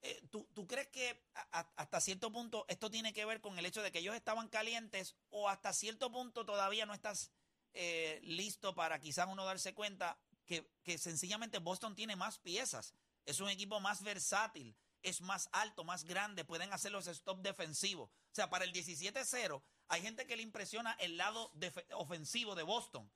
Eh, 0.00 0.22
¿tú, 0.30 0.48
tú 0.54 0.66
crees 0.66 0.88
que 0.88 1.20
hasta 1.50 2.00
cierto 2.00 2.32
punto 2.32 2.64
esto 2.68 2.88
tiene 2.88 3.12
que 3.12 3.24
ver 3.24 3.40
con 3.40 3.58
el 3.58 3.66
hecho 3.66 3.82
de 3.82 3.90
que 3.90 3.98
ellos 3.98 4.14
estaban 4.14 4.48
calientes 4.48 5.16
o 5.28 5.48
hasta 5.48 5.72
cierto 5.72 6.12
punto 6.12 6.46
todavía 6.46 6.86
no 6.86 6.94
estás 6.94 7.32
eh, 7.74 8.20
listo 8.22 8.76
para 8.76 9.00
quizás 9.00 9.26
uno 9.28 9.44
darse 9.44 9.74
cuenta 9.74 10.18
que, 10.46 10.70
que 10.84 10.98
sencillamente 10.98 11.58
Boston 11.58 11.96
tiene 11.96 12.14
más 12.14 12.38
piezas? 12.38 12.94
Es 13.28 13.40
un 13.40 13.48
equipo 13.50 13.78
más 13.80 14.02
versátil, 14.02 14.74
es 15.02 15.20
más 15.20 15.48
alto, 15.52 15.84
más 15.84 16.04
grande, 16.04 16.44
pueden 16.44 16.72
hacer 16.72 16.92
los 16.92 17.06
stop 17.06 17.40
defensivos. 17.42 18.08
O 18.10 18.34
sea, 18.34 18.48
para 18.48 18.64
el 18.64 18.72
17-0 18.72 19.62
hay 19.88 20.00
gente 20.02 20.26
que 20.26 20.36
le 20.36 20.42
impresiona 20.42 20.92
el 20.94 21.16
lado 21.18 21.52
ofensivo 21.92 22.54
de 22.54 22.62
Boston. 22.62 23.10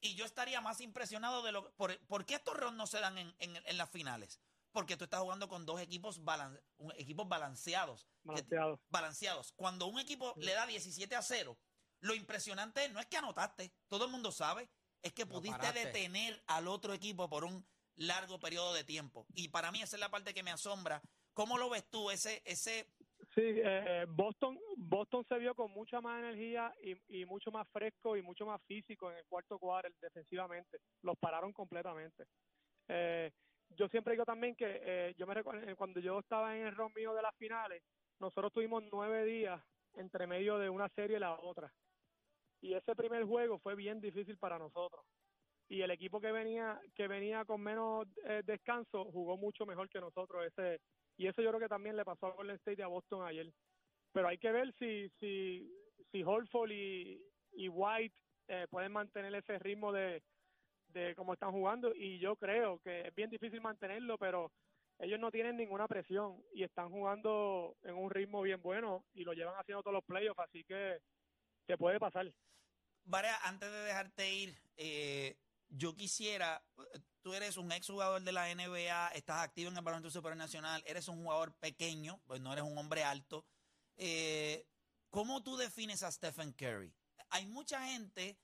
Y 0.00 0.14
yo 0.14 0.24
estaría 0.24 0.60
más 0.60 0.80
impresionado 0.80 1.42
de 1.42 1.50
lo 1.52 1.72
por, 1.74 1.98
¿por 2.06 2.24
qué 2.24 2.36
estos 2.36 2.56
rounds 2.56 2.76
no 2.76 2.86
se 2.86 3.00
dan 3.00 3.18
en, 3.18 3.34
en- 3.40 3.56
en 3.66 3.76
las 3.76 3.90
finales? 3.90 4.40
Porque 4.70 4.96
tú 4.96 5.04
estás 5.04 5.20
jugando 5.20 5.48
con 5.48 5.66
dos 5.66 5.80
equipos, 5.80 6.22
balan- 6.24 6.60
equipos 6.96 7.26
balanceados. 7.28 8.04
que- 8.04 8.28
Balanceado. 8.28 8.80
balanceados. 8.90 9.52
Cuando 9.56 9.86
un 9.86 9.98
equipo 9.98 10.34
le 10.36 10.52
da 10.52 10.66
17 10.66 11.16
a 11.16 11.22
0, 11.22 11.58
lo 12.00 12.14
impresionante 12.14 12.88
no 12.90 13.00
es 13.00 13.06
que 13.06 13.16
anotaste, 13.16 13.72
todo 13.88 14.04
el 14.04 14.12
mundo 14.12 14.30
sabe, 14.30 14.70
es 15.02 15.12
que 15.12 15.26
pudiste 15.26 15.58
paraste. 15.58 15.86
detener 15.86 16.40
al 16.46 16.68
otro 16.68 16.92
equipo 16.94 17.28
por 17.28 17.42
un 17.44 17.66
largo 17.98 18.38
periodo 18.38 18.72
de 18.72 18.84
tiempo. 18.84 19.26
Y 19.34 19.48
para 19.48 19.70
mí 19.70 19.82
esa 19.82 19.96
es 19.96 20.00
la 20.00 20.10
parte 20.10 20.34
que 20.34 20.42
me 20.42 20.50
asombra. 20.50 21.02
¿Cómo 21.34 21.58
lo 21.58 21.68
ves 21.70 21.84
tú? 21.90 22.10
Ese, 22.10 22.42
ese, 22.44 22.86
Sí, 23.34 23.42
eh, 23.44 24.06
Boston 24.08 24.58
Boston 24.76 25.24
se 25.28 25.38
vio 25.38 25.54
con 25.54 25.70
mucha 25.70 26.00
más 26.00 26.18
energía 26.18 26.74
y, 26.82 27.20
y 27.20 27.24
mucho 27.26 27.50
más 27.50 27.68
fresco 27.68 28.16
y 28.16 28.22
mucho 28.22 28.46
más 28.46 28.60
físico 28.66 29.10
en 29.10 29.18
el 29.18 29.24
cuarto 29.26 29.58
quarter 29.58 29.92
defensivamente. 30.00 30.78
Los 31.02 31.16
pararon 31.18 31.52
completamente. 31.52 32.24
Eh, 32.88 33.30
yo 33.70 33.88
siempre 33.88 34.12
digo 34.12 34.24
también 34.24 34.56
que 34.56 34.80
eh, 34.82 35.14
yo 35.16 35.26
me 35.26 35.34
recuerdo 35.34 35.76
cuando 35.76 36.00
yo 36.00 36.18
estaba 36.20 36.56
en 36.56 36.66
el 36.66 36.74
ron 36.74 36.92
mío 36.94 37.14
de 37.14 37.22
las 37.22 37.36
finales, 37.36 37.82
nosotros 38.18 38.52
tuvimos 38.52 38.82
nueve 38.90 39.24
días 39.24 39.62
entre 39.94 40.26
medio 40.26 40.58
de 40.58 40.70
una 40.70 40.88
serie 40.90 41.18
y 41.18 41.20
la 41.20 41.34
otra. 41.34 41.72
Y 42.60 42.74
ese 42.74 42.96
primer 42.96 43.24
juego 43.24 43.58
fue 43.58 43.76
bien 43.76 44.00
difícil 44.00 44.38
para 44.38 44.58
nosotros. 44.58 45.04
Y 45.68 45.82
el 45.82 45.90
equipo 45.90 46.20
que 46.20 46.32
venía 46.32 46.80
que 46.94 47.08
venía 47.08 47.44
con 47.44 47.60
menos 47.60 48.06
eh, 48.24 48.42
descanso 48.44 49.04
jugó 49.06 49.36
mucho 49.36 49.66
mejor 49.66 49.88
que 49.88 50.00
nosotros 50.00 50.46
ese 50.46 50.80
y 51.16 51.26
eso 51.26 51.42
yo 51.42 51.50
creo 51.50 51.60
que 51.60 51.68
también 51.68 51.96
le 51.96 52.04
pasó 52.04 52.26
a 52.26 52.32
Golden 52.32 52.56
State 52.56 52.80
y 52.80 52.82
a 52.82 52.86
Boston 52.86 53.26
ayer. 53.26 53.52
Pero 54.12 54.28
hay 54.28 54.38
que 54.38 54.50
ver 54.50 54.72
si 54.78 55.08
si 55.20 55.70
si 56.10 56.22
Horford 56.22 56.70
y, 56.70 57.20
y 57.52 57.68
White 57.68 58.16
eh, 58.48 58.66
pueden 58.70 58.92
mantener 58.92 59.34
ese 59.34 59.58
ritmo 59.58 59.92
de, 59.92 60.22
de 60.88 61.14
cómo 61.14 61.34
están 61.34 61.52
jugando 61.52 61.94
y 61.94 62.18
yo 62.18 62.36
creo 62.36 62.78
que 62.80 63.08
es 63.08 63.14
bien 63.14 63.30
difícil 63.30 63.60
mantenerlo, 63.60 64.16
pero 64.18 64.50
ellos 64.98 65.20
no 65.20 65.30
tienen 65.30 65.56
ninguna 65.56 65.86
presión 65.86 66.42
y 66.52 66.64
están 66.64 66.90
jugando 66.90 67.76
en 67.82 67.94
un 67.94 68.10
ritmo 68.10 68.42
bien 68.42 68.60
bueno 68.60 69.04
y 69.14 69.24
lo 69.24 69.32
llevan 69.32 69.54
haciendo 69.58 69.82
todos 69.82 69.94
los 69.94 70.04
playoffs, 70.04 70.40
así 70.40 70.64
que 70.64 70.98
te 71.66 71.76
puede 71.76 72.00
pasar. 72.00 72.32
Varea, 73.04 73.36
antes 73.44 73.70
de 73.70 73.78
dejarte 73.78 74.32
ir, 74.32 74.54
eh, 74.76 75.36
yo 75.68 75.94
quisiera, 75.94 76.62
tú 77.22 77.34
eres 77.34 77.56
un 77.56 77.70
exjugador 77.72 78.22
de 78.22 78.32
la 78.32 78.48
NBA, 78.54 79.08
estás 79.08 79.42
activo 79.42 79.70
en 79.70 79.76
el 79.76 79.84
baloncesto 79.84 80.18
supernacional, 80.18 80.82
eres 80.86 81.08
un 81.08 81.22
jugador 81.22 81.54
pequeño, 81.54 82.20
pues 82.26 82.40
no 82.40 82.52
eres 82.52 82.64
un 82.64 82.76
hombre 82.78 83.04
alto. 83.04 83.44
Eh, 83.96 84.66
¿Cómo 85.10 85.42
tú 85.42 85.56
defines 85.56 86.02
a 86.02 86.12
Stephen 86.12 86.52
Curry? 86.52 86.94
Hay 87.30 87.46
mucha 87.46 87.86
gente 87.86 88.38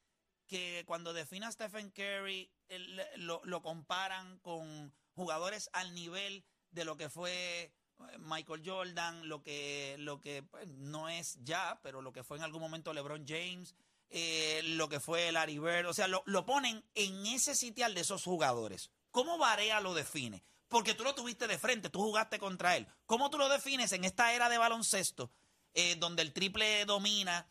que 0.46 0.84
cuando 0.87 1.12
define 1.12 1.46
a 1.46 1.52
Stephen 1.52 1.90
Curry 1.90 2.50
él- 2.68 3.00
lo, 3.16 3.40
lo 3.44 3.62
comparan 3.62 4.38
con 4.40 4.92
jugadores 5.14 5.70
al 5.72 5.94
nivel 5.94 6.44
de 6.70 6.84
lo 6.84 6.96
que 6.96 7.08
fue 7.08 7.62
eh, 7.62 8.18
Michael 8.18 8.62
Jordan, 8.64 9.28
lo 9.28 9.42
que, 9.42 9.96
lo 9.98 10.20
que 10.20 10.42
pues, 10.42 10.66
no 10.68 11.08
es 11.08 11.38
ya, 11.44 11.78
pero 11.82 12.02
lo 12.02 12.12
que 12.12 12.24
fue 12.24 12.37
en 12.37 12.42
algún 12.42 12.60
momento 12.60 12.92
LeBron 12.92 13.24
James, 13.26 13.74
eh, 14.16 14.61
lo 14.62 14.88
que 14.88 15.00
fue 15.00 15.33
Larry 15.33 15.59
Bird, 15.59 15.87
o 15.87 15.92
sea, 15.92 16.07
lo, 16.07 16.22
lo 16.24 16.46
ponen 16.46 16.85
en 16.94 17.27
ese 17.27 17.57
sitial 17.57 17.94
de 17.94 18.03
esos 18.03 18.22
jugadores. 18.22 18.92
¿Cómo 19.11 19.38
Barea 19.38 19.81
lo 19.81 19.92
define? 19.92 20.44
Porque 20.68 20.94
tú 20.94 21.03
lo 21.03 21.16
tuviste 21.16 21.48
de 21.48 21.59
frente, 21.59 21.90
tú 21.90 22.00
jugaste 22.00 22.38
contra 22.38 22.77
él. 22.77 22.87
¿Cómo 23.07 23.29
tú 23.29 23.38
lo 23.38 23.48
defines 23.48 23.92
en 23.92 24.05
esta 24.05 24.33
era 24.33 24.48
de 24.48 24.57
baloncesto, 24.57 25.33
eh, 25.74 25.96
donde 25.96 26.22
el 26.22 26.33
triple 26.33 26.85
domina? 26.85 27.48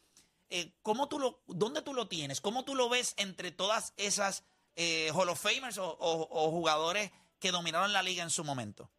Eh, 0.50 0.72
¿cómo 0.82 1.10
tú 1.10 1.20
lo, 1.20 1.42
¿Dónde 1.48 1.82
tú 1.82 1.94
lo 1.94 2.08
tienes? 2.08 2.40
¿Cómo 2.40 2.64
tú 2.64 2.76
lo 2.76 2.88
ves 2.88 3.14
entre 3.18 3.52
todas 3.52 3.94
esas 3.98 4.48
eh, 4.78 5.12
Hall 5.14 5.30
of 5.30 5.42
Famers 5.42 5.78
o 5.78 6.52
jugadores 6.52 7.12
que 7.40 7.52
dominaron 7.52 7.92
la 7.92 8.02
liga 8.02 8.24
en 8.24 8.30
su 8.30 8.44
momento? 8.46 8.90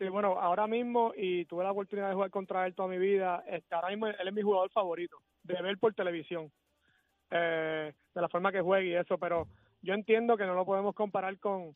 Sí, 0.00 0.08
bueno, 0.08 0.40
ahora 0.40 0.66
mismo, 0.66 1.12
y 1.14 1.44
tuve 1.44 1.62
la 1.62 1.72
oportunidad 1.72 2.08
de 2.08 2.14
jugar 2.14 2.30
contra 2.30 2.66
él 2.66 2.74
toda 2.74 2.88
mi 2.88 2.96
vida, 2.96 3.44
este, 3.46 3.74
ahora 3.74 3.90
mismo 3.90 4.06
él 4.06 4.28
es 4.28 4.32
mi 4.32 4.40
jugador 4.40 4.70
favorito, 4.70 5.18
de 5.42 5.60
ver 5.60 5.76
por 5.76 5.92
televisión, 5.92 6.50
eh, 7.30 7.92
de 8.14 8.20
la 8.20 8.28
forma 8.28 8.52
que 8.52 8.60
juega 8.60 8.84
y 8.84 8.94
eso, 8.94 9.18
pero 9.18 9.46
yo 9.82 9.94
entiendo 9.94 10.36
que 10.36 10.46
no 10.46 10.54
lo 10.54 10.64
podemos 10.64 10.94
comparar 10.94 11.38
con, 11.38 11.74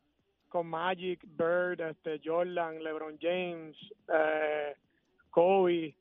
con 0.49 0.67
Magic, 0.67 1.21
Bird, 1.25 1.81
este, 1.81 2.21
Jordan, 2.25 2.83
LeBron 2.83 3.19
James, 3.21 3.77
eh, 4.09 4.75
Kobe, 5.31 5.95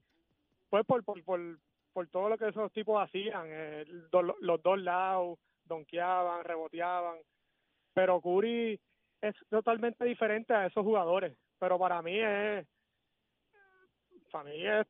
pues 0.70 0.86
por, 0.86 1.04
por, 1.04 1.24
por, 1.24 1.40
por 1.94 2.08
todo 2.08 2.30
lo 2.30 2.38
que 2.38 2.50
esos 2.50 2.72
tipos 2.72 3.02
hacían, 3.02 3.46
eh, 3.48 3.86
los 4.12 4.62
dos 4.64 4.80
lados, 4.80 5.40
donkeaban, 5.66 6.44
reboteaban, 6.44 7.18
pero 7.94 8.22
Curry 8.22 8.80
es 9.22 9.36
totalmente 9.50 10.04
diferente 10.04 10.54
a 10.54 10.66
esos 10.66 10.84
jugadores, 10.84 11.38
pero 11.60 11.80
para 11.80 12.02
mí 12.02 12.20
es 12.20 12.66
para 14.32 14.50
mí 14.50 14.66
es 14.66 14.88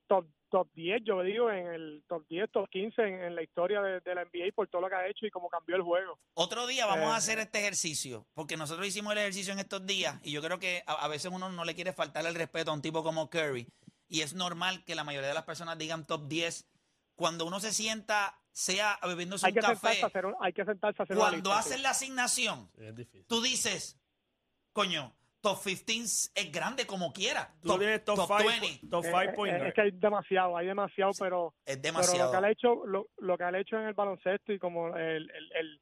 top 0.54 0.70
10, 0.76 1.02
yo 1.04 1.24
digo, 1.24 1.50
en 1.50 1.66
el 1.66 2.04
top 2.08 2.28
10, 2.30 2.52
top 2.52 2.70
15 2.70 3.02
en, 3.02 3.24
en 3.24 3.36
la 3.36 3.42
historia 3.42 3.82
de, 3.82 4.02
de 4.02 4.14
la 4.14 4.24
NBA 4.24 4.54
por 4.54 4.68
todo 4.68 4.82
lo 4.84 4.88
que 4.90 4.94
ha 4.96 5.08
hecho 5.08 5.26
y 5.26 5.32
cómo 5.32 5.50
cambió 5.50 5.76
el 5.76 5.82
juego. 5.82 6.20
Otro 6.36 6.68
día 6.68 6.86
vamos 6.86 7.06
Eh, 7.08 7.12
a 7.12 7.16
hacer 7.16 7.40
este 7.40 7.58
ejercicio, 7.60 8.28
porque 8.36 8.56
nosotros 8.56 8.86
hicimos 8.86 9.14
el 9.14 9.18
ejercicio 9.18 9.52
en 9.52 9.58
estos 9.58 9.84
días 9.88 10.20
y 10.24 10.32
yo 10.32 10.44
creo 10.44 10.60
que 10.60 10.84
a, 10.86 10.94
a 10.94 11.08
veces 11.08 11.32
uno 11.34 11.50
no 11.50 11.66
le 11.66 11.74
quiere 11.74 11.92
faltar 11.92 12.24
el 12.28 12.36
respeto 12.36 12.70
a 12.70 12.76
un 12.76 12.84
tipo 12.84 13.02
como 13.04 13.32
Curry 13.32 13.68
y 14.08 14.22
es 14.22 14.36
normal 14.36 14.84
que 14.86 14.94
la 14.94 15.04
mayoría 15.04 15.30
de 15.30 15.34
las 15.34 15.44
personas 15.46 15.76
digan 15.80 16.06
top 16.06 16.28
10 16.28 16.68
cuando 17.16 17.46
uno 17.48 17.60
se 17.60 17.74
sienta, 17.74 18.40
sea 18.52 19.00
bebiéndose 19.02 19.48
Hay 19.48 19.54
un 19.54 19.56
que, 19.56 19.62
café, 19.62 20.04
hacer, 20.06 20.26
un- 20.28 20.36
hay 20.40 20.54
que 20.54 20.66
sentarse 20.66 21.02
a 21.02 21.04
hacer 21.06 21.18
cuando 21.18 21.38
lista, 21.38 21.58
haces 21.58 21.76
sí. 21.78 21.82
la 21.82 21.90
asignación, 21.90 22.70
Es 22.78 22.96
difícil. 22.96 23.26
tú 23.28 23.42
dices, 23.42 24.00
coño, 24.72 25.16
top 25.44 25.62
15 25.64 26.32
es 26.34 26.52
grande 26.52 26.88
como 26.88 27.12
quiera. 27.14 27.54
Tú 27.62 27.78
tienes 27.78 28.04
top, 28.04 28.26
five, 28.28 28.60
20 28.62 28.88
top 28.90 29.06
Eh, 29.06 29.12
five 29.12 29.26
eh, 29.26 29.34
point 29.36 29.54
es 29.62 29.74
que 29.74 29.82
hay 29.82 29.92
demasiado, 29.92 30.58
hay 30.58 30.68
demasiado, 30.68 31.12
pero, 31.20 31.54
es 31.66 31.78
pero 31.78 31.78
lo 31.78 31.82
demasiado. 32.00 32.32
que 32.32 32.38
ha 32.38 32.50
hecho, 32.52 32.86
lo, 32.88 33.08
lo 33.18 33.38
que 33.38 33.44
ha 33.44 33.60
hecho 33.60 33.76
en 33.78 33.88
el 33.88 33.94
baloncesto 33.94 34.54
y 34.54 34.58
como 34.58 34.96
el, 34.98 35.30
el, 35.30 35.52
el, 35.60 35.82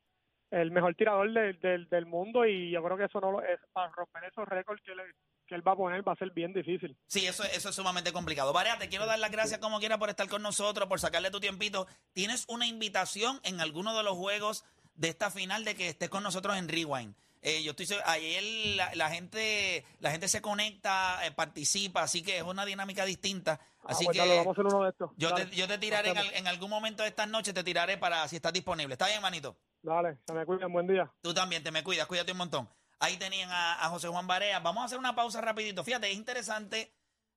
el 0.52 0.71
mejor 0.71 0.95
tirador 0.95 1.32
del, 1.32 1.60
del, 1.60 1.88
del 1.88 2.06
mundo 2.06 2.45
y 2.45 2.71
yo 2.71 2.84
creo 2.84 2.97
que 2.97 3.06
eso 3.06 3.21
no 3.21 3.32
lo 3.32 3.41
es 3.43 3.60
para 3.71 3.91
romper 3.91 4.24
esos 4.26 4.45
récords 4.50 4.82
que, 4.84 4.95
le- 4.95 5.04
que 5.47 5.56
él 5.56 5.65
va 5.65 5.74
a 5.74 5.76
poner 5.78 6.06
va 6.06 6.13
a 6.13 6.15
ser 6.17 6.32
bien 6.32 6.54
difícil. 6.54 6.97
Sí, 7.08 7.26
eso, 7.28 7.43
eso 7.43 7.69
es 7.69 7.76
sumamente 7.76 8.12
complicado. 8.12 8.52
Varea, 8.54 8.78
te 8.80 8.89
quiero 8.89 9.06
dar 9.06 9.19
las 9.19 9.32
gracias 9.32 9.60
como 9.60 9.80
quiera 9.80 9.97
por 10.00 10.10
estar 10.10 10.28
con 10.28 10.41
nosotros, 10.41 10.88
por 10.89 11.00
sacarle 11.00 11.30
tu 11.30 11.39
tiempito. 11.39 11.88
Tienes 12.13 12.45
una 12.50 12.65
invitación 12.67 13.39
en 13.43 13.62
alguno 13.62 13.95
de 13.95 14.04
los 14.04 14.17
juegos 14.17 14.65
de 14.95 15.10
esta 15.10 15.30
final 15.30 15.63
de 15.65 15.76
que 15.76 15.88
estés 15.88 16.10
con 16.10 16.24
nosotros 16.24 16.58
en 16.58 16.67
Rewind. 16.67 17.15
Eh, 17.43 17.63
yo 17.63 17.71
estoy 17.71 17.88
ayer 18.06 18.43
la, 18.75 18.93
la 18.93 19.10
gente 19.10 19.84
la 19.99 20.12
gente 20.12 20.27
se 20.27 20.41
conecta, 20.41 21.25
eh, 21.25 21.32
participa, 21.32 22.04
así 22.04 22.21
que 22.21 22.38
es 22.38 22.43
una 22.43 22.65
dinámica 22.65 23.04
distinta. 23.04 23.60
Así 23.84 24.04
ah, 24.04 24.06
pues 24.06 24.10
que 24.15 24.19
dale, 24.19 24.38
vamos 24.38 24.47
a 24.58 24.62
hacer 24.62 24.65
uno 24.73 24.84
de 24.84 24.89
estos. 24.91 25.12
yo 25.17 25.34
te, 25.34 25.49
yo 25.56 25.67
te 25.67 25.77
tiraré 25.80 26.10
en, 26.12 26.17
al- 26.19 26.34
en 26.36 26.47
algún 26.47 26.69
momento 26.69 27.01
de 27.01 27.10
estas 27.10 27.27
noches, 27.27 27.54
te 27.54 27.63
tiraré 27.63 27.97
para 27.97 28.27
si 28.27 28.36
estás 28.36 28.54
disponible. 28.54 28.93
¿Está 28.93 29.08
bien, 29.08 29.21
manito? 29.21 29.58
dale, 29.82 30.19
se 30.27 30.34
me 30.34 30.45
cuiden, 30.45 30.71
buen 30.71 30.86
día. 30.86 31.12
Tú 31.21 31.34
también, 31.34 31.63
te 31.63 31.71
me 31.71 31.84
cuidas, 31.84 32.06
cuídate 32.06 32.32
un 32.32 32.38
montón. 32.38 32.69
Ahí 32.99 33.17
tenían 33.17 33.49
a, 33.49 33.84
a 33.84 33.89
José 33.89 34.08
Juan 34.10 34.27
Barea. 34.27 34.60
Vamos 34.60 34.84
a 34.84 34.86
hacer 34.86 34.99
una 34.99 35.15
pausa 35.15 35.41
rapidito. 35.41 35.84
Fíjate, 35.84 36.12
es 36.12 36.15
interesante. 36.15 36.93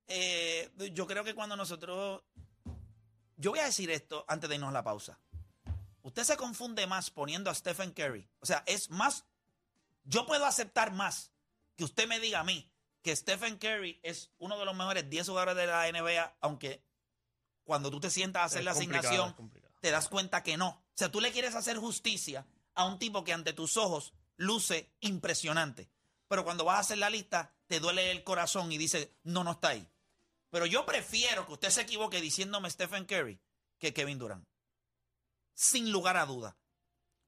eh, 0.09 0.71
yo 0.93 1.07
creo 1.07 1.25
que 1.25 1.35
cuando 1.35 1.57
nosotros... 1.57 2.23
Yo 3.37 3.51
voy 3.53 3.61
a 3.61 3.65
decir 3.65 3.91
esto 3.91 4.27
antes 4.29 4.51
de 4.51 4.57
irnos 4.57 4.69
a 4.69 4.73
la 4.73 4.85
pausa. 4.85 5.19
Usted 6.03 6.23
se 6.25 6.37
confunde 6.37 6.87
más 6.87 7.09
poniendo 7.11 7.49
a 7.51 7.55
Stephen 7.55 7.93
Curry. 7.93 8.29
O 8.41 8.45
sea, 8.47 8.63
es 8.67 8.91
más... 8.91 9.25
Yo 10.05 10.27
puedo 10.27 10.47
aceptar 10.47 10.93
más 10.93 11.33
que 11.77 11.85
usted 11.85 12.07
me 12.07 12.21
diga 12.21 12.41
a 12.41 12.45
mí 12.45 12.71
que 13.03 13.15
Stephen 13.15 13.59
Curry 13.59 14.01
es 14.03 14.33
uno 14.39 14.59
de 14.59 14.65
los 14.65 14.75
mejores 14.75 15.09
10 15.11 15.29
jugadores 15.29 15.57
de 15.57 15.67
la 15.67 15.91
NBA, 15.91 16.37
aunque 16.41 16.85
cuando 17.65 17.91
tú 17.91 18.01
te 18.01 18.11
sientas 18.11 18.43
a 18.43 18.45
hacer 18.47 18.61
Es 18.61 18.65
la 18.65 18.71
asignación, 18.73 19.35
te 19.81 19.91
das 19.91 20.09
cuenta 20.09 20.43
que 20.43 20.57
no. 20.57 20.69
O 20.69 20.93
sea, 20.95 21.11
tú 21.11 21.21
le 21.21 21.33
quieres 21.33 21.55
hacer 21.55 21.77
justicia 21.77 22.47
a 22.75 22.87
un 22.87 22.99
tipo 22.99 23.25
que 23.25 23.33
ante 23.33 23.53
tus 23.53 23.77
ojos 23.77 24.15
luce 24.37 24.95
impresionante. 25.01 25.91
Pero 26.29 26.45
cuando 26.45 26.65
vas 26.65 26.77
a 26.77 26.81
hacer 26.81 26.99
la 26.99 27.11
lista, 27.11 27.55
te 27.67 27.81
duele 27.81 28.11
el 28.11 28.25
corazón 28.25 28.73
y 28.73 28.79
dice, 28.79 29.15
no, 29.23 29.45
no 29.45 29.53
está 29.53 29.69
ahí. 29.69 29.89
Pero 30.51 30.67
yo 30.67 30.87
prefiero 30.87 31.47
que 31.47 31.53
usted 31.55 31.71
se 31.71 31.83
equivoque 31.83 32.21
diciéndome 32.21 32.71
Stephen 32.71 33.05
Curry 33.07 33.41
que 33.79 33.93
Kevin 33.93 34.19
Durant. 34.19 34.49
Sin 35.53 35.93
lugar 35.93 36.17
a 36.17 36.27
duda. 36.27 36.57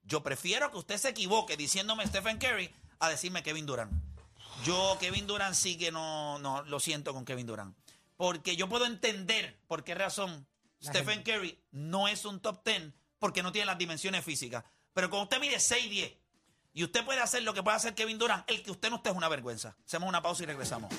Yo 0.06 0.22
prefiero 0.22 0.70
que 0.70 0.78
usted 0.78 0.96
se 0.98 1.08
equivoque 1.08 1.56
diciéndome 1.56 2.06
Stephen 2.06 2.38
Curry 2.38 2.72
a 3.00 3.08
decirme 3.08 3.42
Kevin 3.42 3.66
Durant. 3.66 3.92
Yo, 4.64 4.96
Kevin 5.00 5.26
Durant, 5.26 5.54
sí 5.54 5.76
que 5.76 5.90
no, 5.90 6.38
no 6.38 6.62
lo 6.62 6.80
siento 6.80 7.12
con 7.12 7.24
Kevin 7.24 7.46
Durant. 7.46 7.76
Porque 8.16 8.56
yo 8.56 8.68
puedo 8.68 8.86
entender 8.86 9.58
por 9.66 9.84
qué 9.84 9.94
razón 9.94 10.46
Stephen 10.82 11.22
Curry 11.22 11.58
no 11.72 12.08
es 12.08 12.24
un 12.24 12.40
top 12.40 12.64
10 12.64 12.92
porque 13.18 13.42
no 13.42 13.52
tiene 13.52 13.66
las 13.66 13.78
dimensiones 13.78 14.24
físicas. 14.24 14.64
Pero 14.94 15.10
cuando 15.10 15.24
usted 15.24 15.40
mide 15.40 15.56
6'10 15.56 16.16
y 16.72 16.84
usted 16.84 17.04
puede 17.04 17.20
hacer 17.20 17.42
lo 17.42 17.52
que 17.52 17.62
puede 17.62 17.76
hacer 17.76 17.94
Kevin 17.94 18.18
Durant, 18.18 18.48
el 18.48 18.62
que 18.62 18.70
usted 18.70 18.90
no 18.90 18.96
esté 18.96 19.10
es 19.10 19.16
una 19.16 19.28
vergüenza. 19.28 19.76
Hacemos 19.84 20.08
una 20.08 20.22
pausa 20.22 20.44
y 20.44 20.46
regresamos. 20.46 20.90